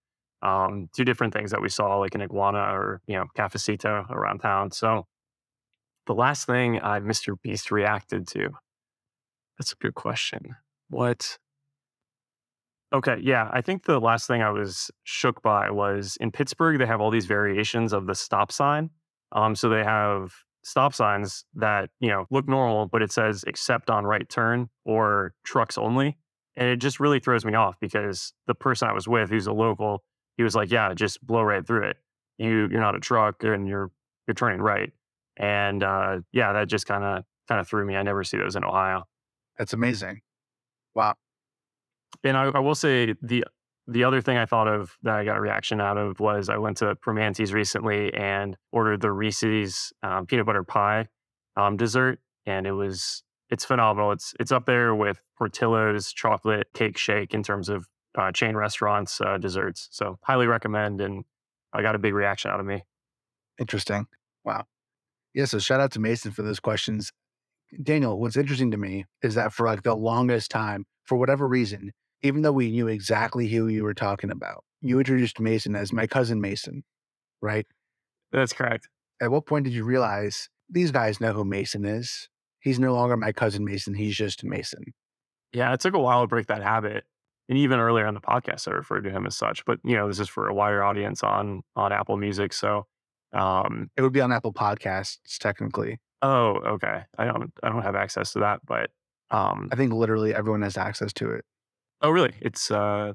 Um, 0.41 0.89
two 0.95 1.03
different 1.03 1.33
things 1.33 1.51
that 1.51 1.61
we 1.61 1.69
saw, 1.69 1.97
like 1.97 2.15
an 2.15 2.21
iguana 2.21 2.59
or 2.59 3.01
you 3.05 3.15
know 3.15 3.25
cafecito 3.37 4.09
around 4.09 4.39
town. 4.39 4.71
So 4.71 5.05
the 6.07 6.15
last 6.15 6.47
thing 6.47 6.79
I 6.81 6.99
Mr. 6.99 7.35
Beast 7.43 7.71
reacted 7.71 8.27
to. 8.29 8.49
That's 9.59 9.73
a 9.73 9.75
good 9.75 9.93
question. 9.93 10.55
What? 10.89 11.37
Okay, 12.93 13.17
yeah, 13.21 13.49
I 13.51 13.61
think 13.61 13.83
the 13.83 13.99
last 13.99 14.27
thing 14.27 14.41
I 14.41 14.49
was 14.49 14.89
shook 15.03 15.41
by 15.41 15.69
was 15.69 16.17
in 16.19 16.31
Pittsburgh. 16.31 16.79
They 16.79 16.85
have 16.85 16.99
all 16.99 17.11
these 17.11 17.25
variations 17.25 17.93
of 17.93 18.07
the 18.07 18.15
stop 18.15 18.51
sign. 18.51 18.89
Um, 19.31 19.55
so 19.55 19.69
they 19.69 19.83
have 19.83 20.33
stop 20.63 20.93
signs 20.93 21.45
that 21.55 21.89
you 21.99 22.09
know 22.09 22.25
look 22.29 22.47
normal, 22.47 22.87
but 22.87 23.01
it 23.01 23.11
says 23.11 23.43
except 23.47 23.89
on 23.89 24.05
right 24.05 24.27
turn 24.29 24.69
or 24.85 25.33
trucks 25.43 25.77
only, 25.77 26.17
and 26.55 26.67
it 26.69 26.77
just 26.77 26.99
really 26.99 27.19
throws 27.19 27.45
me 27.45 27.53
off 27.53 27.75
because 27.79 28.33
the 28.47 28.55
person 28.55 28.87
I 28.87 28.93
was 28.93 29.07
with, 29.07 29.29
who's 29.29 29.47
a 29.47 29.53
local, 29.53 30.03
he 30.37 30.43
was 30.43 30.55
like, 30.55 30.71
"Yeah, 30.71 30.93
just 30.93 31.25
blow 31.25 31.41
right 31.41 31.65
through 31.65 31.83
it. 31.83 31.97
You 32.37 32.67
you're 32.71 32.81
not 32.81 32.95
a 32.95 32.99
truck 32.99 33.43
and 33.43 33.67
you're 33.67 33.91
you're 34.27 34.35
turning 34.35 34.61
right." 34.61 34.91
And 35.37 35.83
uh, 35.83 36.19
yeah, 36.31 36.53
that 36.53 36.67
just 36.67 36.85
kind 36.85 37.03
of 37.03 37.23
kind 37.47 37.59
of 37.59 37.67
threw 37.67 37.85
me. 37.85 37.95
I 37.95 38.03
never 38.03 38.23
see 38.23 38.37
those 38.37 38.55
in 38.55 38.63
Ohio. 38.63 39.05
That's 39.57 39.73
amazing. 39.73 40.21
Wow. 40.95 41.15
And 42.23 42.37
I, 42.37 42.45
I 42.45 42.59
will 42.59 42.75
say 42.75 43.15
the 43.21 43.45
the 43.87 44.03
other 44.03 44.21
thing 44.21 44.37
I 44.37 44.45
thought 44.45 44.67
of 44.67 44.95
that 45.03 45.15
I 45.15 45.25
got 45.25 45.37
a 45.37 45.41
reaction 45.41 45.81
out 45.81 45.97
of 45.97 46.19
was 46.19 46.49
I 46.49 46.57
went 46.57 46.77
to 46.77 46.95
Primanti's 46.95 47.53
recently 47.53 48.13
and 48.13 48.55
ordered 48.71 49.01
the 49.01 49.11
Reese's 49.11 49.91
um, 50.03 50.25
peanut 50.25 50.45
butter 50.45 50.63
pie 50.63 51.07
um, 51.57 51.77
dessert, 51.77 52.19
and 52.45 52.67
it 52.67 52.73
was 52.73 53.23
it's 53.49 53.65
phenomenal. 53.65 54.11
It's 54.11 54.33
it's 54.39 54.51
up 54.51 54.65
there 54.65 54.95
with 54.95 55.19
Portillo's 55.37 56.13
chocolate 56.13 56.67
cake 56.73 56.97
shake 56.97 57.33
in 57.33 57.43
terms 57.43 57.69
of 57.69 57.87
uh, 58.17 58.31
chain 58.31 58.55
restaurants 58.55 59.19
uh, 59.21 59.37
desserts. 59.37 59.87
So 59.91 60.19
highly 60.23 60.47
recommend, 60.47 61.01
and 61.01 61.25
I 61.73 61.81
got 61.81 61.95
a 61.95 61.99
big 61.99 62.13
reaction 62.13 62.51
out 62.51 62.59
of 62.59 62.65
me. 62.65 62.83
Interesting. 63.59 64.07
Wow. 64.43 64.65
Yeah. 65.33 65.45
So 65.45 65.59
shout 65.59 65.81
out 65.81 65.91
to 65.93 65.99
Mason 65.99 66.31
for 66.31 66.43
those 66.43 66.59
questions. 66.59 67.11
Daniel, 67.81 68.19
what's 68.19 68.35
interesting 68.35 68.71
to 68.71 68.77
me 68.77 69.05
is 69.21 69.35
that 69.35 69.53
for 69.53 69.65
like 69.65 69.83
the 69.83 69.95
longest 69.95 70.51
time, 70.51 70.85
for 71.03 71.17
whatever 71.17 71.47
reason, 71.47 71.91
even 72.23 72.41
though 72.41 72.51
we 72.51 72.71
knew 72.71 72.87
exactly 72.87 73.47
who 73.47 73.67
you 73.67 73.83
were 73.83 73.93
talking 73.93 74.31
about, 74.31 74.63
you 74.81 74.99
introduced 74.99 75.39
Mason 75.39 75.75
as 75.75 75.91
my 75.93 76.07
cousin 76.07 76.41
Mason, 76.41 76.83
right? 77.41 77.65
That's 78.31 78.53
correct. 78.53 78.87
At 79.21 79.31
what 79.31 79.45
point 79.45 79.65
did 79.65 79.73
you 79.73 79.83
realize 79.83 80.49
these 80.69 80.91
guys 80.91 81.19
know 81.21 81.33
who 81.33 81.43
Mason 81.45 81.85
is? 81.85 82.29
He's 82.59 82.79
no 82.79 82.93
longer 82.93 83.17
my 83.17 83.31
cousin 83.31 83.65
Mason. 83.65 83.93
He's 83.93 84.15
just 84.15 84.43
Mason. 84.43 84.83
Yeah, 85.53 85.73
it 85.73 85.79
took 85.79 85.93
a 85.93 85.99
while 85.99 86.21
to 86.21 86.27
break 86.27 86.47
that 86.47 86.63
habit. 86.63 87.03
And 87.49 87.57
even 87.57 87.79
earlier 87.79 88.05
on 88.05 88.13
the 88.13 88.21
podcast, 88.21 88.67
I 88.67 88.71
referred 88.71 89.01
to 89.03 89.09
him 89.11 89.25
as 89.27 89.35
such. 89.35 89.65
But 89.65 89.79
you 89.83 89.95
know, 89.95 90.07
this 90.07 90.19
is 90.19 90.29
for 90.29 90.47
a 90.47 90.53
wider 90.53 90.83
audience 90.83 91.23
on 91.23 91.61
on 91.75 91.91
Apple 91.91 92.15
Music. 92.17 92.53
So 92.53 92.85
um 93.33 93.89
It 93.97 94.01
would 94.01 94.13
be 94.13 94.21
on 94.21 94.31
Apple 94.31 94.53
Podcasts, 94.53 95.37
technically. 95.39 95.99
oh, 96.21 96.53
okay. 96.75 97.03
I 97.17 97.25
don't 97.25 97.51
I 97.61 97.69
don't 97.69 97.81
have 97.81 97.95
access 97.95 98.31
to 98.33 98.39
that, 98.39 98.61
but 98.65 98.91
um 99.31 99.69
I 99.71 99.75
think 99.75 99.91
literally 99.91 100.33
everyone 100.33 100.61
has 100.61 100.77
access 100.77 101.11
to 101.13 101.31
it. 101.31 101.43
Oh 102.01 102.09
really? 102.09 102.33
It's 102.41 102.71
uh 102.71 103.13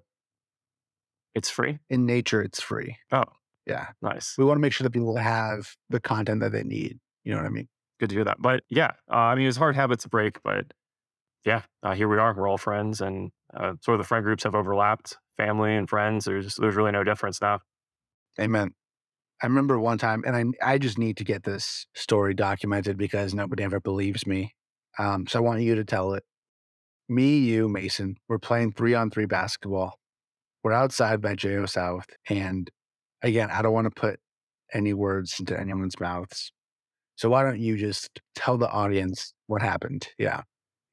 it's 1.35 1.51
free? 1.51 1.79
In 1.90 2.07
nature, 2.07 2.40
it's 2.42 2.61
free. 2.62 2.96
Oh, 3.12 3.25
Yeah. 3.66 3.88
nice. 4.01 4.37
We 4.38 4.44
want 4.44 4.57
to 4.57 4.61
make 4.62 4.72
sure 4.72 4.85
that 4.85 4.92
people 4.92 5.16
have 5.16 5.75
the 5.90 6.01
content 6.01 6.40
that 6.40 6.53
they 6.53 6.62
need. 6.62 6.99
You 7.25 7.33
know 7.33 7.38
what 7.38 7.46
I 7.46 7.51
mean? 7.51 7.68
Good 8.01 8.09
to 8.11 8.14
hear 8.14 8.25
that. 8.25 8.40
But 8.40 8.62
yeah, 8.70 8.92
uh, 9.11 9.16
I 9.16 9.35
mean, 9.35 9.46
it's 9.46 9.57
hard 9.57 9.75
habits 9.75 10.05
to 10.05 10.09
break, 10.09 10.42
but 10.42 10.72
yeah, 11.44 11.62
uh, 11.83 11.94
here 11.94 12.09
we 12.09 12.18
are. 12.18 12.35
We're 12.35 12.49
all 12.49 12.59
friends, 12.59 13.01
and 13.01 13.31
uh, 13.55 13.75
sort 13.81 13.94
of 13.96 13.99
the 13.99 14.07
friend 14.09 14.25
groups 14.25 14.44
have 14.44 14.55
overlapped. 14.55 15.16
Family 15.37 15.75
and 15.77 15.88
friends. 15.88 16.25
There's 16.25 16.57
there's 16.57 16.75
really 16.77 16.92
no 16.92 17.05
difference 17.05 17.40
now. 17.42 17.61
Amen. 18.40 18.75
I 19.42 19.46
remember 19.46 19.79
one 19.79 19.99
time, 19.99 20.25
and 20.27 20.57
I 20.62 20.75
I 20.75 20.79
just 20.79 20.99
need 20.99 21.18
to 21.18 21.25
get 21.25 21.44
this 21.44 21.87
story 21.94 22.33
documented 22.35 22.96
because 22.96 23.35
nobody 23.35 23.62
ever 23.62 23.81
believes 23.81 24.27
me. 24.27 24.55
Um, 24.99 25.27
so 25.27 25.38
I 25.38 25.42
want 25.42 25.61
you 25.61 25.75
to 25.75 25.85
tell 25.85 26.14
it. 26.14 26.25
Me, 27.09 27.38
you, 27.38 27.69
Mason, 27.69 28.16
we're 28.29 28.38
playing 28.38 28.73
three 28.73 28.95
on 28.95 29.11
three 29.11 29.27
basketball. 29.27 29.99
We're 30.64 30.73
outside 30.73 31.21
by 31.21 31.37
JO 31.37 31.66
South, 31.66 32.07
and 32.29 32.69
again, 33.23 33.51
I 33.51 33.62
don't 33.62 33.73
want 33.73 33.85
to 33.87 34.01
put 34.01 34.19
any 34.73 34.92
words 34.92 35.38
into 35.38 35.59
anyone's 35.59 36.01
mouths. 36.01 36.51
So 37.14 37.31
why 37.31 37.45
don't 37.45 37.61
you 37.61 37.77
just 37.77 38.21
tell 38.35 38.59
the 38.59 38.69
audience 38.69 39.33
what 39.47 39.62
happened? 39.62 40.09
Yeah, 40.19 40.42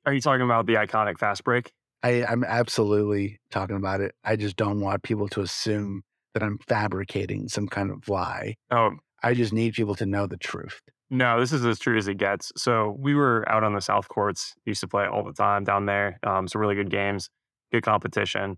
Are 0.05 0.13
you 0.13 0.21
talking 0.21 0.45
about 0.45 0.67
the 0.67 0.75
iconic 0.75 1.17
fast 1.17 1.43
break? 1.43 1.71
I, 2.03 2.23
I'm 2.23 2.43
absolutely 2.43 3.39
talking 3.49 3.75
about 3.75 4.01
it. 4.01 4.13
I 4.23 4.35
just 4.35 4.55
don't 4.55 4.81
want 4.81 5.03
people 5.03 5.27
to 5.29 5.41
assume 5.41 6.03
that 6.33 6.43
I'm 6.43 6.59
fabricating 6.67 7.47
some 7.47 7.67
kind 7.67 7.89
of 7.89 8.07
lie. 8.07 8.55
Oh 8.69 8.91
I 9.23 9.33
just 9.33 9.53
need 9.53 9.73
people 9.73 9.95
to 9.95 10.05
know 10.05 10.27
the 10.27 10.37
truth. 10.37 10.81
No, 11.13 11.39
this 11.39 11.53
is 11.53 11.63
as 11.63 11.77
true 11.77 11.95
as 11.95 12.07
it 12.07 12.17
gets. 12.17 12.51
So 12.57 12.97
we 12.99 13.13
were 13.13 13.47
out 13.47 13.63
on 13.63 13.75
the 13.75 13.81
South 13.81 14.07
Courts. 14.07 14.55
Used 14.65 14.81
to 14.81 14.87
play 14.87 15.05
all 15.05 15.23
the 15.23 15.31
time 15.31 15.63
down 15.63 15.85
there. 15.85 16.19
Um, 16.23 16.47
some 16.47 16.59
really 16.59 16.73
good 16.73 16.89
games, 16.89 17.29
good 17.71 17.83
competition. 17.83 18.57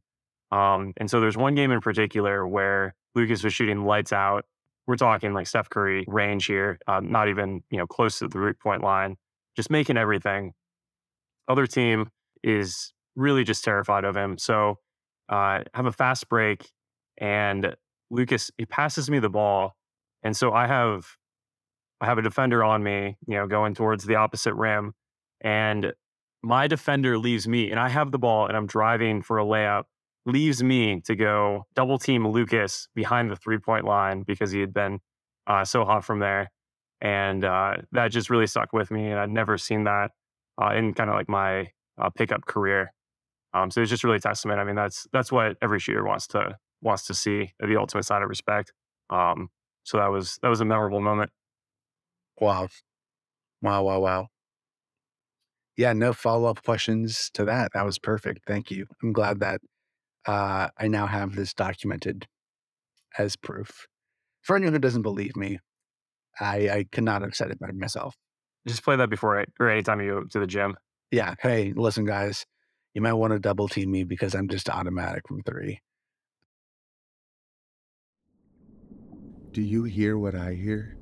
Um, 0.53 0.93
and 0.95 1.11
so 1.11 1.19
there's 1.19 1.35
one 1.35 1.53
game 1.53 1.71
in 1.71 1.81
particular 1.81 2.47
where 2.47 2.95
Lucas 3.13 3.43
was 3.43 3.53
shooting 3.53 3.83
lights 3.83 4.13
out. 4.13 4.45
We're 4.87 4.95
talking 4.95 5.33
like 5.33 5.47
Steph 5.47 5.69
Curry 5.69 6.05
range 6.07 6.45
here, 6.45 6.79
um, 6.87 7.11
not 7.11 7.27
even 7.27 7.61
you 7.71 7.77
know 7.77 7.87
close 7.87 8.19
to 8.19 8.27
the 8.27 8.31
three 8.31 8.53
point 8.53 8.81
line, 8.81 9.17
just 9.57 9.69
making 9.69 9.97
everything. 9.97 10.53
Other 11.49 11.67
team 11.67 12.09
is 12.41 12.93
really 13.17 13.43
just 13.43 13.65
terrified 13.65 14.05
of 14.05 14.15
him. 14.15 14.37
So 14.37 14.79
uh, 15.27 15.63
have 15.73 15.87
a 15.87 15.91
fast 15.91 16.29
break, 16.29 16.69
and 17.17 17.75
Lucas 18.09 18.49
he 18.57 18.65
passes 18.65 19.09
me 19.09 19.19
the 19.19 19.29
ball, 19.29 19.75
and 20.23 20.37
so 20.37 20.53
I 20.53 20.67
have 20.67 21.17
I 22.01 22.05
have 22.05 22.17
a 22.17 22.21
defender 22.21 22.63
on 22.63 22.83
me, 22.83 23.17
you 23.27 23.35
know, 23.35 23.47
going 23.47 23.73
towards 23.73 24.05
the 24.05 24.15
opposite 24.15 24.53
rim, 24.53 24.93
and 25.41 25.93
my 26.43 26.67
defender 26.67 27.17
leaves 27.17 27.47
me, 27.47 27.71
and 27.71 27.79
I 27.79 27.89
have 27.89 28.11
the 28.11 28.19
ball, 28.19 28.47
and 28.47 28.55
I'm 28.55 28.67
driving 28.67 29.21
for 29.21 29.39
a 29.39 29.45
layup. 29.45 29.83
Leaves 30.27 30.63
me 30.63 31.01
to 31.01 31.15
go 31.15 31.65
double 31.75 31.99
team 31.99 32.27
Lucas 32.27 32.87
behind 32.95 33.29
the 33.29 33.35
three 33.35 33.59
point 33.59 33.85
line 33.85 34.23
because 34.25 34.51
he 34.51 34.59
had 34.59 34.73
been 34.73 34.99
uh, 35.47 35.63
so 35.63 35.85
hot 35.85 36.03
from 36.03 36.19
there, 36.19 36.51
and 37.01 37.45
uh, 37.45 37.75
that 37.91 38.09
just 38.09 38.29
really 38.29 38.47
stuck 38.47 38.73
with 38.73 38.91
me. 38.91 39.09
And 39.09 39.19
I'd 39.19 39.29
never 39.29 39.57
seen 39.57 39.83
that 39.83 40.11
uh, 40.61 40.73
in 40.75 40.93
kind 40.93 41.09
of 41.09 41.15
like 41.15 41.29
my 41.29 41.69
uh, 42.01 42.09
pickup 42.09 42.45
career. 42.45 42.91
Um, 43.53 43.71
so 43.71 43.81
it's 43.81 43.89
just 43.89 44.03
really 44.03 44.19
testament. 44.19 44.59
I 44.59 44.63
mean, 44.63 44.75
that's 44.75 45.07
that's 45.13 45.31
what 45.31 45.57
every 45.61 45.79
shooter 45.79 46.03
wants 46.03 46.27
to 46.27 46.57
wants 46.81 47.05
to 47.07 47.13
see 47.13 47.53
the 47.59 47.77
ultimate 47.77 48.03
sign 48.03 48.21
of 48.21 48.29
respect. 48.29 48.73
Um, 49.09 49.49
so 49.83 49.97
that 49.97 50.07
was 50.07 50.37
that 50.41 50.49
was 50.49 50.61
a 50.61 50.65
memorable 50.65 51.01
moment. 51.01 51.31
Wow. 52.39 52.67
Wow, 53.61 53.83
wow, 53.83 53.99
wow. 53.99 54.27
Yeah, 55.77 55.93
no 55.93 56.13
follow 56.13 56.49
up 56.49 56.63
questions 56.63 57.29
to 57.33 57.45
that. 57.45 57.71
That 57.73 57.85
was 57.85 57.99
perfect. 57.99 58.41
Thank 58.47 58.71
you. 58.71 58.85
I'm 59.03 59.11
glad 59.11 59.39
that 59.41 59.61
uh, 60.25 60.69
I 60.77 60.87
now 60.87 61.07
have 61.07 61.35
this 61.35 61.53
documented 61.53 62.27
as 63.17 63.35
proof. 63.35 63.87
For 64.41 64.55
anyone 64.55 64.73
who 64.73 64.79
doesn't 64.79 65.01
believe 65.01 65.35
me, 65.35 65.59
I, 66.39 66.69
I 66.69 66.85
could 66.91 67.03
not 67.03 67.21
have 67.21 67.35
said 67.35 67.51
it 67.51 67.59
better 67.59 67.73
myself. 67.73 68.15
Just 68.67 68.83
play 68.83 68.95
that 68.95 69.09
before 69.09 69.39
it, 69.39 69.49
or 69.59 69.69
anytime 69.69 70.01
you 70.01 70.11
go 70.11 70.23
to 70.23 70.39
the 70.39 70.47
gym. 70.47 70.75
Yeah. 71.11 71.35
Hey, 71.39 71.73
listen, 71.75 72.05
guys, 72.05 72.45
you 72.93 73.01
might 73.01 73.13
want 73.13 73.33
to 73.33 73.39
double 73.39 73.67
team 73.67 73.91
me 73.91 74.03
because 74.03 74.33
I'm 74.33 74.47
just 74.47 74.69
automatic 74.69 75.27
from 75.27 75.43
three. 75.43 75.79
Do 79.51 79.61
you 79.61 79.83
hear 79.83 80.17
what 80.17 80.35
I 80.35 80.53
hear? 80.53 80.97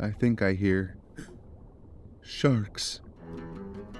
I 0.00 0.10
think 0.10 0.42
I 0.42 0.52
hear 0.52 0.96
sharks. 2.22 3.00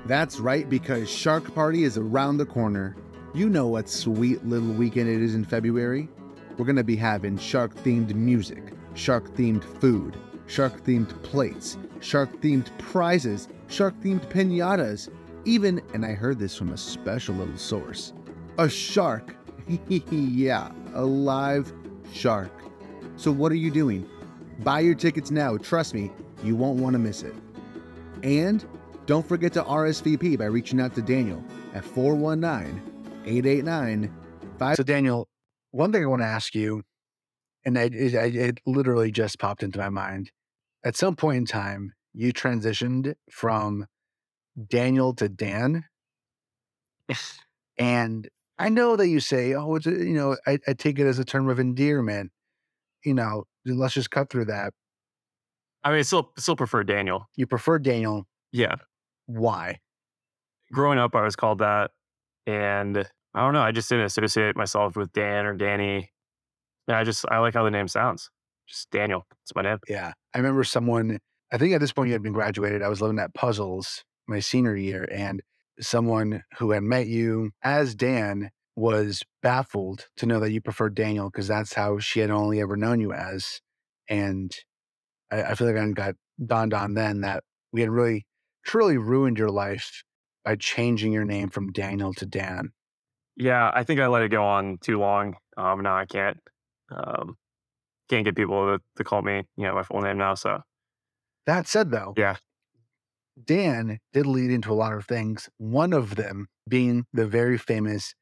That's 0.07 0.39
right, 0.39 0.69
because 0.69 1.11
Shark 1.11 1.53
Party 1.55 1.83
is 1.83 1.99
around 1.99 2.37
the 2.37 2.47
corner. 2.47 2.97
You 3.35 3.49
know 3.49 3.67
what 3.67 3.89
sweet 3.89 4.45
little 4.45 4.73
weekend 4.73 5.09
it 5.09 5.21
is 5.21 5.35
in 5.35 5.45
February. 5.45 6.09
We're 6.57 6.67
gonna 6.67 6.85
be 6.85 6.97
having 6.97 7.37
shark 7.37 7.75
themed 7.75 8.15
music, 8.15 8.73
shark 8.95 9.35
themed 9.37 9.65
food, 9.81 10.17
shark 10.47 10.85
themed 10.85 11.21
plates, 11.23 11.77
shark 12.01 12.31
themed 12.41 12.77
prizes, 12.79 13.49
shark 13.67 13.95
themed 14.01 14.27
pinatas, 14.31 15.09
even, 15.45 15.83
and 15.95 16.07
I 16.07 16.13
heard 16.13 16.39
this 16.39 16.57
from 16.57 16.73
a 16.73 16.77
special 16.77 17.35
little 17.35 17.57
source, 17.57 18.13
a 18.59 18.69
shark. 18.69 19.35
yeah, 19.89 20.71
a 20.95 21.05
live 21.05 21.73
shark. 22.13 22.53
So, 23.17 23.31
what 23.31 23.53
are 23.53 23.57
you 23.57 23.71
doing? 23.71 24.09
Buy 24.61 24.81
your 24.81 24.95
tickets 24.95 25.31
now. 25.31 25.57
Trust 25.57 25.95
me, 25.95 26.11
you 26.43 26.57
won't 26.57 26.81
want 26.81 26.95
to 26.95 26.99
miss 26.99 27.23
it. 27.23 27.35
And 28.23 28.65
don't 29.07 29.27
forget 29.27 29.53
to 29.55 29.63
RSVP 29.63 30.39
by 30.39 30.47
reaching 30.47 30.81
out 30.81 30.95
to 30.97 31.03
Daniel 31.03 31.43
at 31.75 31.85
419 31.85 32.83
889 33.25 34.13
So, 34.75 34.83
Daniel, 34.83 35.29
one 35.71 35.93
thing 35.93 36.03
I 36.03 36.07
want 36.07 36.23
to 36.23 36.27
ask 36.27 36.55
you, 36.55 36.83
and 37.65 37.77
it, 37.77 37.95
it, 37.95 38.15
it 38.15 38.59
literally 38.67 39.11
just 39.11 39.39
popped 39.39 39.63
into 39.63 39.79
my 39.79 39.89
mind. 39.89 40.31
At 40.85 40.97
some 40.97 41.17
point 41.17 41.37
in 41.39 41.47
time, 41.47 41.93
you 42.13 42.33
transitioned 42.33 43.15
from 43.31 43.87
Daniel 44.69 45.15
to 45.15 45.29
Dan. 45.29 45.85
Yes. 47.09 47.39
and 47.79 48.29
I 48.59 48.71
know 48.71 48.97
that 48.97 49.09
you 49.09 49.21
say, 49.21 49.55
oh, 49.55 49.77
it's, 49.77 49.87
a, 49.87 49.91
you 49.91 50.15
know, 50.15 50.37
I, 50.47 50.59
I 50.67 50.73
take 50.73 50.99
it 50.99 51.07
as 51.07 51.19
a 51.19 51.25
term 51.25 51.49
of 51.49 51.61
endearment. 51.61 52.33
You 53.05 53.15
know, 53.15 53.45
let's 53.65 53.95
just 53.95 54.11
cut 54.11 54.31
through 54.31 54.47
that. 54.47 54.73
I 55.85 55.91
mean, 55.91 55.99
I 56.01 56.03
still 56.03 56.33
still 56.39 56.57
prefer 56.57 56.83
Daniel. 56.85 57.29
You 57.37 57.47
prefer 57.47 57.79
Daniel. 57.79 58.27
Yeah. 58.53 58.77
Why? 59.27 59.79
Growing 60.73 60.99
up, 60.99 61.15
I 61.15 61.23
was 61.23 61.37
called 61.37 61.59
that, 61.59 61.93
and 62.47 62.99
I 63.35 63.41
don't 63.41 63.55
know. 63.55 63.63
I 63.63 63.73
just 63.73 63.89
didn't 63.89 64.07
associate 64.07 64.57
myself 64.57 64.97
with 64.97 65.13
Dan 65.13 65.47
or 65.47 65.55
Danny. 65.55 66.11
Yeah, 66.89 66.99
I 66.99 67.05
just 67.05 67.25
I 67.31 67.39
like 67.39 67.55
how 67.55 67.65
the 67.65 67.71
name 67.71 67.89
sounds. 67.89 68.31
Just 68.67 68.91
Daniel. 68.91 69.27
It's 69.45 69.55
my 69.55 69.63
name. 69.63 69.79
Yeah. 69.89 70.13
I 70.35 70.39
remember 70.39 70.65
someone. 70.65 71.19
I 71.53 71.57
think 71.57 71.73
at 71.75 71.81
this 71.81 71.93
point 71.93 72.09
you 72.09 72.13
had 72.13 72.23
been 72.23 72.33
graduated. 72.33 72.83
I 72.83 72.89
was 72.89 73.01
living 73.01 73.19
at 73.19 73.33
Puzzles 73.35 74.05
my 74.27 74.41
senior 74.41 74.77
year, 74.77 75.09
and 75.11 75.43
someone 75.81 76.43
who 76.59 76.73
had 76.73 76.83
met 76.83 77.07
you 77.07 77.51
as 77.63 77.95
Dan 77.95 78.51
was 78.79 79.25
baffled 79.43 80.07
to 80.17 80.27
know 80.27 80.39
that 80.39 80.53
you 80.53 80.61
preferred 80.61 80.95
Daniel 80.95 81.29
because 81.31 81.49
that's 81.49 81.75
how 81.75 81.99
she 81.99 82.21
had 82.21 82.31
only 82.31 82.61
ever 82.61 82.77
known 82.77 83.01
you 83.01 83.13
as. 83.13 83.61
And 84.09 84.53
I, 85.33 85.43
I 85.43 85.55
feel 85.55 85.67
like 85.67 85.77
I 85.77 85.91
got 85.91 86.15
dawned 86.45 86.73
on 86.73 86.95
then 86.95 87.23
that 87.23 87.43
we 87.73 87.81
had 87.81 87.91
really, 87.91 88.25
truly 88.65 88.97
ruined 88.97 89.37
your 89.37 89.51
life 89.51 90.05
by 90.45 90.55
changing 90.55 91.13
your 91.13 91.25
name 91.25 91.49
from 91.49 91.73
Daniel 91.73 92.15
to 92.15 92.25
Dan. 92.25 92.71
Yeah, 93.37 93.71
I 93.75 93.83
think 93.83 94.01
I 94.01 94.07
let 94.07 94.23
it 94.23 94.31
go 94.31 94.45
on 94.45 94.79
too 94.81 94.99
long. 94.99 95.35
Um, 95.57 95.83
now 95.83 95.97
I 95.97 96.07
can't 96.07 96.39
um, 96.91 97.37
can't 98.09 98.25
get 98.25 98.37
people 98.37 98.79
to, 98.79 98.83
to 98.97 99.05
call 99.05 99.23
me, 99.23 99.43
you 99.57 99.65
know, 99.65 99.75
my 99.75 99.83
full 99.83 100.01
name 100.01 100.19
now. 100.19 100.35
So 100.35 100.61
That 101.47 101.67
said, 101.67 101.91
though, 101.91 102.15
yeah, 102.17 102.37
Dan 103.45 103.99
did 104.13 104.27
lead 104.27 104.51
into 104.51 104.73
a 104.73 104.75
lot 104.75 104.95
of 104.95 105.05
things. 105.05 105.49
One 105.59 105.93
of 105.93 106.15
them 106.15 106.47
being 106.69 107.07
the 107.13 107.27
very 107.27 107.59
famous 107.59 108.15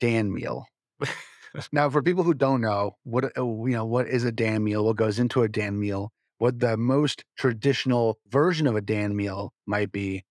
Dan 0.00 0.32
meal. 0.32 0.66
now, 1.72 1.90
for 1.90 2.02
people 2.02 2.24
who 2.24 2.34
don't 2.34 2.60
know 2.60 2.96
what 3.04 3.24
uh, 3.24 3.44
you 3.44 3.70
know, 3.70 3.84
what 3.84 4.08
is 4.08 4.24
a 4.24 4.32
Dan 4.32 4.64
meal? 4.64 4.84
What 4.84 4.96
goes 4.96 5.18
into 5.18 5.42
a 5.42 5.48
Dan 5.48 5.78
meal? 5.78 6.12
What 6.38 6.60
the 6.60 6.76
most 6.76 7.24
traditional 7.36 8.18
version 8.28 8.66
of 8.66 8.76
a 8.76 8.80
Dan 8.80 9.16
meal 9.16 9.52
might 9.66 9.90
be? 9.90 10.24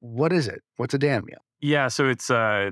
What 0.00 0.32
is 0.32 0.48
it? 0.48 0.62
What's 0.76 0.94
a 0.94 0.98
Dan 0.98 1.24
meal? 1.24 1.38
yeah. 1.60 1.88
So 1.88 2.08
it's 2.08 2.30
uh, 2.30 2.70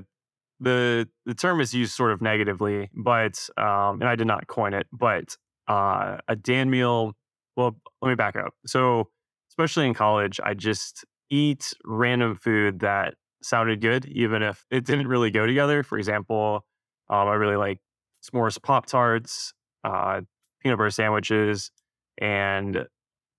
the 0.59 1.07
the 1.25 1.33
term 1.33 1.61
is 1.61 1.73
used 1.73 1.93
sort 1.93 2.11
of 2.11 2.21
negatively, 2.21 2.89
but 2.93 3.47
um, 3.57 4.01
and 4.01 4.05
I 4.05 4.15
did 4.15 4.27
not 4.27 4.47
coin 4.47 4.73
it, 4.73 4.87
but 4.91 5.35
uh, 5.67 6.17
a 6.27 6.35
Dan 6.35 6.69
meal. 6.69 7.13
Well, 7.55 7.75
let 8.01 8.09
me 8.09 8.15
back 8.15 8.35
up. 8.35 8.53
So 8.65 9.09
especially 9.49 9.87
in 9.87 9.93
college, 9.93 10.39
I 10.43 10.53
just 10.53 11.05
eat 11.29 11.73
random 11.85 12.35
food 12.35 12.79
that 12.81 13.15
sounded 13.45 13.81
good, 13.81 14.05
even 14.05 14.41
if 14.41 14.65
it 14.69 14.85
didn't 14.85 15.07
really 15.07 15.31
go 15.31 15.45
together. 15.45 15.83
For 15.83 15.97
example, 15.97 16.65
um, 17.09 17.27
I 17.27 17.33
really 17.35 17.55
like 17.55 17.79
s'mores 18.23 18.61
Pop 18.61 18.85
Tarts, 18.85 19.53
uh, 19.83 20.21
peanut 20.61 20.77
butter 20.77 20.89
sandwiches, 20.89 21.71
and 22.17 22.87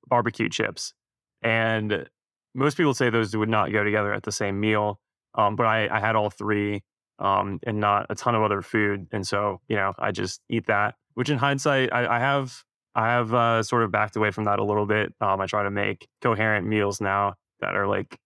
barbecue 0.06 0.48
chips. 0.48 0.94
And 1.42 2.08
most 2.54 2.76
people 2.76 2.94
say 2.94 3.10
those 3.10 3.36
would 3.36 3.48
not 3.48 3.72
go 3.72 3.84
together 3.84 4.12
at 4.12 4.22
the 4.22 4.32
same 4.32 4.60
meal. 4.60 5.00
Um, 5.34 5.56
but 5.56 5.66
I, 5.66 5.88
I 5.94 6.00
had 6.00 6.16
all 6.16 6.30
three 6.30 6.82
um, 7.18 7.60
and 7.66 7.80
not 7.80 8.06
a 8.08 8.14
ton 8.14 8.34
of 8.34 8.42
other 8.42 8.62
food. 8.62 9.06
And 9.12 9.26
so, 9.26 9.60
you 9.68 9.76
know, 9.76 9.92
I 9.98 10.12
just 10.12 10.40
eat 10.48 10.66
that, 10.66 10.94
which 11.14 11.28
in 11.28 11.38
hindsight, 11.38 11.92
I, 11.92 12.16
I 12.16 12.18
have 12.18 12.64
I 12.94 13.08
have 13.08 13.34
uh, 13.34 13.62
sort 13.62 13.82
of 13.82 13.90
backed 13.90 14.16
away 14.16 14.30
from 14.30 14.44
that 14.44 14.58
a 14.58 14.64
little 14.64 14.86
bit. 14.86 15.12
Um, 15.20 15.38
I 15.40 15.46
try 15.46 15.62
to 15.62 15.70
make 15.70 16.08
coherent 16.22 16.66
meals 16.66 16.98
now 16.98 17.34
that 17.60 17.76
are 17.76 17.86
like, 17.86 18.18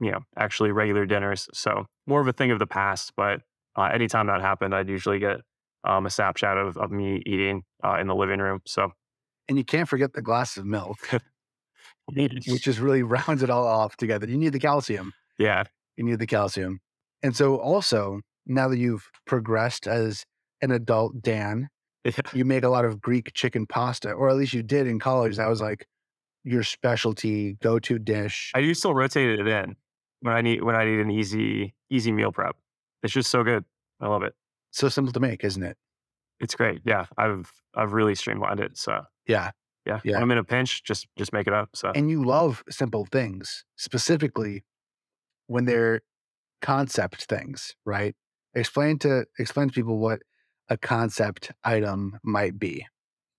you 0.00 0.10
know, 0.10 0.20
actually 0.36 0.72
regular 0.72 1.06
dinners. 1.06 1.48
So 1.52 1.86
more 2.06 2.20
of 2.20 2.28
a 2.28 2.32
thing 2.32 2.50
of 2.50 2.58
the 2.58 2.66
past. 2.66 3.12
But 3.16 3.40
uh, 3.76 3.84
anytime 3.84 4.26
that 4.26 4.40
happened, 4.40 4.74
I'd 4.74 4.88
usually 4.88 5.18
get 5.18 5.40
um, 5.84 6.06
a 6.06 6.10
snapshot 6.10 6.58
of, 6.58 6.76
of 6.76 6.90
me 6.90 7.22
eating 7.26 7.62
uh, 7.84 7.98
in 8.00 8.06
the 8.06 8.14
living 8.14 8.40
room. 8.40 8.60
So, 8.66 8.92
And 9.48 9.58
you 9.58 9.64
can't 9.64 9.88
forget 9.88 10.12
the 10.12 10.22
glass 10.22 10.56
of 10.56 10.66
milk, 10.66 10.98
which 12.12 12.62
just 12.62 12.78
really 12.78 13.02
rounds 13.04 13.42
it 13.42 13.50
all 13.50 13.66
off 13.66 13.96
together. 13.96 14.28
You 14.28 14.38
need 14.38 14.52
the 14.52 14.58
calcium. 14.58 15.12
yeah, 15.38 15.64
You 15.96 16.04
need 16.04 16.18
the 16.18 16.26
calcium. 16.26 16.80
And 17.22 17.36
so, 17.36 17.56
also, 17.56 18.20
now 18.46 18.68
that 18.68 18.78
you've 18.78 19.08
progressed 19.26 19.86
as 19.86 20.24
an 20.62 20.70
adult 20.70 21.20
Dan, 21.22 21.68
yeah. 22.04 22.12
you 22.32 22.44
make 22.44 22.64
a 22.64 22.68
lot 22.68 22.84
of 22.84 23.00
Greek 23.00 23.32
chicken 23.34 23.66
pasta, 23.66 24.10
or 24.10 24.30
at 24.30 24.36
least 24.36 24.54
you 24.54 24.62
did 24.62 24.86
in 24.86 24.98
college. 24.98 25.36
That 25.36 25.48
was 25.48 25.60
like 25.60 25.86
your 26.44 26.62
specialty 26.62 27.58
go 27.62 27.78
to 27.80 27.98
dish. 27.98 28.50
I 28.54 28.62
do 28.62 28.72
still 28.72 28.94
rotate 28.94 29.38
it 29.38 29.46
in 29.46 29.76
when 30.20 30.34
I 30.34 30.40
need 30.40 30.62
when 30.62 30.74
I 30.76 30.84
need 30.84 31.00
an 31.00 31.10
easy 31.10 31.74
easy 31.90 32.12
meal 32.12 32.32
prep. 32.32 32.56
It's 33.02 33.12
just 33.12 33.30
so 33.30 33.42
good. 33.44 33.64
I 34.00 34.08
love 34.08 34.22
it. 34.22 34.34
so 34.70 34.88
simple 34.88 35.12
to 35.12 35.20
make, 35.20 35.42
isn't 35.44 35.62
it? 35.62 35.76
It's 36.38 36.54
great. 36.54 36.80
Yeah, 36.84 37.06
I've 37.18 37.50
I've 37.74 37.92
really 37.92 38.14
streamlined 38.14 38.60
it. 38.60 38.76
So 38.78 39.02
Yeah. 39.26 39.50
yeah, 39.86 40.00
Yeah. 40.04 40.14
when 40.14 40.22
I'm 40.22 40.30
in 40.32 40.38
a 40.38 40.44
pinch, 40.44 40.82
just 40.84 41.06
just 41.16 41.32
make 41.32 41.46
it 41.46 41.52
up. 41.52 41.70
So 41.74 41.92
And 41.94 42.10
you 42.10 42.24
love 42.24 42.62
simple 42.70 43.06
things, 43.10 43.64
specifically 43.76 44.64
when 45.46 45.64
they're 45.64 46.00
concept 46.62 47.24
things, 47.24 47.74
right? 47.84 48.14
Explain 48.54 48.98
to 49.00 49.24
explain 49.38 49.68
to 49.68 49.72
people 49.74 49.98
what 49.98 50.20
a 50.68 50.76
concept 50.76 51.52
item 51.64 52.18
might 52.22 52.58
be. 52.58 52.86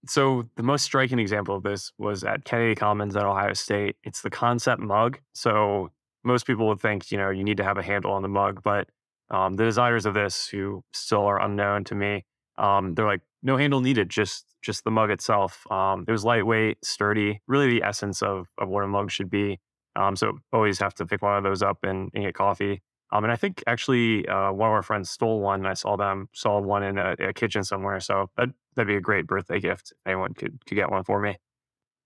So 0.08 0.50
the 0.56 0.64
most 0.64 0.84
striking 0.84 1.20
example 1.20 1.56
of 1.56 1.64
this 1.64 1.92
was 1.98 2.24
at 2.24 2.44
Kennedy 2.44 2.76
Commons 2.76 3.16
at 3.16 3.24
Ohio 3.24 3.54
State. 3.54 3.96
It's 4.04 4.22
the 4.22 4.32
concept 4.32 4.82
mug. 4.82 5.20
So 5.34 5.92
most 6.24 6.46
people 6.46 6.68
would 6.68 6.80
think, 6.80 7.12
you 7.12 7.18
know, 7.18 7.30
you 7.30 7.44
need 7.44 7.58
to 7.58 7.64
have 7.64 7.78
a 7.78 7.84
handle 7.84 8.12
on 8.12 8.22
the 8.22 8.28
mug, 8.28 8.62
but 8.64 8.90
um, 9.30 9.56
the 9.56 9.64
designers 9.64 10.06
of 10.06 10.14
this, 10.14 10.48
who 10.48 10.84
still 10.94 11.26
are 11.26 11.42
unknown 11.42 11.84
to 11.86 11.96
me, 11.96 12.26
um, 12.58 12.94
they're 12.96 13.06
like, 13.06 13.22
no 13.42 13.58
handle 13.58 13.82
needed, 13.82 14.10
just 14.10 14.46
just 14.62 14.84
the 14.84 14.92
mug 14.92 15.10
itself. 15.10 15.66
Um, 15.72 16.06
it 16.08 16.12
was 16.12 16.24
lightweight, 16.24 16.86
sturdy, 16.86 17.42
really 17.48 17.68
the 17.68 17.84
essence 17.84 18.22
of 18.22 18.48
of 18.58 18.70
what 18.70 18.84
a 18.84 18.88
mug 18.88 19.10
should 19.10 19.30
be. 19.30 19.60
Um, 19.96 20.16
so 20.16 20.38
always 20.54 20.80
have 20.80 20.94
to 20.96 21.06
pick 21.06 21.22
one 21.22 21.38
of 21.38 21.44
those 21.44 21.62
up 21.62 21.80
and, 21.84 22.10
and 22.14 22.24
get 22.24 22.36
coffee. 22.36 22.82
Um, 23.12 23.26
and 23.26 23.34
I 23.34 23.36
think 23.36 23.62
actually 23.68 24.26
uh, 24.28 24.52
one 24.52 24.70
of 24.70 24.74
our 24.74 24.84
friends 24.84 25.10
stole 25.10 25.42
one. 25.42 25.62
And 25.62 25.68
I 25.68 25.74
saw 25.74 25.98
them 25.98 26.30
saw 26.34 26.62
one 26.62 26.84
in 26.84 26.98
a, 26.98 27.16
a 27.20 27.34
kitchen 27.34 27.64
somewhere. 27.64 28.00
So 28.00 28.30
that 28.38 28.50
that'd 28.76 28.88
be 28.88 28.96
a 28.96 29.02
great 29.02 29.28
birthday 29.28 29.60
gift 29.60 29.92
if 29.92 29.98
anyone 30.08 30.34
could 30.34 30.64
could 30.66 30.76
get 30.76 30.90
one 30.90 31.04
for 31.04 31.20
me. 31.20 31.38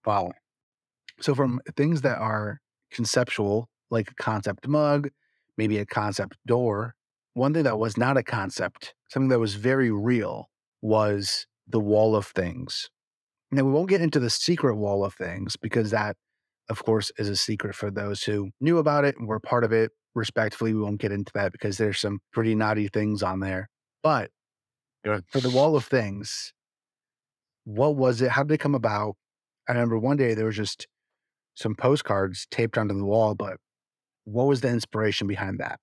Wow. 0.06 0.32
So 1.20 1.36
from 1.36 1.62
things 1.76 2.02
that 2.02 2.18
are 2.18 2.62
conceptual, 2.92 3.70
like 3.90 4.12
a 4.12 4.16
concept 4.16 4.68
mug, 4.68 5.10
maybe 5.58 5.78
a 5.78 5.86
concept 5.86 6.38
door, 6.46 6.96
one 7.34 7.54
thing 7.54 7.64
that 7.64 7.80
was 7.80 7.98
not 7.98 8.18
a 8.18 8.24
concept, 8.24 8.94
something 9.10 9.30
that 9.30 9.40
was 9.40 9.56
very 9.56 9.92
real, 9.92 10.50
was 10.82 11.48
the 11.68 11.80
wall 11.80 12.16
of 12.16 12.28
things. 12.28 12.90
Now 13.52 13.64
we 13.64 13.72
won't 13.72 13.90
get 13.90 14.02
into 14.02 14.20
the 14.20 14.30
secret 14.30 14.76
wall 14.76 15.04
of 15.04 15.14
things 15.14 15.56
because 15.56 15.92
that, 15.92 16.18
of 16.70 16.84
course, 16.84 17.12
is 17.18 17.30
a 17.30 17.36
secret 17.36 17.76
for 17.76 17.92
those 17.92 18.24
who 18.24 18.52
knew 18.60 18.78
about 18.78 19.06
it 19.06 19.16
and 19.18 19.28
were 19.28 19.40
part 19.40 19.64
of 19.64 19.72
it. 19.72 19.92
Respectfully, 20.14 20.74
we 20.74 20.82
won't 20.82 21.02
get 21.02 21.12
into 21.12 21.32
that 21.36 21.52
because 21.52 21.78
there's 21.78 22.00
some 22.00 22.20
pretty 22.32 22.56
naughty 22.56 22.88
things 22.88 23.22
on 23.22 23.42
there. 23.42 23.70
But 24.02 24.32
for 25.28 25.40
the 25.40 25.50
wall 25.50 25.76
of 25.76 25.86
things, 25.86 26.54
what 27.66 27.96
was 27.96 28.22
it? 28.22 28.32
How 28.32 28.44
did 28.44 28.54
it 28.54 28.60
come 28.60 28.76
about? 28.76 29.16
I 29.68 29.74
remember 29.74 30.00
one 30.00 30.18
day 30.18 30.34
there 30.34 30.46
was 30.46 30.56
just 30.56 30.88
some 31.56 31.76
postcards 31.76 32.48
taped 32.50 32.78
onto 32.78 32.98
the 32.98 33.06
wall, 33.06 33.36
but 33.36 33.58
what 34.26 34.46
was 34.48 34.62
the 34.62 34.68
inspiration 34.70 35.28
behind 35.28 35.60
that? 35.60 35.80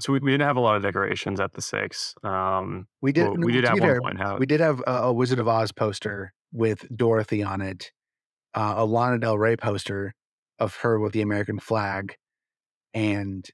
So 0.00 0.12
we, 0.12 0.20
we 0.20 0.30
didn't 0.30 0.46
have 0.46 0.56
a 0.56 0.60
lot 0.60 0.76
of 0.76 0.82
decorations 0.82 1.40
at 1.40 1.54
the 1.54 1.62
six. 1.62 2.14
Um, 2.22 2.86
We 3.02 3.12
did. 3.12 3.24
well, 3.24 3.36
we 3.36 3.52
did 3.52 3.64
at 3.64 3.78
one 3.78 4.00
point 4.00 4.18
have 4.18 4.38
We 4.38 4.46
did 4.46 4.60
have 4.60 4.80
a, 4.86 4.92
a 5.04 5.12
Wizard 5.12 5.38
of 5.38 5.48
Oz 5.48 5.72
poster 5.72 6.32
with 6.52 6.86
Dorothy 6.94 7.42
on 7.42 7.60
it, 7.60 7.90
uh, 8.54 8.74
a 8.76 8.84
Lana 8.84 9.18
Del 9.18 9.38
Rey 9.38 9.56
poster 9.56 10.14
of 10.58 10.76
her 10.76 10.98
with 10.98 11.12
the 11.12 11.22
American 11.22 11.58
flag, 11.58 12.16
and 12.94 13.46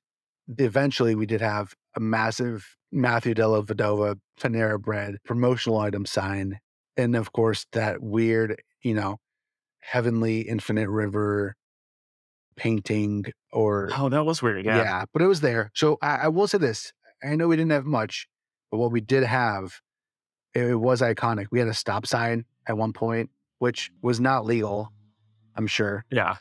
eventually 0.59 1.15
we 1.15 1.27
did 1.27 1.41
have 1.41 1.75
a 1.97 2.01
massive 2.01 2.77
Matthew 2.93 3.35
Dellavedova 3.35 4.17
Panera 4.41 4.81
Bread 4.81 5.17
promotional 5.25 5.79
item 5.79 6.07
sign, 6.07 6.59
and 6.97 7.17
of 7.17 7.33
course 7.33 7.67
that 7.73 8.03
weird, 8.03 8.63
you 8.83 8.95
know, 8.95 9.17
Heavenly 9.81 10.43
Infinite 10.43 10.89
River 10.89 11.57
painting 12.57 13.25
or 13.53 13.91
Oh, 13.97 14.09
that 14.09 14.25
was 14.25 14.43
weird. 14.43 14.65
yeah. 14.65 14.77
Yeah. 14.77 15.05
but 15.13 15.23
it 15.23 15.27
was 15.27 15.41
there. 15.41 15.71
So 15.75 15.99
I, 16.03 16.17
I 16.17 16.29
will 16.29 16.47
say 16.47 16.59
this: 16.59 16.93
I 17.23 17.37
know 17.37 17.49
we 17.49 17.57
didn't 17.57 17.73
have 17.73 17.85
much, 17.87 18.29
but 18.71 18.79
what 18.79 18.93
we 18.93 19.01
did 19.01 19.25
have, 19.25 19.81
it, 20.55 20.63
it 20.65 20.77
was 20.77 21.01
iconic. 21.01 21.47
We 21.51 21.59
had 21.59 21.69
a 21.69 21.75
stop 21.75 22.07
sign 22.07 22.45
at 22.67 22.77
one 22.77 22.93
point, 22.93 23.31
which 23.59 23.91
was 24.03 24.21
not 24.21 24.45
legal. 24.45 24.93
I'm 25.57 25.67
sure. 25.67 26.05
Yeah. 26.11 26.37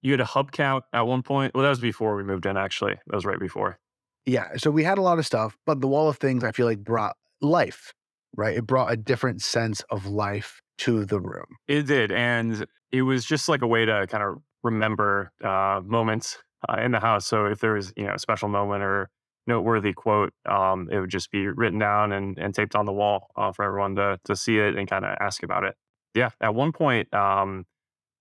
You 0.00 0.12
had 0.12 0.20
a 0.20 0.24
hub 0.24 0.52
count 0.52 0.84
at 0.92 1.02
one 1.06 1.22
point. 1.22 1.54
Well, 1.54 1.64
that 1.64 1.70
was 1.70 1.80
before 1.80 2.14
we 2.16 2.22
moved 2.22 2.46
in, 2.46 2.56
actually. 2.56 2.94
That 3.08 3.16
was 3.16 3.26
right 3.26 3.38
before. 3.40 3.78
Yeah. 4.26 4.56
So 4.56 4.70
we 4.70 4.84
had 4.84 4.96
a 4.98 5.02
lot 5.02 5.18
of 5.18 5.26
stuff, 5.26 5.56
but 5.66 5.80
the 5.80 5.88
wall 5.88 6.08
of 6.08 6.18
things 6.18 6.44
I 6.44 6.52
feel 6.52 6.66
like 6.66 6.78
brought 6.78 7.16
life, 7.40 7.92
right? 8.36 8.56
It 8.56 8.66
brought 8.66 8.92
a 8.92 8.96
different 8.96 9.42
sense 9.42 9.80
of 9.90 10.06
life 10.06 10.60
to 10.78 11.04
the 11.04 11.20
room. 11.20 11.46
It 11.66 11.82
did. 11.86 12.12
And 12.12 12.64
it 12.92 13.02
was 13.02 13.24
just 13.24 13.48
like 13.48 13.62
a 13.62 13.66
way 13.66 13.84
to 13.84 14.06
kind 14.08 14.22
of 14.22 14.36
remember 14.62 15.32
uh, 15.42 15.80
moments 15.84 16.38
uh, 16.68 16.80
in 16.80 16.92
the 16.92 17.00
house. 17.00 17.26
So 17.26 17.46
if 17.46 17.60
there 17.60 17.74
was, 17.74 17.92
you 17.96 18.04
know, 18.04 18.14
a 18.14 18.18
special 18.18 18.48
moment 18.48 18.82
or 18.82 19.10
noteworthy 19.46 19.92
quote, 19.92 20.32
um, 20.48 20.88
it 20.90 20.98
would 21.00 21.10
just 21.10 21.30
be 21.30 21.46
written 21.46 21.78
down 21.78 22.12
and, 22.12 22.38
and 22.38 22.54
taped 22.54 22.74
on 22.76 22.84
the 22.84 22.92
wall 22.92 23.28
uh, 23.36 23.52
for 23.52 23.64
everyone 23.64 23.94
to 23.96 24.18
to 24.24 24.36
see 24.36 24.58
it 24.58 24.76
and 24.76 24.88
kind 24.88 25.04
of 25.04 25.16
ask 25.20 25.42
about 25.42 25.64
it. 25.64 25.74
Yeah. 26.14 26.30
At 26.40 26.54
one 26.54 26.72
point, 26.72 27.12
um, 27.14 27.64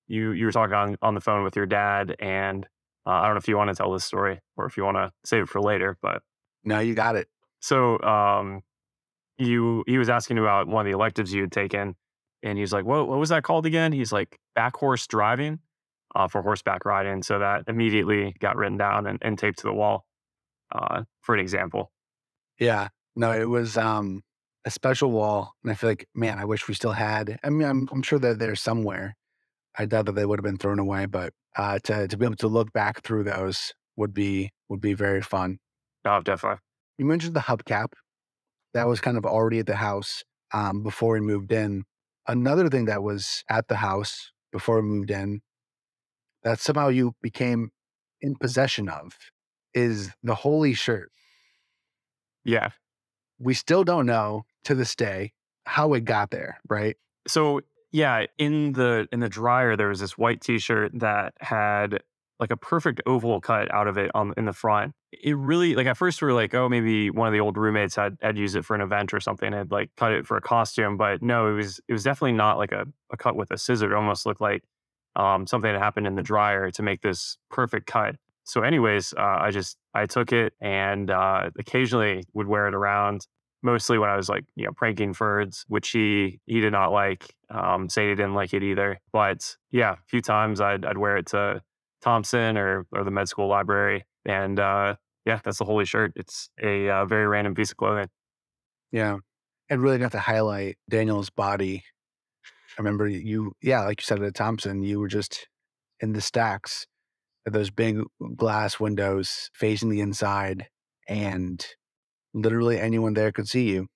you 0.07 0.31
you 0.31 0.45
were 0.45 0.51
talking 0.51 0.73
on, 0.75 0.97
on 1.01 1.15
the 1.15 1.21
phone 1.21 1.43
with 1.43 1.55
your 1.55 1.65
dad, 1.65 2.15
and 2.19 2.65
uh, 3.05 3.09
I 3.11 3.25
don't 3.25 3.33
know 3.33 3.39
if 3.39 3.47
you 3.47 3.57
want 3.57 3.69
to 3.69 3.75
tell 3.75 3.91
this 3.91 4.05
story 4.05 4.39
or 4.55 4.65
if 4.65 4.77
you 4.77 4.83
want 4.83 4.97
to 4.97 5.11
save 5.25 5.43
it 5.43 5.49
for 5.49 5.61
later, 5.61 5.97
but 6.01 6.21
No, 6.63 6.79
you 6.79 6.93
got 6.93 7.15
it. 7.15 7.27
so 7.59 7.99
um, 8.01 8.61
you 9.37 9.83
he 9.87 9.97
was 9.97 10.09
asking 10.09 10.37
about 10.37 10.67
one 10.67 10.85
of 10.85 10.91
the 10.91 10.95
electives 10.97 11.33
you 11.33 11.41
had 11.41 11.51
taken, 11.51 11.95
and 12.43 12.57
he's 12.57 12.71
like, 12.73 12.85
"What 12.85 13.07
what 13.07 13.19
was 13.19 13.29
that 13.29 13.43
called 13.43 13.65
again?" 13.65 13.91
He's 13.91 14.11
like, 14.11 14.37
"Back 14.55 14.75
horse 14.77 15.07
driving." 15.07 15.59
Uh, 16.17 16.27
for 16.27 16.41
horseback 16.41 16.83
riding, 16.83 17.21
so 17.21 17.37
that 17.37 17.63
immediately 17.67 18.33
got 18.39 18.55
written 18.57 18.75
down 18.75 19.05
and, 19.05 19.19
and 19.21 19.37
taped 19.37 19.59
to 19.59 19.67
the 19.67 19.73
wall 19.73 20.03
uh, 20.71 21.03
for 21.21 21.35
an 21.35 21.39
example. 21.39 21.91
Yeah. 22.59 22.89
No, 23.15 23.31
it 23.31 23.49
was 23.49 23.77
um 23.77 24.23
a 24.65 24.71
special 24.71 25.11
wall. 25.11 25.53
And 25.63 25.71
I 25.71 25.75
feel 25.75 25.91
like, 25.91 26.07
man, 26.15 26.39
I 26.39 26.45
wish 26.45 26.67
we 26.67 26.73
still 26.73 26.93
had. 26.93 27.37
I 27.43 27.49
mean, 27.51 27.67
I'm 27.67 27.87
I'm 27.91 28.01
sure 28.01 28.19
that 28.19 28.39
they're 28.39 28.55
somewhere. 28.55 29.15
I 29.77 29.85
doubt 29.85 30.07
that 30.07 30.13
they 30.15 30.25
would 30.25 30.39
have 30.39 30.43
been 30.43 30.57
thrown 30.57 30.79
away, 30.79 31.05
but 31.05 31.33
uh 31.55 31.77
to 31.83 32.07
to 32.07 32.17
be 32.17 32.25
able 32.25 32.35
to 32.37 32.47
look 32.47 32.73
back 32.73 33.03
through 33.03 33.23
those 33.25 33.73
would 33.95 34.13
be 34.13 34.51
would 34.69 34.81
be 34.81 34.93
very 34.95 35.21
fun. 35.21 35.59
Oh, 36.05 36.21
definitely. 36.21 36.59
You 36.97 37.05
mentioned 37.05 37.35
the 37.35 37.41
hubcap. 37.41 37.89
That 38.73 38.87
was 38.87 39.01
kind 39.01 39.17
of 39.17 39.25
already 39.25 39.59
at 39.59 39.67
the 39.67 39.75
house 39.75 40.23
um 40.53 40.83
before 40.83 41.13
we 41.13 41.21
moved 41.21 41.51
in. 41.51 41.83
Another 42.27 42.69
thing 42.69 42.85
that 42.85 43.03
was 43.03 43.43
at 43.49 43.67
the 43.67 43.77
house 43.77 44.31
before 44.51 44.81
we 44.81 44.87
moved 44.89 45.11
in 45.11 45.41
that 46.47 46.61
somehow 46.61 46.87
you 46.87 47.13
became 47.21 47.71
in 48.21 48.33
possession 48.35 48.87
of 48.87 49.17
is 49.73 50.11
the 50.23 50.33
holy 50.33 50.73
shirt. 50.73 51.11
Yeah. 52.45 52.69
we 53.37 53.53
still 53.53 53.83
don't 53.83 54.05
know 54.05 54.45
to 54.63 54.73
this 54.73 54.95
day 54.95 55.33
how 55.65 55.93
it 55.93 56.05
got 56.05 56.31
there, 56.31 56.61
right? 56.69 56.95
So 57.27 57.59
yeah, 57.91 58.27
in 58.37 58.71
the 58.71 59.09
in 59.11 59.19
the 59.19 59.27
dryer 59.27 59.75
there 59.75 59.89
was 59.89 59.99
this 59.99 60.17
white 60.17 60.39
T-shirt 60.39 60.91
that 60.99 61.33
had 61.41 62.01
like 62.39 62.51
a 62.51 62.55
perfect 62.57 63.01
oval 63.05 63.41
cut 63.41 63.69
out 63.73 63.87
of 63.87 63.97
it 63.97 64.09
on 64.15 64.33
in 64.37 64.45
the 64.45 64.53
front. 64.53 64.93
It 65.11 65.35
really 65.35 65.75
like 65.75 65.87
at 65.87 65.97
first 65.97 66.21
we 66.21 66.27
were 66.27 66.33
like, 66.33 66.53
oh, 66.53 66.69
maybe 66.69 67.09
one 67.09 67.27
of 67.27 67.33
the 67.33 67.41
old 67.41 67.57
roommates 67.57 67.97
had 67.97 68.17
had 68.21 68.37
used 68.37 68.55
it 68.55 68.63
for 68.63 68.73
an 68.73 68.81
event 68.81 69.13
or 69.13 69.19
something, 69.19 69.47
and 69.47 69.55
had 69.55 69.71
like 69.71 69.89
cut 69.97 70.13
it 70.13 70.25
for 70.25 70.37
a 70.37 70.41
costume. 70.41 70.95
But 70.95 71.21
no, 71.21 71.47
it 71.51 71.55
was 71.55 71.81
it 71.89 71.93
was 71.93 72.03
definitely 72.03 72.37
not 72.37 72.57
like 72.57 72.71
a, 72.71 72.85
a 73.11 73.17
cut 73.17 73.35
with 73.35 73.51
a 73.51 73.57
scissor. 73.57 73.91
It 73.91 73.95
almost 73.95 74.25
looked 74.25 74.39
like 74.39 74.63
um, 75.17 75.45
something 75.45 75.71
that 75.71 75.79
happened 75.79 76.07
in 76.07 76.15
the 76.15 76.23
dryer 76.23 76.71
to 76.71 76.81
make 76.81 77.01
this 77.01 77.37
perfect 77.49 77.87
cut. 77.87 78.15
So, 78.45 78.61
anyways, 78.61 79.13
uh, 79.17 79.37
I 79.41 79.51
just 79.51 79.77
I 79.93 80.05
took 80.05 80.31
it 80.31 80.53
and 80.61 81.11
uh, 81.11 81.49
occasionally 81.59 82.23
would 82.33 82.47
wear 82.47 82.67
it 82.67 82.73
around. 82.73 83.27
Mostly 83.63 83.97
when 83.97 84.09
I 84.09 84.15
was 84.15 84.29
like 84.29 84.45
you 84.55 84.65
know 84.65 84.71
pranking 84.71 85.13
Ferds, 85.13 85.65
which 85.67 85.89
he 85.89 86.39
he 86.45 86.61
did 86.61 86.71
not 86.71 86.91
like. 86.91 87.35
Um, 87.49 87.87
he 87.93 88.01
didn't 88.01 88.35
like 88.35 88.53
it 88.53 88.63
either. 88.63 88.99
But 89.11 89.57
yeah, 89.71 89.93
a 89.93 89.97
few 90.07 90.21
times 90.21 90.61
I'd 90.61 90.85
I'd 90.85 90.97
wear 90.97 91.17
it 91.17 91.25
to 91.27 91.61
Thompson 92.01 92.57
or 92.57 92.85
or 92.93 93.03
the 93.03 93.11
med 93.11 93.27
school 93.27 93.47
library, 93.47 94.05
and 94.25 94.59
uh, 94.59 94.95
yeah, 95.27 95.41
that's 95.43 95.57
the 95.57 95.65
holy 95.65 95.83
shirt. 95.83 96.13
It's 96.15 96.49
a 96.63 96.87
uh, 96.89 97.05
very 97.05 97.27
random 97.27 97.53
piece 97.53 97.71
of 97.71 97.77
clothing. 97.77 98.07
Yeah. 98.93 99.17
And 99.69 99.81
really 99.81 99.97
got 99.97 100.13
to 100.13 100.19
highlight 100.19 100.77
Daniel's 100.89 101.29
body. 101.29 101.83
I 102.77 102.81
remember 102.81 103.07
you, 103.07 103.53
yeah, 103.61 103.83
like 103.83 104.01
you 104.01 104.05
said 104.05 104.21
at 104.21 104.35
Thompson, 104.35 104.83
you 104.83 104.99
were 104.99 105.07
just 105.07 105.47
in 105.99 106.13
the 106.13 106.21
stacks 106.21 106.85
of 107.45 107.53
those 107.53 107.71
big 107.71 108.01
glass 108.35 108.79
windows 108.79 109.49
facing 109.53 109.89
the 109.89 110.01
inside, 110.01 110.67
and 111.07 111.65
literally 112.33 112.79
anyone 112.79 113.13
there 113.13 113.31
could 113.31 113.47
see 113.47 113.69
you. 113.69 113.87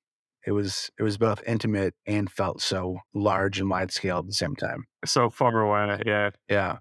It 0.47 0.53
was 0.53 0.89
it 0.97 1.03
was 1.03 1.19
both 1.19 1.43
intimate 1.45 1.93
and 2.07 2.31
felt 2.31 2.61
so 2.61 2.97
large 3.13 3.59
and 3.59 3.69
wide 3.69 3.91
scale 3.91 4.19
at 4.19 4.25
the 4.25 4.33
same 4.33 4.55
time. 4.55 4.85
So 5.05 5.29
far 5.29 5.59
away, 5.59 6.01
yeah, 6.05 6.31
Yeah. 6.49 6.77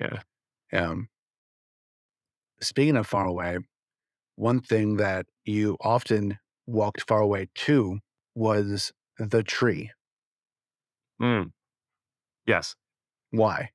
Yeah. 0.00 0.20
Um, 0.72 1.08
speaking 2.60 2.96
of 2.96 3.06
far 3.06 3.26
away, 3.26 3.58
one 4.34 4.60
thing 4.60 4.96
that 4.96 5.26
you 5.44 5.76
often 5.80 6.38
walked 6.66 7.06
far 7.06 7.20
away 7.20 7.48
to 7.54 8.00
was 8.34 8.92
the 9.18 9.44
tree. 9.44 9.92
Mm. 11.20 11.52
yes. 12.46 12.74
Why? 13.30 13.70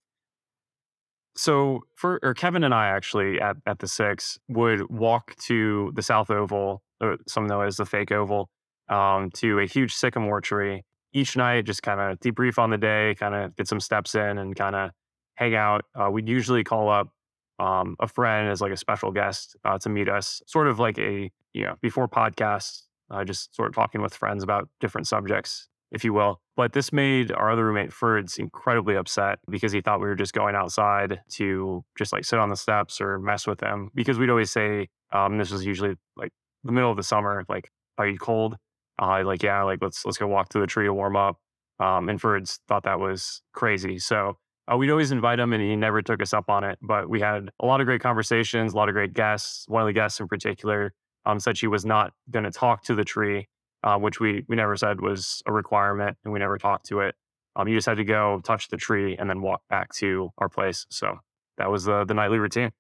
So 1.36 1.84
for 1.96 2.20
or 2.22 2.34
Kevin 2.34 2.64
and 2.64 2.74
I 2.74 2.88
actually 2.88 3.40
at, 3.40 3.56
at 3.66 3.80
the 3.80 3.88
six 3.88 4.38
would 4.50 4.90
walk 4.90 5.36
to 5.44 5.92
the 5.96 6.02
South 6.02 6.30
Oval, 6.30 6.82
or 7.02 7.18
some 7.28 7.48
know 7.48 7.62
as 7.62 7.78
the 7.78 7.86
fake 7.86 8.12
oval, 8.12 8.50
um, 8.90 9.30
to 9.36 9.60
a 9.60 9.66
huge 9.66 9.94
sycamore 9.94 10.42
tree 10.42 10.84
each 11.14 11.38
night, 11.38 11.66
just 11.66 11.82
kind 11.82 12.00
of 12.00 12.20
debrief 12.20 12.58
on 12.60 12.70
the 12.70 12.78
day, 12.78 13.16
kind 13.18 13.36
of 13.36 13.56
get 13.56 13.68
some 13.68 13.80
steps 13.80 14.16
in 14.16 14.38
and 14.38 14.56
kind 14.56 14.76
of 14.76 14.92
hang 15.36 15.56
out. 15.56 15.86
Uh, 15.96 16.10
we'd 16.12 16.28
usually 16.28 16.64
call 16.64 16.90
up 16.90 17.14
um, 17.60 17.96
a 18.00 18.08
friend 18.08 18.50
as 18.50 18.62
like 18.62 18.72
a 18.72 18.78
special 18.78 19.12
guest 19.12 19.56
uh, 19.66 19.78
to 19.80 19.90
meet 19.90 20.10
us, 20.10 20.42
sort 20.46 20.68
of 20.68 20.80
like 20.80 20.98
a, 20.98 21.32
you 21.54 21.64
know, 21.64 21.76
before 21.82 22.08
podcasts, 22.08 22.84
uh, 23.12 23.24
just 23.24 23.56
sort 23.56 23.70
of 23.70 23.76
talking 23.76 24.02
with 24.02 24.14
friends 24.14 24.44
about 24.44 24.70
different 24.80 25.08
subjects, 25.08 25.68
if 25.92 26.04
you 26.04 26.14
will. 26.14 26.42
But 26.56 26.74
this 26.74 26.92
made 26.92 27.32
our 27.32 27.52
other 27.52 27.66
roommate 27.66 27.92
Ferds 27.92 28.38
incredibly 28.38 28.96
upset 28.96 29.40
because 29.50 29.72
he 29.72 29.82
thought 29.82 30.02
we 30.02 30.08
were 30.08 30.16
just 30.16 30.34
going 30.34 30.56
outside 30.56 31.22
to 31.34 31.84
just 31.98 32.12
like 32.12 32.26
sit 32.26 32.40
on 32.40 32.50
the 32.50 32.58
steps 32.58 33.00
or 33.00 33.20
mess 33.20 33.48
with 33.48 33.60
them. 33.60 33.90
Because 33.96 34.20
we'd 34.20 34.30
always 34.30 34.52
say, 34.52 34.90
um, 35.12 35.38
this 35.38 35.52
was 35.52 35.66
usually 35.66 35.96
like 36.16 36.32
the 36.64 36.72
middle 36.72 36.92
of 36.92 36.98
the 36.98 37.04
summer, 37.04 37.46
like, 37.50 37.72
are 37.98 38.08
you 38.08 38.18
cold? 38.18 38.58
Uh, 39.02 39.24
like, 39.26 39.44
yeah, 39.44 39.64
like 39.64 39.80
let's 39.82 40.06
let's 40.06 40.18
go 40.18 40.28
walk 40.28 40.50
to 40.50 40.60
the 40.60 40.68
tree 40.68 40.86
to 40.86 40.94
warm 40.94 41.16
up. 41.16 41.38
Um, 41.80 42.10
and 42.10 42.20
Ferds 42.20 42.60
thought 42.68 42.84
that 42.84 43.00
was 43.00 43.42
crazy. 43.54 44.00
So 44.00 44.38
uh, 44.72 44.76
we'd 44.76 44.92
always 44.92 45.12
invite 45.12 45.40
him, 45.40 45.54
and 45.54 45.64
he 45.64 45.76
never 45.76 46.02
took 46.02 46.22
us 46.22 46.34
up 46.34 46.50
on 46.50 46.64
it. 46.64 46.78
But 46.82 47.10
we 47.10 47.22
had 47.22 47.50
a 47.60 47.66
lot 47.66 47.80
of 47.80 47.88
great 47.88 48.02
conversations, 48.02 48.74
a 48.74 48.76
lot 48.76 48.90
of 48.90 48.94
great 48.94 49.14
guests. 49.14 49.64
One 49.68 49.82
of 49.82 49.88
the 49.88 49.94
guests 49.94 50.20
in 50.20 50.28
particular 50.28 50.94
um, 51.26 51.40
said 51.40 51.58
she 51.58 51.68
was 51.68 51.86
not 51.86 52.12
going 52.30 52.46
to 52.46 52.52
talk 52.52 52.84
to 52.84 52.96
the 52.96 53.06
tree, 53.06 53.48
uh, 53.84 53.98
which 53.98 54.20
we 54.20 54.46
we 54.48 54.56
never 54.56 54.76
said 54.76 55.02
was 55.02 55.42
a 55.46 55.52
requirement, 55.54 56.18
and 56.24 56.34
we 56.34 56.40
never 56.40 56.58
talked 56.58 56.86
to 56.88 57.00
it. 57.02 57.16
Um, 57.56 57.68
you 57.68 57.76
just 57.76 57.88
had 57.88 57.98
to 57.98 58.04
go 58.04 58.42
touch 58.44 58.70
the 58.70 58.78
tree 58.78 59.18
and 59.18 59.30
then 59.30 59.42
walk 59.42 59.62
back 59.70 59.94
to 59.96 60.32
our 60.38 60.50
place. 60.50 60.86
So 60.90 61.20
that 61.58 61.72
was 61.72 61.86
the 61.86 62.06
the 62.06 62.14
nightly 62.14 62.40
routine. 62.40 62.72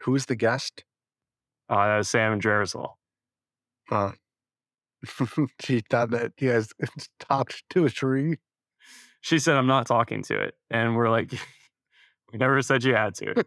Who's 0.00 0.26
the 0.26 0.36
guest? 0.36 0.84
Uh, 1.68 1.86
that 1.86 1.96
was 1.98 2.08
Sam 2.08 2.32
and 2.32 2.42
Jerusalem. 2.42 2.90
Uh, 3.90 4.12
she 5.60 5.80
thought 5.90 6.10
that 6.10 6.32
he 6.36 6.46
has 6.46 6.70
talked 7.20 7.62
to 7.70 7.84
a 7.86 7.90
tree. 7.90 8.38
She 9.20 9.38
said, 9.38 9.56
"I'm 9.56 9.66
not 9.66 9.86
talking 9.86 10.22
to 10.24 10.40
it," 10.40 10.54
and 10.70 10.96
we're 10.96 11.10
like, 11.10 11.32
"We 12.32 12.38
never 12.38 12.60
said 12.62 12.84
you 12.84 12.94
had 12.94 13.14
to." 13.16 13.44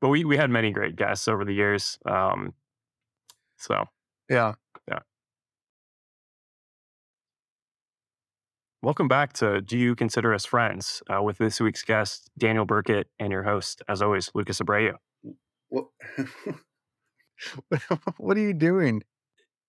but 0.00 0.08
we 0.08 0.24
we 0.24 0.36
had 0.36 0.50
many 0.50 0.70
great 0.70 0.96
guests 0.96 1.28
over 1.28 1.44
the 1.44 1.54
years. 1.54 1.98
Um, 2.06 2.54
so 3.56 3.84
Yeah. 4.28 4.54
Welcome 8.82 9.06
back 9.06 9.32
to 9.34 9.60
Do 9.60 9.78
You 9.78 9.94
Consider 9.94 10.34
Us 10.34 10.44
Friends 10.44 11.02
uh, 11.08 11.22
with 11.22 11.38
this 11.38 11.60
week's 11.60 11.82
guest 11.84 12.28
Daniel 12.36 12.64
Burket 12.66 13.04
and 13.20 13.30
your 13.30 13.44
host, 13.44 13.80
as 13.88 14.02
always, 14.02 14.30
Lucas 14.34 14.58
Abreu. 14.58 14.94
What, 15.68 15.86
what 18.18 18.36
are 18.36 18.40
you 18.40 18.52
doing? 18.54 19.02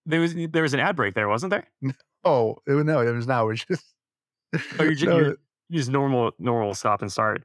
There 0.07 0.19
was 0.19 0.33
there 0.35 0.63
was 0.63 0.73
an 0.73 0.79
ad 0.79 0.95
break 0.95 1.13
there, 1.13 1.29
wasn't 1.29 1.51
there? 1.51 1.67
Oh, 2.23 2.57
it, 2.67 2.71
was- 2.73 2.85
no, 2.85 3.01
it 3.01 3.11
was 3.11 3.27
not. 3.27 3.45
We're 3.45 3.53
just. 3.55 3.85
Oh, 4.79 4.83
you're, 4.83 4.95
No, 5.09 5.17
you're 5.19 5.37
just 5.71 5.89
normal 5.91 6.31
normal 6.39 6.73
stop 6.73 7.01
and 7.01 7.11
start. 7.11 7.43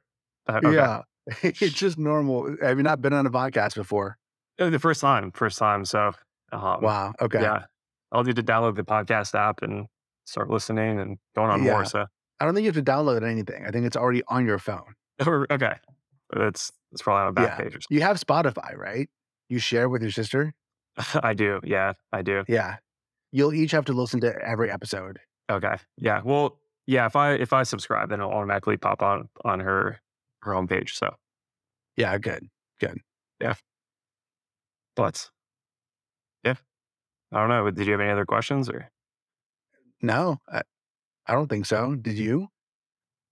Uh, 0.48 0.60
okay. 0.64 0.74
Yeah. 0.74 1.02
It's 1.42 1.58
just 1.74 1.98
normal. 1.98 2.56
Have 2.62 2.78
you 2.78 2.82
not 2.82 3.02
been 3.02 3.12
on 3.12 3.26
a 3.26 3.30
podcast 3.30 3.74
before? 3.74 4.16
Uh, 4.58 4.70
the 4.70 4.78
first 4.78 5.02
time, 5.02 5.30
first 5.32 5.58
time. 5.58 5.84
So 5.84 6.12
um, 6.52 6.80
Wow. 6.80 7.12
Okay. 7.20 7.42
yeah, 7.42 7.64
I'll 8.10 8.24
need 8.24 8.36
to 8.36 8.42
download 8.42 8.76
the 8.76 8.82
podcast 8.82 9.34
app 9.38 9.60
and 9.62 9.86
start 10.28 10.50
listening 10.50 11.00
and 11.00 11.18
going 11.34 11.50
on 11.50 11.64
Yeah. 11.64 11.72
more. 11.72 11.84
So 11.84 12.06
I 12.40 12.44
don't 12.44 12.54
think 12.54 12.64
you 12.64 12.68
have 12.72 12.84
to 12.84 12.90
download 12.90 13.22
anything. 13.28 13.64
I 13.66 13.70
think 13.70 13.86
it's 13.86 13.96
already 13.96 14.22
on 14.28 14.46
your 14.46 14.58
phone. 14.58 14.94
Okay, 15.26 15.74
that's 16.34 16.70
that's 16.92 17.02
probably 17.02 17.22
on 17.22 17.28
a 17.28 17.32
back 17.32 17.58
Yeah. 17.58 17.64
page. 17.64 17.74
Or 17.76 17.78
You 17.90 18.00
have 18.02 18.18
Spotify, 18.20 18.76
right? 18.76 19.08
You 19.48 19.58
share 19.58 19.88
with 19.88 20.02
your 20.02 20.10
sister? 20.12 20.54
I 21.14 21.34
do. 21.34 21.60
Yeah, 21.64 21.94
I 22.12 22.22
do. 22.22 22.44
Yeah. 22.48 22.76
You'll 23.32 23.52
each 23.52 23.72
have 23.72 23.84
to 23.86 23.92
listen 23.92 24.20
to 24.20 24.34
every 24.42 24.70
episode. 24.70 25.18
Okay. 25.50 25.76
Yeah. 25.96 26.22
Well, 26.24 26.58
yeah. 26.86 27.06
If 27.06 27.16
I 27.16 27.32
if 27.32 27.52
I 27.52 27.62
subscribe, 27.64 28.10
then 28.10 28.20
it'll 28.20 28.32
automatically 28.32 28.76
pop 28.76 29.02
on 29.02 29.28
on 29.44 29.60
her 29.60 30.00
her 30.42 30.52
homepage. 30.52 30.90
So, 30.94 31.14
Yeah, 31.96 32.16
good. 32.18 32.48
Good. 32.80 33.00
Yeah. 33.40 33.54
But 34.96 35.30
yeah, 36.44 36.54
I 37.32 37.40
don't 37.40 37.48
know. 37.48 37.70
Did 37.70 37.86
you 37.86 37.92
have 37.92 38.00
any 38.00 38.10
other 38.10 38.24
questions 38.26 38.68
or? 38.70 38.88
No, 40.02 40.38
I, 40.50 40.62
I 41.26 41.32
don't 41.34 41.48
think 41.48 41.66
so. 41.66 41.94
Did 41.96 42.18
you? 42.18 42.48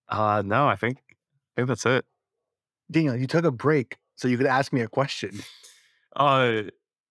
Uh 0.08 0.42
no, 0.44 0.68
I 0.68 0.76
think 0.76 0.98
I 1.08 1.14
think 1.56 1.68
that's 1.68 1.86
it. 1.86 2.04
Daniel, 2.90 3.16
you 3.16 3.26
took 3.26 3.44
a 3.44 3.50
break 3.50 3.96
so 4.14 4.28
you 4.28 4.36
could 4.36 4.46
ask 4.46 4.72
me 4.72 4.80
a 4.80 4.88
question. 4.88 5.40
Uh, 6.14 6.62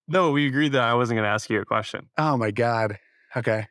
no, 0.07 0.31
we 0.31 0.47
agreed 0.47 0.71
that 0.71 0.81
I 0.81 0.93
wasn't 0.95 1.17
going 1.17 1.25
to 1.25 1.29
ask 1.29 1.49
you 1.49 1.59
a 1.61 1.65
question 1.65 2.09
Oh 2.17 2.37
my 2.37 2.51
god. 2.51 2.97
Okay. 3.35 3.67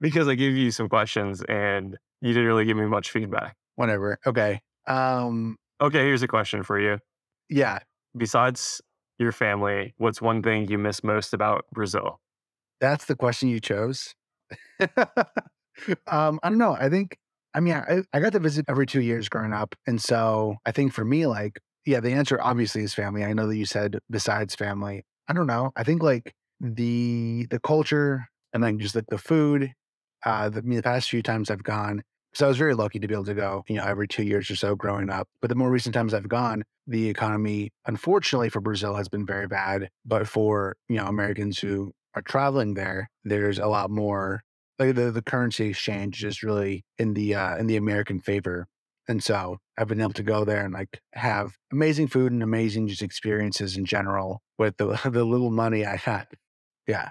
because 0.00 0.28
I 0.28 0.34
gave 0.34 0.56
you 0.56 0.70
some 0.70 0.88
questions 0.88 1.42
and 1.48 1.98
you 2.20 2.32
didn't 2.32 2.46
really 2.46 2.64
give 2.64 2.76
me 2.76 2.86
much 2.86 3.10
feedback. 3.10 3.56
Whatever. 3.74 4.18
Okay. 4.26 4.60
Um. 4.86 5.56
Okay, 5.80 5.98
here's 6.04 6.22
a 6.22 6.28
question 6.28 6.62
for 6.62 6.78
you. 6.78 6.98
Yeah. 7.50 7.80
Besides 8.16 8.80
your 9.18 9.32
family, 9.32 9.94
what's 9.98 10.22
one 10.22 10.42
thing 10.42 10.68
you 10.70 10.78
miss 10.78 11.02
most 11.02 11.34
about 11.34 11.64
Brazil? 11.72 12.20
That's 12.80 13.04
the 13.06 13.16
question 13.16 13.48
you 13.48 13.60
chose. 13.60 14.14
um. 16.06 16.38
I 16.42 16.48
don't 16.48 16.58
know. 16.58 16.76
I 16.78 16.88
think. 16.88 17.16
I 17.54 17.60
mean, 17.60 17.74
I, 17.74 18.02
I 18.14 18.20
got 18.20 18.32
to 18.32 18.38
visit 18.38 18.64
every 18.68 18.86
two 18.86 19.02
years 19.02 19.28
growing 19.28 19.52
up, 19.52 19.74
and 19.86 20.00
so 20.00 20.56
I 20.64 20.72
think 20.72 20.92
for 20.94 21.04
me, 21.04 21.26
like, 21.26 21.60
yeah, 21.84 22.00
the 22.00 22.12
answer 22.12 22.40
obviously 22.40 22.82
is 22.82 22.94
family. 22.94 23.24
I 23.24 23.34
know 23.34 23.46
that 23.46 23.56
you 23.56 23.66
said 23.66 23.98
besides 24.10 24.54
family. 24.54 25.04
I 25.28 25.34
don't 25.34 25.46
know. 25.46 25.70
I 25.76 25.84
think 25.84 26.02
like 26.02 26.34
the 26.60 27.46
the 27.50 27.60
culture 27.60 28.26
and 28.52 28.62
then 28.62 28.78
just 28.78 28.94
like 28.94 29.06
the 29.08 29.18
food. 29.18 29.72
Uh, 30.24 30.48
the, 30.48 30.58
I 30.58 30.62
mean, 30.62 30.76
the 30.76 30.82
past 30.82 31.10
few 31.10 31.22
times 31.22 31.50
I've 31.50 31.64
gone, 31.64 32.02
so 32.34 32.46
I 32.46 32.48
was 32.48 32.56
very 32.58 32.74
lucky 32.74 32.98
to 32.98 33.08
be 33.08 33.14
able 33.14 33.24
to 33.24 33.34
go, 33.34 33.64
you 33.68 33.76
know, 33.76 33.84
every 33.84 34.08
two 34.08 34.22
years 34.22 34.50
or 34.50 34.56
so 34.56 34.74
growing 34.74 35.10
up. 35.10 35.28
But 35.40 35.48
the 35.48 35.54
more 35.56 35.70
recent 35.70 35.94
times 35.94 36.14
I've 36.14 36.28
gone, 36.28 36.62
the 36.86 37.08
economy, 37.08 37.70
unfortunately 37.86 38.48
for 38.48 38.60
Brazil, 38.60 38.94
has 38.94 39.08
been 39.08 39.26
very 39.26 39.46
bad. 39.48 39.88
But 40.04 40.26
for 40.28 40.76
you 40.88 40.96
know 40.96 41.06
Americans 41.06 41.58
who 41.58 41.92
are 42.14 42.22
traveling 42.22 42.74
there, 42.74 43.10
there's 43.24 43.58
a 43.58 43.66
lot 43.66 43.90
more. 43.90 44.42
Like 44.78 44.94
the, 44.96 45.10
the 45.12 45.22
currency 45.22 45.68
exchange 45.68 46.24
is 46.24 46.42
really 46.42 46.84
in 46.98 47.14
the 47.14 47.34
uh, 47.34 47.56
in 47.58 47.66
the 47.66 47.76
American 47.76 48.20
favor, 48.20 48.66
and 49.08 49.22
so 49.22 49.58
I've 49.78 49.88
been 49.88 50.00
able 50.00 50.14
to 50.14 50.22
go 50.22 50.44
there 50.44 50.64
and 50.64 50.74
like 50.74 51.00
have 51.12 51.54
amazing 51.72 52.08
food 52.08 52.32
and 52.32 52.42
amazing 52.42 52.88
just 52.88 53.02
experiences 53.02 53.76
in 53.76 53.84
general 53.84 54.42
with 54.58 54.76
the 54.78 54.98
the 55.10 55.24
little 55.24 55.50
money 55.50 55.84
I 55.86 55.96
had. 55.96 56.26
Yeah, 56.88 57.10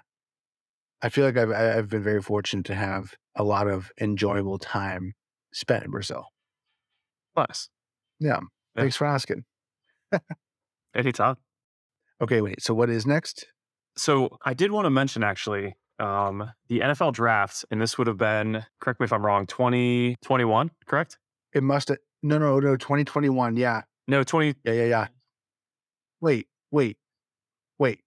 I 1.01 1.09
feel 1.09 1.25
like 1.25 1.37
I've 1.37 1.51
I've 1.51 1.89
been 1.89 2.03
very 2.03 2.21
fortunate 2.21 2.65
to 2.65 2.75
have 2.75 3.13
a 3.35 3.43
lot 3.43 3.67
of 3.67 3.91
enjoyable 4.01 4.57
time 4.57 5.13
spent 5.53 5.85
in 5.85 5.91
Brazil. 5.91 6.25
Nice. 7.35 7.69
Yeah, 8.19 8.39
Yeah. 8.75 8.83
thanks 8.83 8.95
for 8.95 9.05
asking. 9.05 9.45
Anytime. 10.95 11.37
Okay, 12.21 12.41
wait. 12.41 12.61
So 12.61 12.73
what 12.73 12.89
is 12.89 13.05
next? 13.05 13.47
So 13.97 14.37
I 14.45 14.53
did 14.53 14.71
want 14.71 14.85
to 14.85 14.89
mention 14.89 15.23
actually 15.23 15.75
um, 15.99 16.51
the 16.69 16.79
NFL 16.79 17.13
draft, 17.13 17.65
and 17.71 17.81
this 17.81 17.97
would 17.97 18.07
have 18.07 18.17
been, 18.17 18.65
correct 18.79 18.99
me 18.99 19.05
if 19.05 19.13
I'm 19.13 19.25
wrong, 19.25 19.45
2021, 19.47 20.71
correct? 20.87 21.17
It 21.53 21.63
must 21.63 21.89
have 21.89 21.97
no 22.23 22.37
no 22.37 22.59
no 22.59 22.75
2021. 22.77 23.57
Yeah, 23.57 23.81
No, 24.07 24.23
20. 24.23 24.55
yeah, 24.63 24.73
yeah, 24.73 24.85
yeah. 24.85 25.07
Wait, 26.21 26.47
wait, 26.71 26.97
wait. 27.79 27.99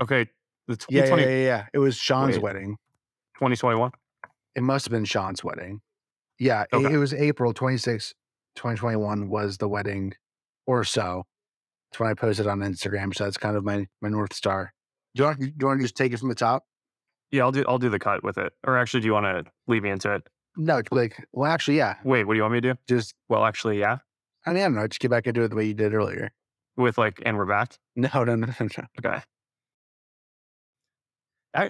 Okay. 0.00 0.26
The 0.68 0.84
Yeah, 0.88 1.04
yeah, 1.06 1.16
yeah, 1.16 1.28
yeah. 1.44 1.66
It 1.72 1.78
was 1.78 1.96
Sean's 1.96 2.36
Wait. 2.36 2.42
wedding. 2.42 2.76
2021. 3.36 3.90
It 4.54 4.62
must 4.62 4.86
have 4.86 4.90
been 4.92 5.04
Sean's 5.04 5.44
wedding. 5.44 5.80
Yeah, 6.38 6.62
it- 6.62 6.74
Okay. 6.74 6.94
it, 6.94 6.96
was 6.98 7.12
April 7.14 7.52
26, 7.52 8.14
2021 8.56 9.28
was 9.28 9.58
the 9.58 9.68
wedding 9.68 10.14
or 10.66 10.82
so. 10.84 11.24
That's 11.90 12.00
when 12.00 12.10
I 12.10 12.14
posted 12.14 12.46
on 12.46 12.60
Instagram. 12.60 13.14
So 13.14 13.24
that's 13.24 13.36
kind 13.36 13.56
of 13.56 13.64
my, 13.64 13.86
my 14.00 14.08
North 14.08 14.32
Star. 14.34 14.72
Do 15.16 15.22
you, 15.22 15.26
want, 15.28 15.40
do 15.40 15.52
you 15.60 15.66
want 15.66 15.80
to 15.80 15.84
just 15.84 15.96
take 15.96 16.12
it 16.12 16.18
from 16.18 16.28
the 16.28 16.34
top? 16.34 16.64
Yeah, 17.30 17.42
I'll 17.42 17.52
do 17.52 17.64
I'll 17.66 17.78
do 17.78 17.88
the 17.88 17.98
cut 17.98 18.22
with 18.22 18.36
it. 18.36 18.52
Or 18.66 18.76
actually, 18.76 19.00
do 19.00 19.06
you 19.06 19.14
want 19.14 19.24
to 19.24 19.50
lead 19.66 19.82
me 19.82 19.90
into 19.90 20.14
it? 20.14 20.22
No, 20.58 20.82
like, 20.90 21.26
well, 21.32 21.50
actually, 21.50 21.78
yeah. 21.78 21.96
Wait, 22.04 22.24
what 22.24 22.34
do 22.34 22.36
you 22.36 22.42
want 22.42 22.54
me 22.54 22.60
to 22.60 22.74
do? 22.74 22.78
Just, 22.86 23.14
Well, 23.28 23.44
actually, 23.44 23.78
yeah. 23.78 23.98
I 24.44 24.52
mean, 24.52 24.62
I 24.62 24.66
don't 24.66 24.74
know. 24.74 24.86
Just 24.86 25.00
get 25.00 25.10
back 25.10 25.26
into 25.26 25.42
it 25.42 25.48
the 25.48 25.56
way 25.56 25.64
you 25.64 25.74
did 25.74 25.94
earlier. 25.94 26.32
With 26.76 26.98
like, 26.98 27.22
and 27.24 27.36
we're 27.36 27.46
back. 27.46 27.76
No, 27.96 28.08
no, 28.12 28.34
no, 28.36 28.46
no. 28.46 28.54
no. 28.60 28.84
Okay. 29.04 29.22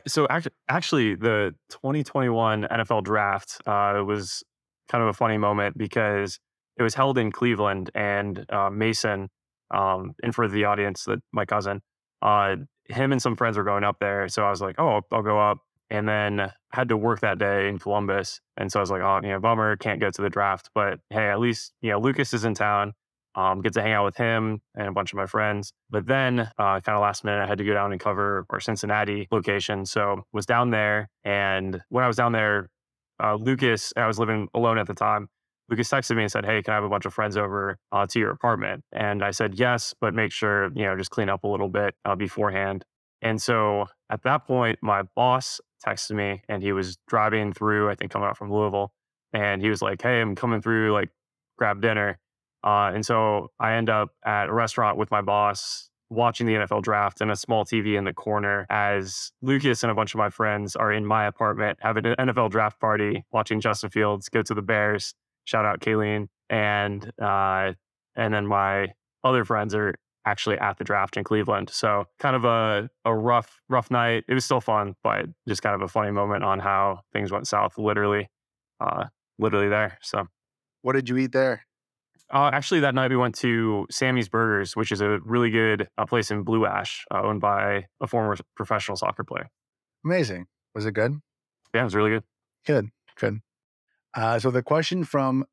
So 0.08 0.26
actually, 0.28 0.52
actually, 0.68 1.14
the 1.14 1.54
2021 1.70 2.64
NFL 2.64 3.04
draft 3.04 3.60
uh, 3.66 4.02
was 4.04 4.42
kind 4.88 5.02
of 5.02 5.08
a 5.08 5.12
funny 5.12 5.38
moment 5.38 5.78
because 5.78 6.40
it 6.76 6.82
was 6.82 6.94
held 6.94 7.18
in 7.18 7.30
Cleveland, 7.30 7.90
and 7.94 8.44
uh, 8.50 8.68
Mason, 8.68 9.28
um, 9.72 10.14
and 10.24 10.34
for 10.34 10.48
the 10.48 10.64
audience, 10.64 11.04
that 11.04 11.20
my 11.32 11.44
cousin, 11.44 11.82
uh, 12.20 12.56
him 12.88 13.12
and 13.12 13.20
some 13.20 13.36
friends 13.36 13.56
were 13.56 13.64
going 13.64 13.84
up 13.84 13.98
there. 14.00 14.28
So 14.28 14.44
I 14.44 14.50
was 14.50 14.60
like, 14.60 14.76
oh, 14.78 15.02
I'll, 15.12 15.22
go 15.22 15.38
up, 15.38 15.58
and 15.90 16.08
then 16.08 16.52
had 16.72 16.88
to 16.88 16.96
work 16.96 17.20
that 17.20 17.38
day 17.38 17.68
in 17.68 17.78
Columbus, 17.78 18.40
and 18.56 18.70
so 18.70 18.80
I 18.80 18.82
was 18.82 18.90
like, 18.90 19.02
oh, 19.02 19.20
you 19.22 19.30
know, 19.30 19.40
bummer, 19.40 19.76
can't 19.76 20.00
go 20.00 20.10
to 20.10 20.22
the 20.22 20.30
draft, 20.30 20.70
but 20.74 21.00
hey, 21.10 21.28
at 21.28 21.40
least 21.40 21.72
you 21.80 21.90
know 21.90 22.00
Lucas 22.00 22.34
is 22.34 22.44
in 22.44 22.54
town 22.54 22.94
um, 23.36 23.60
get 23.60 23.74
to 23.74 23.82
hang 23.82 23.92
out 23.92 24.04
with 24.04 24.16
him 24.16 24.60
and 24.74 24.88
a 24.88 24.92
bunch 24.92 25.12
of 25.12 25.18
my 25.18 25.26
friends. 25.26 25.72
But 25.90 26.06
then, 26.06 26.40
uh, 26.40 26.80
kind 26.80 26.96
of 26.96 27.02
last 27.02 27.22
minute, 27.22 27.42
I 27.42 27.46
had 27.46 27.58
to 27.58 27.64
go 27.64 27.74
down 27.74 27.92
and 27.92 28.00
cover 28.00 28.46
our 28.50 28.60
Cincinnati 28.60 29.28
location. 29.30 29.84
So 29.84 30.24
was 30.32 30.46
down 30.46 30.70
there, 30.70 31.10
and 31.22 31.80
when 31.90 32.02
I 32.02 32.08
was 32.08 32.16
down 32.16 32.32
there, 32.32 32.70
uh, 33.22 33.34
Lucas, 33.34 33.92
I 33.96 34.06
was 34.06 34.18
living 34.18 34.48
alone 34.54 34.78
at 34.78 34.86
the 34.86 34.94
time. 34.94 35.28
Lucas 35.68 35.88
texted 35.90 36.16
me 36.16 36.22
and 36.22 36.32
said, 36.32 36.44
"Hey, 36.44 36.62
can 36.62 36.72
I 36.72 36.76
have 36.76 36.84
a 36.84 36.88
bunch 36.88 37.06
of 37.06 37.14
friends 37.14 37.36
over 37.36 37.78
uh, 37.92 38.06
to 38.06 38.18
your 38.18 38.30
apartment?" 38.30 38.84
And 38.92 39.24
I 39.24 39.30
said 39.30 39.58
yes, 39.58 39.94
but 40.00 40.14
make 40.14 40.32
sure 40.32 40.70
you 40.74 40.84
know 40.84 40.96
just 40.96 41.10
clean 41.10 41.28
up 41.28 41.44
a 41.44 41.48
little 41.48 41.68
bit 41.68 41.94
uh, 42.04 42.14
beforehand. 42.14 42.84
And 43.22 43.40
so 43.40 43.86
at 44.10 44.22
that 44.22 44.46
point, 44.46 44.78
my 44.82 45.02
boss 45.16 45.60
texted 45.84 46.12
me, 46.12 46.42
and 46.48 46.62
he 46.62 46.72
was 46.72 46.96
driving 47.08 47.52
through, 47.52 47.90
I 47.90 47.94
think, 47.94 48.10
coming 48.10 48.28
out 48.28 48.36
from 48.36 48.52
Louisville, 48.52 48.92
and 49.32 49.60
he 49.62 49.68
was 49.68 49.82
like, 49.82 50.02
"Hey, 50.02 50.20
I'm 50.20 50.34
coming 50.34 50.62
through, 50.62 50.92
like, 50.92 51.10
grab 51.58 51.80
dinner." 51.80 52.18
Uh, 52.64 52.90
and 52.94 53.06
so 53.06 53.50
I 53.60 53.74
end 53.74 53.88
up 53.88 54.10
at 54.24 54.48
a 54.48 54.52
restaurant 54.52 54.98
with 54.98 55.10
my 55.10 55.22
boss 55.22 55.88
watching 56.08 56.46
the 56.46 56.54
NFL 56.54 56.82
draft 56.82 57.20
and 57.20 57.30
a 57.30 57.36
small 57.36 57.64
TV 57.64 57.96
in 57.96 58.04
the 58.04 58.12
corner 58.12 58.66
as 58.70 59.32
Lucas 59.42 59.82
and 59.82 59.90
a 59.90 59.94
bunch 59.94 60.14
of 60.14 60.18
my 60.18 60.30
friends 60.30 60.76
are 60.76 60.92
in 60.92 61.04
my 61.04 61.26
apartment 61.26 61.78
having 61.80 62.06
an 62.06 62.14
NFL 62.18 62.50
draft 62.50 62.80
party, 62.80 63.24
watching 63.32 63.60
Justin 63.60 63.90
Fields 63.90 64.28
go 64.28 64.42
to 64.42 64.54
the 64.54 64.62
Bears. 64.62 65.14
Shout 65.46 65.64
out 65.64 65.80
Kayleen. 65.80 66.28
And 66.50 67.10
uh, 67.20 67.72
and 68.14 68.32
then 68.34 68.46
my 68.46 68.88
other 69.24 69.44
friends 69.44 69.74
are 69.74 69.94
actually 70.26 70.58
at 70.58 70.76
the 70.76 70.84
draft 70.84 71.16
in 71.16 71.24
Cleveland. 71.24 71.70
So 71.70 72.04
kind 72.18 72.36
of 72.36 72.44
a, 72.44 72.90
a 73.04 73.14
rough, 73.14 73.60
rough 73.68 73.90
night. 73.90 74.24
It 74.28 74.34
was 74.34 74.44
still 74.44 74.60
fun, 74.60 74.94
but 75.02 75.26
just 75.48 75.62
kind 75.62 75.74
of 75.74 75.82
a 75.82 75.88
funny 75.88 76.10
moment 76.10 76.44
on 76.44 76.58
how 76.58 77.00
things 77.12 77.30
went 77.32 77.46
south 77.46 77.78
literally, 77.78 78.28
uh, 78.80 79.04
literally 79.38 79.68
there. 79.68 79.98
So 80.02 80.26
What 80.82 80.94
did 80.94 81.08
you 81.08 81.16
eat 81.16 81.32
there? 81.32 81.64
uh, 82.32 82.50
actually, 82.52 82.80
that 82.80 82.94
night 82.94 83.10
we 83.10 83.16
went 83.16 83.36
to 83.36 83.86
Sammy's 83.88 84.28
Burgers, 84.28 84.74
which 84.74 84.90
is 84.90 85.00
a 85.00 85.20
really 85.24 85.50
good 85.50 85.88
uh, 85.96 86.06
place 86.06 86.32
in 86.32 86.42
Blue 86.42 86.66
Ash, 86.66 87.04
uh, 87.14 87.22
owned 87.22 87.40
by 87.40 87.86
a 88.00 88.06
former 88.08 88.36
professional 88.56 88.96
soccer 88.96 89.22
player. 89.22 89.48
Amazing. 90.04 90.46
Was 90.74 90.86
it 90.86 90.92
good? 90.92 91.12
Yeah, 91.72 91.82
it 91.82 91.84
was 91.84 91.94
really 91.94 92.10
good. 92.10 92.24
Good, 92.66 92.88
good. 93.16 93.40
Uh, 94.16 94.38
so 94.38 94.50
the 94.50 94.62
question 94.62 95.04
from 95.04 95.44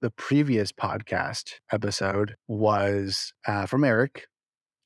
the 0.00 0.10
previous 0.10 0.70
podcast 0.72 1.54
episode 1.72 2.36
was 2.46 3.32
uh, 3.46 3.66
from 3.66 3.84
Eric. 3.84 4.26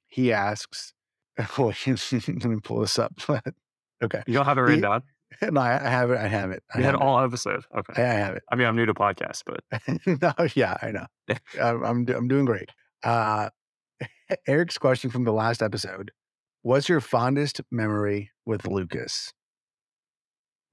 He 0.09 0.33
asks, 0.33 0.95
well, 1.59 1.73
let 1.87 2.45
me 2.45 2.57
pull 2.63 2.81
this 2.81 2.99
up. 2.99 3.13
okay. 4.03 4.23
You 4.27 4.35
don't 4.35 4.47
have 4.47 4.59
it 4.59 4.63
written 4.63 4.77
He- 4.77 4.81
down. 4.81 5.03
No, 5.43 5.61
I, 5.61 5.73
have 5.73 6.11
it. 6.13 6.19
I 6.19 6.29
have 6.29 6.51
it. 6.53 6.63
I 6.73 6.79
You 6.79 6.85
had 6.85 6.95
it. 6.95 7.01
all 7.01 7.23
episode. 7.23 7.65
Okay. 7.77 8.03
I, 8.03 8.07
I 8.07 8.15
have 8.15 8.37
it. 8.37 8.43
I 8.51 8.55
mean, 8.55 8.67
I'm 8.67 8.77
new 8.77 8.87
to 8.87 8.95
podcasts, 8.95 9.43
but 9.45 9.61
no, 10.23 10.33
yeah, 10.55 10.77
I 10.81 10.93
know. 10.93 11.07
I'm, 11.61 11.85
I'm, 11.85 12.09
I'm 12.09 12.29
doing 12.29 12.45
great. 12.47 12.71
Uh, 13.03 13.51
Eric's 14.47 14.79
question 14.79 15.11
from 15.11 15.25
the 15.25 15.33
last 15.33 15.63
episode 15.63 16.13
What's 16.63 16.89
your 16.89 17.01
fondest 17.01 17.61
memory 17.71 18.31
with 18.47 18.67
Lucas? 18.67 19.33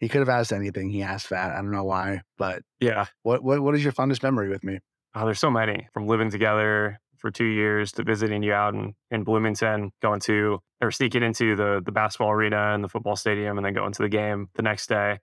He 0.04 0.10
could 0.10 0.20
have 0.20 0.30
asked 0.30 0.52
anything. 0.52 0.90
He 0.90 1.02
asked 1.02 1.30
that. 1.30 1.52
I 1.52 1.56
don't 1.56 1.72
know 1.72 1.86
why, 1.86 2.22
but 2.38 2.62
yeah, 2.80 3.06
what, 3.24 3.44
what, 3.44 3.62
what 3.62 3.74
is 3.74 3.84
your 3.84 3.94
fondest 3.94 4.22
memory 4.22 4.50
with 4.50 4.64
me? 4.64 4.80
oh, 5.16 5.26
there's 5.26 5.40
so 5.40 5.52
many 5.52 5.88
from 5.94 6.08
living 6.08 6.30
together 6.30 7.00
for 7.18 7.32
two 7.32 7.46
years 7.46 7.92
to 7.94 8.04
visiting 8.04 8.44
you 8.44 8.54
out 8.54 8.74
in, 8.74 8.94
in 9.12 9.24
Bloomington, 9.24 9.92
going 10.02 10.20
to 10.22 10.60
or 10.82 10.92
sneaking 10.92 11.24
into 11.24 11.56
the 11.56 11.82
the 11.84 11.92
basketball 11.92 12.32
arena 12.32 12.74
and 12.74 12.84
the 12.84 12.90
football 12.90 13.16
stadium, 13.16 13.58
and 13.58 13.66
then 13.66 13.74
going 13.74 13.94
to 13.94 14.02
the 14.02 14.10
game 14.10 14.50
the 14.56 14.62
next 14.62 14.88
day. 14.88 15.20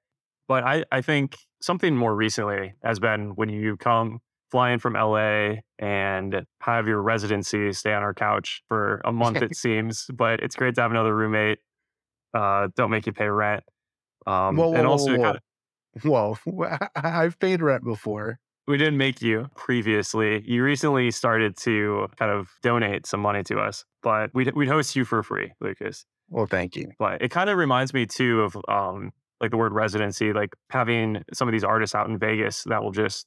But 0.49 0.65
I, 0.65 0.85
I 0.91 1.01
think 1.03 1.37
something 1.61 1.97
more 1.97 2.15
recently 2.15 2.75
has 2.83 2.99
been 2.99 3.33
when 3.37 3.49
you 3.51 3.77
come 3.77 4.21
fly 4.51 4.71
in 4.71 4.81
from 4.81 4.95
LA 4.95 5.57
and 5.79 6.45
have 6.61 6.89
your 6.89 7.01
residency 7.03 7.73
stay 7.73 7.93
on 7.93 8.03
our 8.03 8.15
couch 8.15 8.63
for 8.67 9.01
a 9.05 9.13
month, 9.13 9.37
it 9.43 9.55
seems. 9.65 10.07
But 10.13 10.41
it's 10.41 10.57
great 10.57 10.75
to 10.77 10.81
have 10.81 10.91
another 10.91 11.15
roommate. 11.15 11.59
Uh, 12.35 12.69
don't 12.77 12.91
make 12.91 13.07
you 13.07 13.13
pay 13.13 13.29
rent. 13.29 13.63
Um, 14.27 14.57
Whoa, 14.57 14.69
whoa, 14.71 14.75
and 14.75 14.87
also, 14.87 15.17
whoa, 15.17 15.33
kinda- 16.03 16.39
Whoa, 16.45 16.79
I've 16.97 17.39
paid 17.39 17.63
rent 17.63 17.85
before. 17.85 18.39
we 18.69 18.77
didn't 18.79 18.99
make 18.99 19.21
you 19.23 19.49
previously. 19.57 20.43
You 20.47 20.63
recently 20.63 21.11
started 21.11 21.57
to 21.59 22.09
kind 22.19 22.31
of 22.31 22.49
donate 22.63 23.07
some 23.07 23.21
money 23.21 23.43
to 23.45 23.59
us, 23.59 23.85
but 24.03 24.31
we'd, 24.35 24.55
we'd 24.55 24.69
host 24.69 24.95
you 24.95 25.05
for 25.05 25.23
free, 25.23 25.53
Lucas. 25.61 26.05
Well, 26.29 26.47
thank 26.47 26.77
you. 26.77 26.91
But 26.99 27.23
it 27.23 27.31
kind 27.31 27.51
of 27.51 27.59
reminds 27.59 27.93
me 27.93 28.07
too 28.07 28.43
of 28.43 28.57
um, 28.69 29.11
like 29.41 29.51
the 29.51 29.57
word 29.57 29.73
residency, 29.73 30.33
like 30.33 30.55
having 30.71 31.25
some 31.33 31.49
of 31.49 31.53
these 31.53 31.65
artists 31.65 31.95
out 31.97 32.09
in 32.09 32.19
Vegas 32.19 32.63
that 32.65 32.85
will 32.85 32.93
just, 32.93 33.27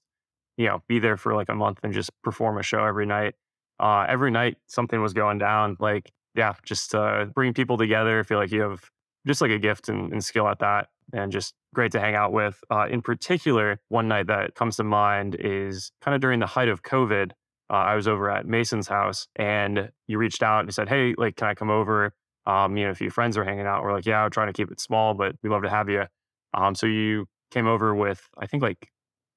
you 0.56 0.68
know, 0.68 0.82
be 0.88 1.00
there 1.00 1.18
for 1.18 1.34
like 1.36 1.50
a 1.50 1.56
month 1.56 1.80
and 1.84 1.92
just 1.94 2.12
perform 2.24 2.58
a 2.58 2.64
show 2.64 2.86
every 2.86 3.06
night. 3.06 3.34
uh, 3.80 4.06
every 4.08 4.32
night 4.32 4.56
something 4.68 5.02
was 5.02 5.12
going 5.14 5.38
down. 5.40 5.76
Like, 5.82 6.12
yeah, 6.36 6.54
just 6.64 6.96
uh, 6.96 7.26
bring 7.26 7.54
people 7.54 7.76
together. 7.78 8.24
Feel 8.24 8.38
like 8.38 8.52
you 8.52 8.62
have 8.62 8.90
just 9.26 9.42
like 9.42 9.52
a 9.52 9.60
gift 9.60 9.90
and, 9.90 10.12
and 10.12 10.24
skill 10.24 10.48
at 10.48 10.60
that, 10.60 10.90
and 11.14 11.32
just 11.32 11.54
great 11.74 11.92
to 11.94 12.00
hang 12.00 12.16
out 12.16 12.32
with. 12.32 12.60
Uh, 12.72 12.88
in 12.90 13.02
particular, 13.02 13.80
one 13.90 14.08
night 14.08 14.28
that 14.28 14.56
comes 14.56 14.78
to 14.78 14.84
mind 14.84 15.36
is 15.40 15.92
kind 16.02 16.16
of 16.16 16.22
during 16.22 16.40
the 16.40 16.48
height 16.48 16.70
of 16.70 16.84
COVID. 16.84 17.32
Uh, 17.70 17.74
I 17.74 17.96
was 17.96 18.08
over 18.08 18.30
at 18.30 18.46
Mason's 18.46 18.88
house, 18.88 19.28
and 19.36 19.90
you 20.08 20.18
reached 20.18 20.44
out 20.44 20.62
and 20.62 20.74
said, 20.74 20.90
"Hey, 20.90 21.14
like, 21.18 21.36
can 21.36 21.48
I 21.48 21.54
come 21.54 21.70
over?" 21.70 22.14
Um, 22.46 22.76
you 22.76 22.86
know, 22.86 22.92
a 22.92 22.96
few 22.96 23.10
friends 23.10 23.38
are 23.38 23.44
hanging 23.44 23.66
out. 23.66 23.84
We're 23.84 23.94
like, 23.94 24.06
"Yeah, 24.06 24.24
we're 24.24 24.30
trying 24.30 24.48
to 24.48 24.54
keep 24.54 24.72
it 24.72 24.80
small, 24.80 25.14
but 25.14 25.36
we 25.42 25.50
love 25.50 25.64
to 25.64 25.70
have 25.70 25.90
you." 25.90 26.06
Um, 26.54 26.76
so 26.76 26.86
you 26.86 27.28
came 27.52 27.68
over 27.68 27.96
with, 27.96 28.28
I 28.38 28.48
think, 28.48 28.64
like 28.64 28.92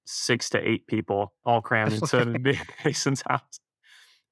six 0.07 0.49
to 0.51 0.68
eight 0.68 0.87
people 0.87 1.34
all 1.45 1.61
crammed 1.61 1.93
into 1.93 2.39
Mason's 2.84 3.22
house. 3.26 3.61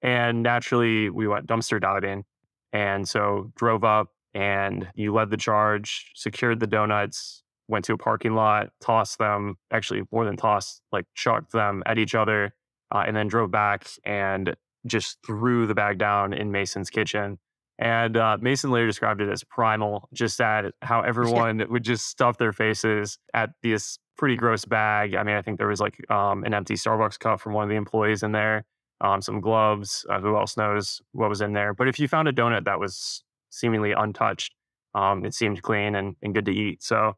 And 0.03 0.43
naturally, 0.43 1.11
we 1.11 1.27
went 1.27 1.47
dumpster 1.47 1.81
diving. 1.81 2.25
And 2.73 3.09
so 3.09 3.53
drove 3.57 3.85
up 3.85 4.09
and 4.35 4.89
you 4.95 5.15
led 5.15 5.31
the 5.31 5.37
charge, 5.37 6.11
secured 6.15 6.61
the 6.61 6.67
donuts, 6.67 7.43
went 7.69 7.85
to 7.87 7.95
a 7.95 7.99
parking 7.99 8.35
lot, 8.35 8.69
tossed 8.81 9.19
them, 9.19 9.57
actually 9.73 10.03
more 10.13 10.25
than 10.25 10.37
tossed, 10.37 10.83
like 10.93 11.07
chucked 11.15 11.53
them 11.53 11.83
at 11.87 11.99
each 11.99 12.15
other, 12.15 12.55
uh, 12.95 13.05
and 13.07 13.17
then 13.17 13.29
drove 13.29 13.51
back 13.51 13.89
and 14.05 14.55
just 14.87 15.19
threw 15.25 15.67
the 15.67 15.75
bag 15.75 15.99
down 15.99 16.33
in 16.33 16.53
Mason's 16.53 16.91
kitchen. 16.91 17.39
And 17.79 18.17
uh, 18.17 18.37
Mason 18.41 18.71
later 18.71 18.87
described 18.87 19.21
it 19.21 19.29
as 19.29 19.43
primal, 19.43 20.09
just 20.13 20.41
at 20.41 20.75
how 20.83 21.01
everyone 21.07 21.65
would 21.71 21.85
just 21.85 22.07
stuff 22.07 22.39
their 22.39 22.53
faces 22.53 23.19
at 23.33 23.51
this 23.63 23.99
pretty 24.17 24.37
gross 24.37 24.65
bag. 24.65 25.15
I 25.15 25.23
mean, 25.23 25.37
I 25.37 25.43
think 25.43 25.59
there 25.59 25.69
was 25.69 25.81
like 25.81 26.09
um, 26.11 26.45
an 26.45 26.55
empty 26.55 26.75
Starbucks 26.75 27.19
cup 27.19 27.41
from 27.41 27.53
one 27.53 27.65
of 27.65 27.71
the 27.71 27.77
employees 27.77 28.23
in 28.23 28.33
there, 28.33 28.65
um, 29.01 29.21
some 29.23 29.41
gloves. 29.41 30.07
Uh, 30.09 30.21
who 30.21 30.37
else 30.37 30.57
knows 30.57 31.01
what 31.13 31.29
was 31.29 31.41
in 31.41 31.53
there? 31.53 31.75
But 31.75 31.89
if 31.89 31.99
you 31.99 32.07
found 32.07 32.29
a 32.29 32.33
donut 32.33 32.65
that 32.65 32.79
was 32.79 33.25
seemingly 33.55 33.93
untouched, 33.93 34.55
um, 34.95 35.25
it 35.25 35.35
seemed 35.35 35.63
clean 35.63 35.95
and, 35.95 36.17
and 36.23 36.35
good 36.35 36.45
to 36.47 36.53
eat. 36.53 36.83
So, 36.83 37.15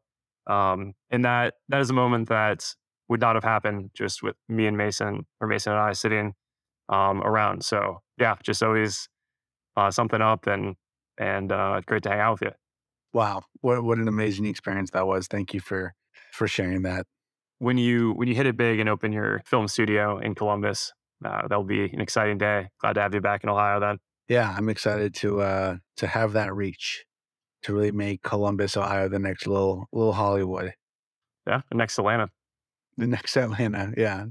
um, 0.47 0.93
and 1.09 1.25
that 1.25 1.55
that 1.69 1.81
is 1.81 1.89
a 1.89 1.93
moment 1.93 2.29
that 2.29 2.63
would 3.09 3.21
not 3.21 3.35
have 3.35 3.43
happened 3.43 3.91
just 3.93 4.21
with 4.23 4.35
me 4.47 4.67
and 4.67 4.77
Mason 4.77 5.25
or 5.39 5.47
Mason 5.47 5.73
and 5.73 5.81
I 5.81 5.93
sitting 5.93 6.33
um, 6.89 7.21
around. 7.21 7.63
So, 7.63 8.01
yeah, 8.17 8.35
just 8.43 8.63
always 8.63 9.09
uh, 9.75 9.91
something 9.91 10.21
up 10.21 10.47
and 10.47 10.75
and 11.17 11.51
uh, 11.51 11.81
great 11.85 12.03
to 12.03 12.09
hang 12.09 12.19
out 12.19 12.39
with 12.39 12.41
you. 12.43 12.51
Wow, 13.13 13.43
what 13.61 13.83
what 13.83 13.97
an 13.97 14.07
amazing 14.07 14.45
experience 14.45 14.91
that 14.91 15.07
was. 15.07 15.27
Thank 15.27 15.53
you 15.53 15.59
for 15.59 15.93
for 16.33 16.47
sharing 16.47 16.83
that. 16.83 17.05
When 17.59 17.77
you 17.77 18.13
when 18.13 18.27
you 18.27 18.35
hit 18.35 18.45
it 18.45 18.57
big 18.57 18.79
and 18.79 18.89
open 18.89 19.11
your 19.11 19.41
film 19.45 19.67
studio 19.67 20.19
in 20.19 20.35
Columbus, 20.35 20.93
uh, 21.25 21.47
that'll 21.47 21.63
be 21.63 21.85
an 21.85 22.01
exciting 22.01 22.37
day. 22.37 22.69
Glad 22.79 22.93
to 22.93 23.01
have 23.01 23.13
you 23.13 23.21
back 23.21 23.43
in 23.43 23.49
Ohio 23.49 23.79
then. 23.79 23.97
Yeah, 24.27 24.53
I'm 24.57 24.69
excited 24.69 25.13
to 25.15 25.41
uh 25.41 25.75
to 25.97 26.07
have 26.07 26.33
that 26.33 26.53
reach 26.55 27.05
to 27.63 27.73
really 27.73 27.91
make 27.91 28.21
Columbus, 28.23 28.77
Ohio, 28.77 29.09
the 29.09 29.19
next 29.19 29.47
little 29.47 29.87
little 29.91 30.13
Hollywood, 30.13 30.73
Yeah, 31.47 31.61
the 31.69 31.77
next 31.77 31.97
Atlanta. 31.97 32.29
the 32.97 33.07
next 33.07 33.35
Atlanta. 33.37 33.93
Yeah, 33.97 34.25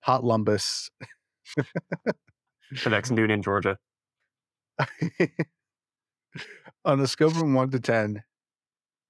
hot 0.00 0.22
Lumbus. 0.22 0.90
The 2.84 2.90
next 2.90 3.10
Newton, 3.10 3.42
Georgia. 3.42 3.76
on 6.84 7.00
a 7.00 7.06
scale 7.06 7.30
from 7.30 7.54
one 7.54 7.70
to 7.70 7.80
ten, 7.80 8.22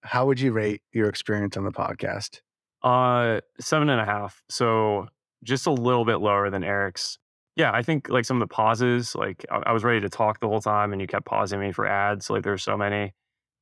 how 0.03 0.27
would 0.27 0.41
you 0.41 0.53
rate 0.53 0.83
your 0.93 1.09
experience 1.09 1.57
on 1.57 1.65
the 1.65 1.71
podcast? 1.71 2.41
Uh, 2.83 3.41
seven 3.61 3.91
and 3.91 4.01
a 4.01 4.05
half. 4.05 4.43
So 4.49 5.09
just 5.45 5.67
a 5.67 5.71
little 5.71 6.05
bit 6.05 6.17
lower 6.17 6.51
than 6.51 6.65
Eric's. 6.65 7.19
Yeah, 7.61 7.73
I 7.75 7.83
think 7.83 8.09
like 8.09 8.25
some 8.25 8.41
of 8.41 8.49
the 8.49 8.55
pauses, 8.55 9.15
like 9.15 9.45
I, 9.51 9.57
I 9.67 9.73
was 9.73 9.85
ready 9.85 10.01
to 10.01 10.09
talk 10.09 10.41
the 10.41 10.49
whole 10.49 10.63
time, 10.63 10.93
and 10.93 11.01
you 11.03 11.07
kept 11.07 11.27
pausing 11.27 11.61
me 11.61 11.73
for 11.73 11.87
ads. 11.87 12.31
Like 12.31 12.43
there's 12.43 12.63
so 12.63 12.75
many 12.75 13.13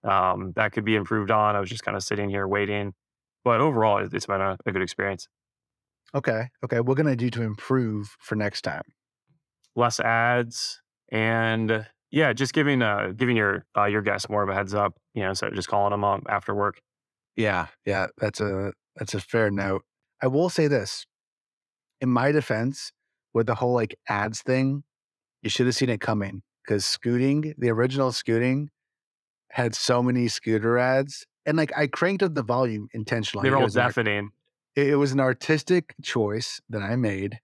um, 0.05 0.53
that 0.55 0.71
could 0.71 0.85
be 0.85 0.95
improved 0.95 1.33
on. 1.33 1.57
I 1.57 1.61
was 1.61 1.69
just 1.69 1.83
kind 1.83 1.97
of 1.97 2.05
sitting 2.05 2.31
here 2.31 2.47
waiting, 2.47 2.95
but 3.43 3.61
overall, 3.61 3.99
it- 3.99 4.15
it's 4.15 4.27
been 4.27 4.41
a, 4.41 4.57
a 4.65 4.71
good 4.71 4.83
experience. 4.83 5.27
Okay, 6.15 6.43
okay, 6.65 6.79
what 6.79 6.97
can 6.97 7.09
I 7.09 7.17
do 7.17 7.29
to 7.31 7.43
improve 7.43 8.15
for 8.21 8.37
next 8.37 8.63
time? 8.63 8.85
Less 9.75 9.99
ads, 9.99 10.81
and 11.11 11.85
yeah, 12.13 12.33
just 12.33 12.53
giving 12.53 12.81
uh 12.83 13.13
giving 13.17 13.37
your 13.37 13.67
uh, 13.77 13.87
your 13.87 14.03
guests 14.03 14.29
more 14.29 14.45
of 14.45 14.49
a 14.49 14.55
heads 14.55 14.75
up. 14.75 14.93
You 15.13 15.25
know, 15.25 15.33
of 15.33 15.55
just 15.55 15.69
calling 15.69 15.91
them 15.91 16.05
up 16.05 16.23
after 16.29 16.55
work. 16.55 16.79
Yeah, 17.35 17.67
yeah, 17.85 18.07
that's 18.19 18.41
a 18.41 18.73
that's 18.95 19.15
a 19.15 19.21
fair 19.21 19.51
note. 19.51 19.83
I 20.23 20.29
will 20.29 20.51
say 20.51 20.69
this. 20.69 21.05
In 22.01 22.11
my 22.11 22.31
defense, 22.31 22.93
with 23.39 23.47
the 23.47 23.55
whole 23.55 23.73
like 23.73 23.97
ads 24.09 24.43
thing, 24.43 24.83
you 25.43 25.49
should 25.49 25.67
have 25.67 25.77
seen 25.77 25.89
it 25.89 26.01
coming 26.01 26.43
because 26.65 26.85
scooting, 26.85 27.55
the 27.57 27.71
original 27.71 28.11
scooting, 28.11 28.69
had 29.51 29.77
so 29.77 30.03
many 30.03 30.27
scooter 30.27 30.77
ads. 30.77 31.25
And 31.47 31.57
like 31.57 31.73
I 31.77 31.87
cranked 31.87 32.25
up 32.25 32.35
the 32.35 32.43
volume 32.43 32.89
intentionally. 32.93 33.49
They're 33.49 33.57
all 33.57 33.63
art- 33.63 33.73
deafening. 33.73 34.33
it 34.75 34.89
it 34.89 34.97
was 34.97 35.13
an 35.13 35.21
artistic 35.21 35.95
choice 36.03 36.61
that 36.69 36.83
I 36.83 36.97
made 36.97 37.39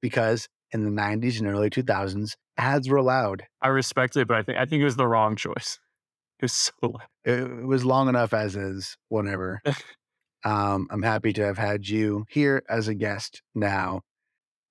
because 0.00 0.48
in 0.72 0.84
the 0.84 0.90
90s 0.90 1.38
and 1.38 1.48
early 1.48 1.70
2000s, 1.70 2.32
ads 2.56 2.88
were 2.88 3.02
loud. 3.02 3.44
I 3.60 3.68
respect 3.68 4.16
it, 4.16 4.26
but 4.26 4.38
I 4.38 4.42
think 4.42 4.58
I 4.58 4.64
think 4.64 4.80
it 4.80 4.84
was 4.84 4.96
the 4.96 5.06
wrong 5.06 5.36
choice. 5.36 5.78
It 6.38 6.44
was 6.44 6.52
so 6.52 6.72
loud. 6.82 7.02
It, 7.24 7.40
it 7.40 7.66
was 7.66 7.84
long 7.84 8.08
enough 8.08 8.32
as 8.32 8.56
is, 8.56 8.96
whatever. 9.10 9.60
um, 10.44 10.88
I'm 10.90 11.02
happy 11.02 11.34
to 11.34 11.44
have 11.44 11.58
had 11.58 11.86
you 11.86 12.24
here 12.30 12.62
as 12.70 12.88
a 12.88 12.94
guest 12.94 13.42
now. 13.54 14.00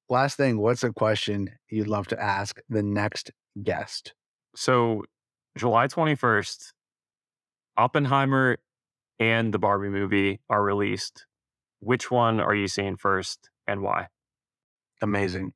Last 0.08 0.38
thing, 0.38 0.60
what's 0.60 0.84
a 0.84 0.92
question 0.92 1.50
you'd 1.70 1.88
love 1.88 2.08
to 2.08 2.22
ask 2.22 2.60
the 2.70 2.84
next 2.84 3.32
guest? 3.64 4.14
So 4.56 5.04
July 5.58 5.88
21st, 5.88 6.74
Oppenheimer 7.78 8.58
and 9.20 9.54
the 9.54 9.60
Barbie 9.60 9.90
movie 9.90 10.42
are 10.50 10.62
released. 10.62 11.26
Which 11.80 12.12
one 12.12 12.40
are 12.40 12.54
you 12.54 12.68
seeing 12.68 12.98
first 12.98 13.50
and 13.68 13.82
why? 13.82 14.08
Amazing. 15.02 15.54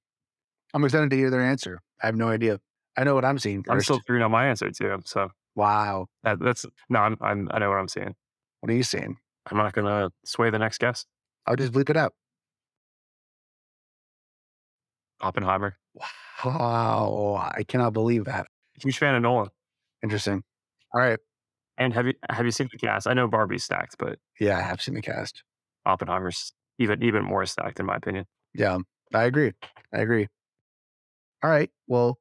I'm 0.74 0.84
excited 0.84 1.10
to 1.12 1.16
hear 1.16 1.30
their 1.30 1.42
answer. 1.42 1.80
I 2.02 2.08
have 2.08 2.16
no 2.16 2.30
idea. 2.30 2.60
I 2.98 3.04
know 3.04 3.16
what 3.16 3.26
I'm 3.26 3.40
seeing 3.40 3.64
I'm 3.70 3.82
still 3.82 4.00
figuring 4.00 4.24
out 4.24 4.32
my 4.32 4.48
answer 4.48 4.72
too. 4.72 5.00
So 5.06 5.30
wow. 5.56 6.08
that, 6.24 6.40
that's 6.40 6.66
no, 6.90 7.00
I'm, 7.00 7.18
I'm 7.22 7.50
I 7.52 7.60
know 7.60 7.70
what 7.70 7.78
I'm 7.78 7.88
seeing. 7.88 8.16
What 8.62 8.72
are 8.72 8.76
you 8.76 8.84
seeing? 8.84 9.18
I'm 9.50 9.58
not 9.58 9.74
gonna 9.74 10.10
sway 10.26 10.50
the 10.50 10.60
next 10.60 10.80
guest. 10.80 11.08
I'll 11.46 11.56
just 11.56 11.72
bleep 11.72 11.90
it 11.90 11.98
out. 11.98 12.14
Oppenheimer. 15.22 15.78
Wow. 16.46 17.52
I 17.56 17.64
cannot 17.64 17.94
believe 17.94 18.26
that. 18.26 18.48
Huge 18.82 18.98
fan 18.98 19.16
of 19.16 19.22
Nolan. 19.22 19.50
Interesting. 20.04 20.44
All 20.94 21.02
right. 21.02 21.20
And 21.78 21.94
have 21.94 22.08
you 22.08 22.14
have 22.30 22.46
you 22.46 22.52
seen 22.52 22.70
the 22.72 22.78
cast? 22.78 23.08
I 23.08 23.14
know 23.14 23.28
Barbie's 23.28 23.64
stacked, 23.64 23.96
but 23.98 24.20
Yeah, 24.40 24.58
I 24.58 24.62
have 24.62 24.82
seen 24.82 24.96
the 24.96 25.02
cast. 25.02 25.44
Oppenheimer's 25.86 26.54
even 26.78 27.04
even 27.04 27.24
more 27.24 27.46
stacked 27.46 27.80
in 27.80 27.86
my 27.86 27.96
opinion. 27.96 28.26
Yeah, 28.54 28.78
I 29.14 29.24
agree. 29.24 29.54
I 29.94 30.00
agree. 30.00 30.28
All 31.44 31.50
right. 31.50 31.70
Well, 31.88 32.18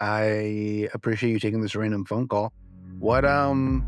I 0.00 0.88
appreciate 0.94 1.30
you 1.32 1.40
taking 1.40 1.60
this 1.60 1.74
random 1.74 2.04
phone 2.04 2.28
call. 2.28 2.52
What 2.98 3.24
um 3.24 3.86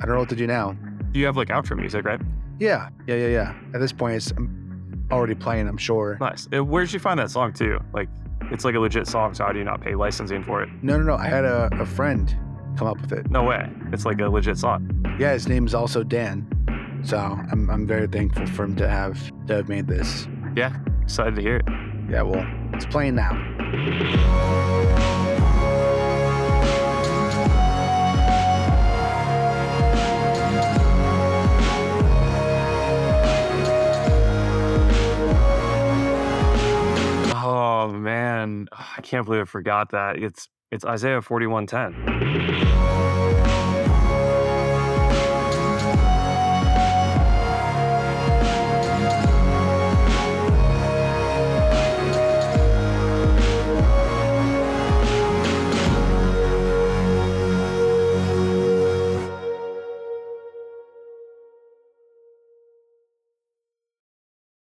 I 0.00 0.06
don't 0.06 0.14
know 0.14 0.20
what 0.20 0.30
to 0.30 0.36
do 0.36 0.46
now. 0.46 0.72
Do 1.12 1.20
you 1.20 1.26
have 1.26 1.36
like 1.36 1.48
outro 1.48 1.76
music, 1.76 2.04
right? 2.04 2.20
Yeah, 2.58 2.88
yeah, 3.06 3.16
yeah, 3.16 3.26
yeah. 3.28 3.54
At 3.74 3.80
this 3.80 3.92
point 3.92 4.16
it's 4.16 4.32
um, 4.32 4.59
already 5.10 5.34
playing, 5.34 5.68
I'm 5.68 5.76
sure. 5.76 6.16
Nice. 6.20 6.48
Uh, 6.54 6.64
Where 6.64 6.84
did 6.84 6.92
you 6.92 7.00
find 7.00 7.18
that 7.18 7.30
song 7.30 7.52
too? 7.52 7.78
Like, 7.92 8.08
it's 8.50 8.64
like 8.64 8.74
a 8.74 8.80
legit 8.80 9.06
song. 9.06 9.34
So 9.34 9.44
how 9.44 9.52
do 9.52 9.58
you 9.58 9.64
not 9.64 9.80
pay 9.80 9.94
licensing 9.94 10.42
for 10.42 10.62
it? 10.62 10.68
No, 10.82 10.96
no, 10.96 11.04
no. 11.04 11.14
I 11.14 11.26
had 11.26 11.44
a, 11.44 11.68
a 11.80 11.86
friend 11.86 12.34
come 12.76 12.86
up 12.88 13.00
with 13.00 13.12
it. 13.12 13.30
No 13.30 13.44
way. 13.44 13.70
It's 13.92 14.04
like 14.04 14.20
a 14.20 14.28
legit 14.28 14.58
song. 14.58 14.88
Yeah, 15.18 15.32
his 15.32 15.46
name's 15.48 15.74
also 15.74 16.02
Dan. 16.02 16.46
So 17.04 17.16
I'm 17.18 17.70
I'm 17.70 17.86
very 17.86 18.06
thankful 18.06 18.46
for 18.46 18.64
him 18.64 18.76
to 18.76 18.88
have 18.88 19.18
to 19.46 19.54
have 19.56 19.68
made 19.68 19.86
this. 19.86 20.26
Yeah. 20.54 20.76
Excited 21.02 21.34
to 21.36 21.42
hear 21.42 21.56
it. 21.56 21.64
Yeah, 22.08 22.22
well, 22.22 22.46
it's 22.74 22.86
playing 22.86 23.14
now. 23.14 23.30
Oh 37.82 37.88
man, 37.88 38.68
I 38.72 39.00
can't 39.00 39.24
believe 39.24 39.40
I 39.40 39.44
forgot 39.46 39.92
that. 39.92 40.18
It's 40.18 40.50
it's 40.70 40.84
Isaiah 40.84 41.22
forty 41.22 41.46
one 41.46 41.66
ten. 41.66 41.94